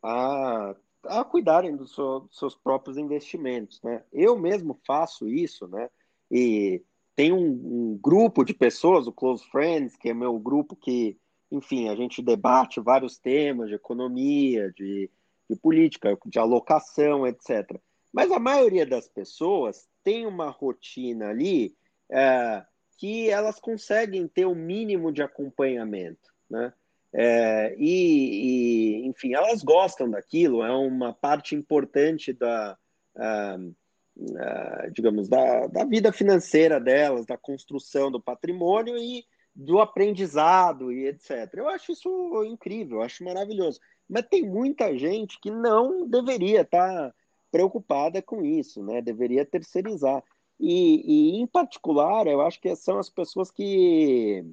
[0.03, 0.75] a,
[1.05, 3.81] a cuidarem do seu, dos seus próprios investimentos.
[3.83, 4.03] Né?
[4.13, 5.91] Eu mesmo faço isso, né?
[6.31, 6.83] E
[7.17, 7.49] tem um,
[7.93, 11.19] um grupo de pessoas, o Close Friends, que é meu grupo que
[11.51, 15.11] enfim, a gente debate vários temas de economia, de,
[15.49, 17.79] de política, de alocação, etc.
[18.13, 21.75] Mas a maioria das pessoas tem uma rotina ali
[22.11, 22.65] é,
[22.97, 26.73] que elas conseguem ter o um mínimo de acompanhamento, né?
[27.13, 32.79] É, e, e, enfim, elas gostam daquilo, é uma parte importante da,
[33.17, 33.75] uh,
[34.21, 39.25] uh, digamos, da, da vida financeira delas, da construção do patrimônio e
[39.55, 41.53] do aprendizado e etc.
[41.55, 43.81] Eu acho isso incrível, eu acho maravilhoso.
[44.09, 47.15] Mas tem muita gente que não deveria estar
[47.51, 49.01] preocupada com isso, né?
[49.01, 50.23] Deveria terceirizar.
[50.59, 54.45] E, e em particular, eu acho que são as pessoas que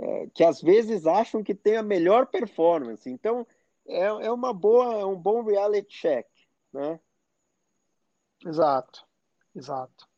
[0.00, 3.08] é, que às vezes acham que tem a melhor performance.
[3.10, 3.46] Então
[3.86, 6.26] é, é uma boa, é um bom reality check,
[6.72, 7.00] né?
[8.44, 9.04] Exato,
[9.54, 10.08] exato.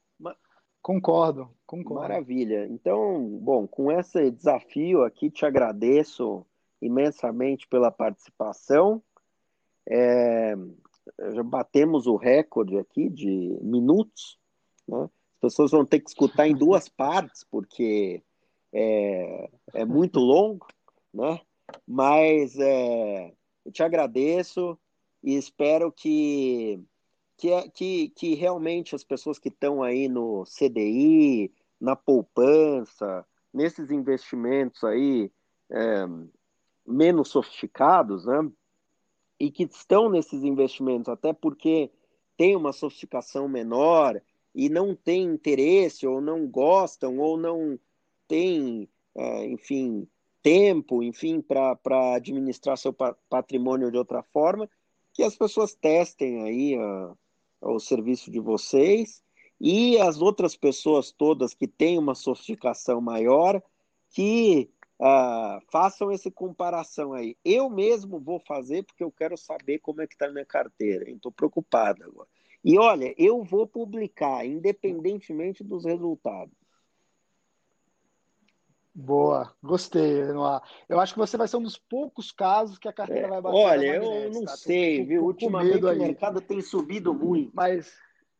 [0.83, 2.01] Concordo, concordo.
[2.01, 2.67] Maravilha.
[2.67, 6.45] Então, bom, com esse desafio aqui, te agradeço
[6.81, 9.03] imensamente pela participação.
[9.87, 10.55] É,
[11.33, 14.39] já batemos o recorde aqui de minutos.
[14.89, 15.03] Né?
[15.03, 18.23] As pessoas vão ter que escutar em duas partes, porque
[18.73, 20.67] é, é muito longo,
[21.13, 21.41] né?
[21.87, 23.33] Mas é,
[23.65, 24.79] eu te agradeço
[25.23, 26.83] e espero que
[27.41, 31.51] que, é, que, que realmente as pessoas que estão aí no CDI,
[31.81, 35.33] na poupança, nesses investimentos aí
[35.71, 36.07] é,
[36.87, 38.47] menos sofisticados, né?
[39.39, 41.91] E que estão nesses investimentos, até porque
[42.37, 44.21] tem uma sofisticação menor
[44.55, 47.81] e não tem interesse, ou não gostam, ou não
[48.29, 50.07] tem, é, enfim,
[50.43, 51.79] tempo, enfim, para
[52.17, 52.95] administrar seu
[53.31, 54.69] patrimônio de outra forma,
[55.15, 57.15] que as pessoas testem aí a,
[57.61, 59.23] o serviço de vocês
[59.61, 63.63] e as outras pessoas todas que têm uma sofisticação maior
[64.11, 64.71] que
[65.01, 67.37] uh, façam essa comparação aí.
[67.45, 71.11] Eu mesmo vou fazer porque eu quero saber como é que está a minha carteira.
[71.11, 72.29] Estou preocupado agora.
[72.65, 76.55] E olha, eu vou publicar, independentemente dos resultados.
[79.01, 80.61] Boa, gostei, Renoir.
[80.87, 83.41] Eu acho que você vai ser um dos poucos casos que a carteira é, vai
[83.41, 83.57] bater.
[83.57, 84.55] Olha, eu não tá?
[84.57, 85.25] sei, viu?
[85.25, 87.51] Ultimamente o mercado tem subido muito.
[87.55, 87.91] Mas.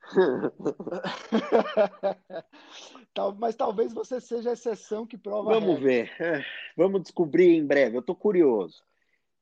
[3.39, 5.55] Mas talvez você seja a exceção que prova.
[5.55, 6.13] Vamos ver.
[6.21, 6.45] É,
[6.77, 7.97] vamos descobrir em breve.
[7.97, 8.83] Eu estou curioso.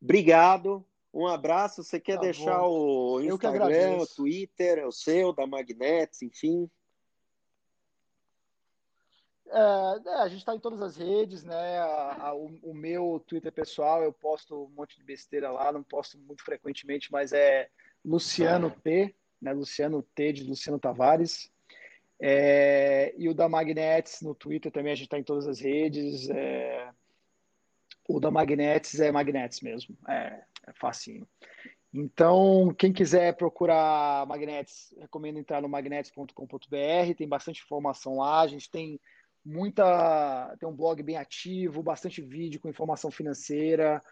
[0.01, 0.87] Obrigado.
[1.13, 1.83] Um abraço.
[1.83, 2.69] Você quer tá deixar bom.
[2.69, 6.71] o Instagram, o Twitter, o seu, da Magnets, enfim?
[9.51, 11.79] É, é, a gente está em todas as redes, né?
[11.79, 15.83] A, a, o, o, meu Twitter pessoal, eu posto um monte de besteira lá, não
[15.83, 17.69] posto muito frequentemente, mas é
[18.05, 19.53] Luciano T, né?
[19.53, 21.51] Luciano T de Luciano Tavares.
[22.21, 26.29] É, e o da Magnets no Twitter também, a gente está em todas as redes.
[26.31, 26.91] É,
[28.09, 31.27] O da Magnets é Magnets mesmo, é, é facinho.
[31.93, 38.71] Então, quem quiser procurar Magnets, recomendo entrar no magnets.com.br, tem bastante informação lá, a gente
[38.71, 39.01] tem
[39.49, 44.03] muita, tem um blog bem ativo, bastante vídeo com informação financeira,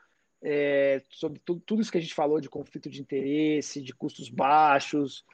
[0.43, 4.31] é, sobre tudo, tudo isso que a gente falou de conflito de interesse, de custos
[4.31, 5.25] baixos.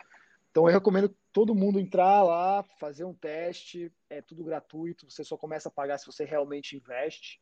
[0.51, 5.37] Então, eu recomendo todo mundo entrar lá, fazer um teste, é tudo gratuito, você só
[5.37, 7.41] começa a pagar se você realmente investe.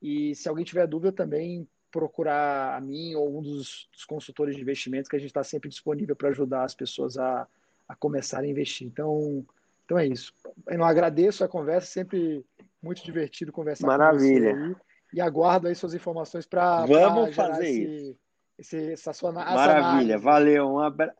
[0.00, 4.60] E se alguém tiver dúvida também, procurar a mim ou um dos, dos consultores de
[4.60, 7.48] investimentos, que a gente está sempre disponível para ajudar as pessoas a,
[7.88, 8.86] a começar a investir.
[8.86, 9.44] Então,
[9.88, 10.34] então é isso.
[10.66, 12.44] Eu não agradeço a conversa, sempre
[12.82, 14.52] muito divertido conversar Maravilha.
[14.52, 14.76] com você aí.
[15.14, 18.18] E aguardo aí suas informações para Vamos fazer esse, isso.
[18.58, 20.66] Esse, essa sua Maravilha, valeu.
[20.66, 21.16] Um abraço.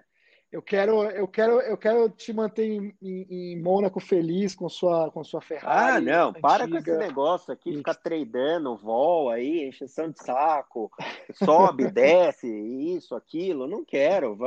[0.50, 5.10] Eu quero, eu quero, eu quero te manter em, em, em Mônaco feliz com sua,
[5.10, 5.98] com sua Ferrari.
[5.98, 6.40] Ah, não, antiga.
[6.40, 10.90] para com esse negócio aqui, ficar tradando, vol aí, encheção de saco,
[11.34, 13.66] sobe, desce, isso, aquilo.
[13.66, 14.38] Não quero,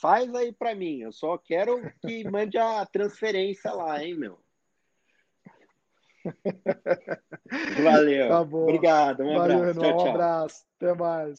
[0.00, 1.00] faz aí para mim.
[1.00, 4.38] Eu só quero que mande a transferência lá, hein, meu.
[7.84, 8.28] Valeu.
[8.28, 8.40] Tá.
[8.40, 9.80] Obrigado, um Valeu, abraço.
[9.80, 10.06] Tchau, tchau.
[10.06, 10.64] Um abraço.
[10.76, 11.38] Até mais.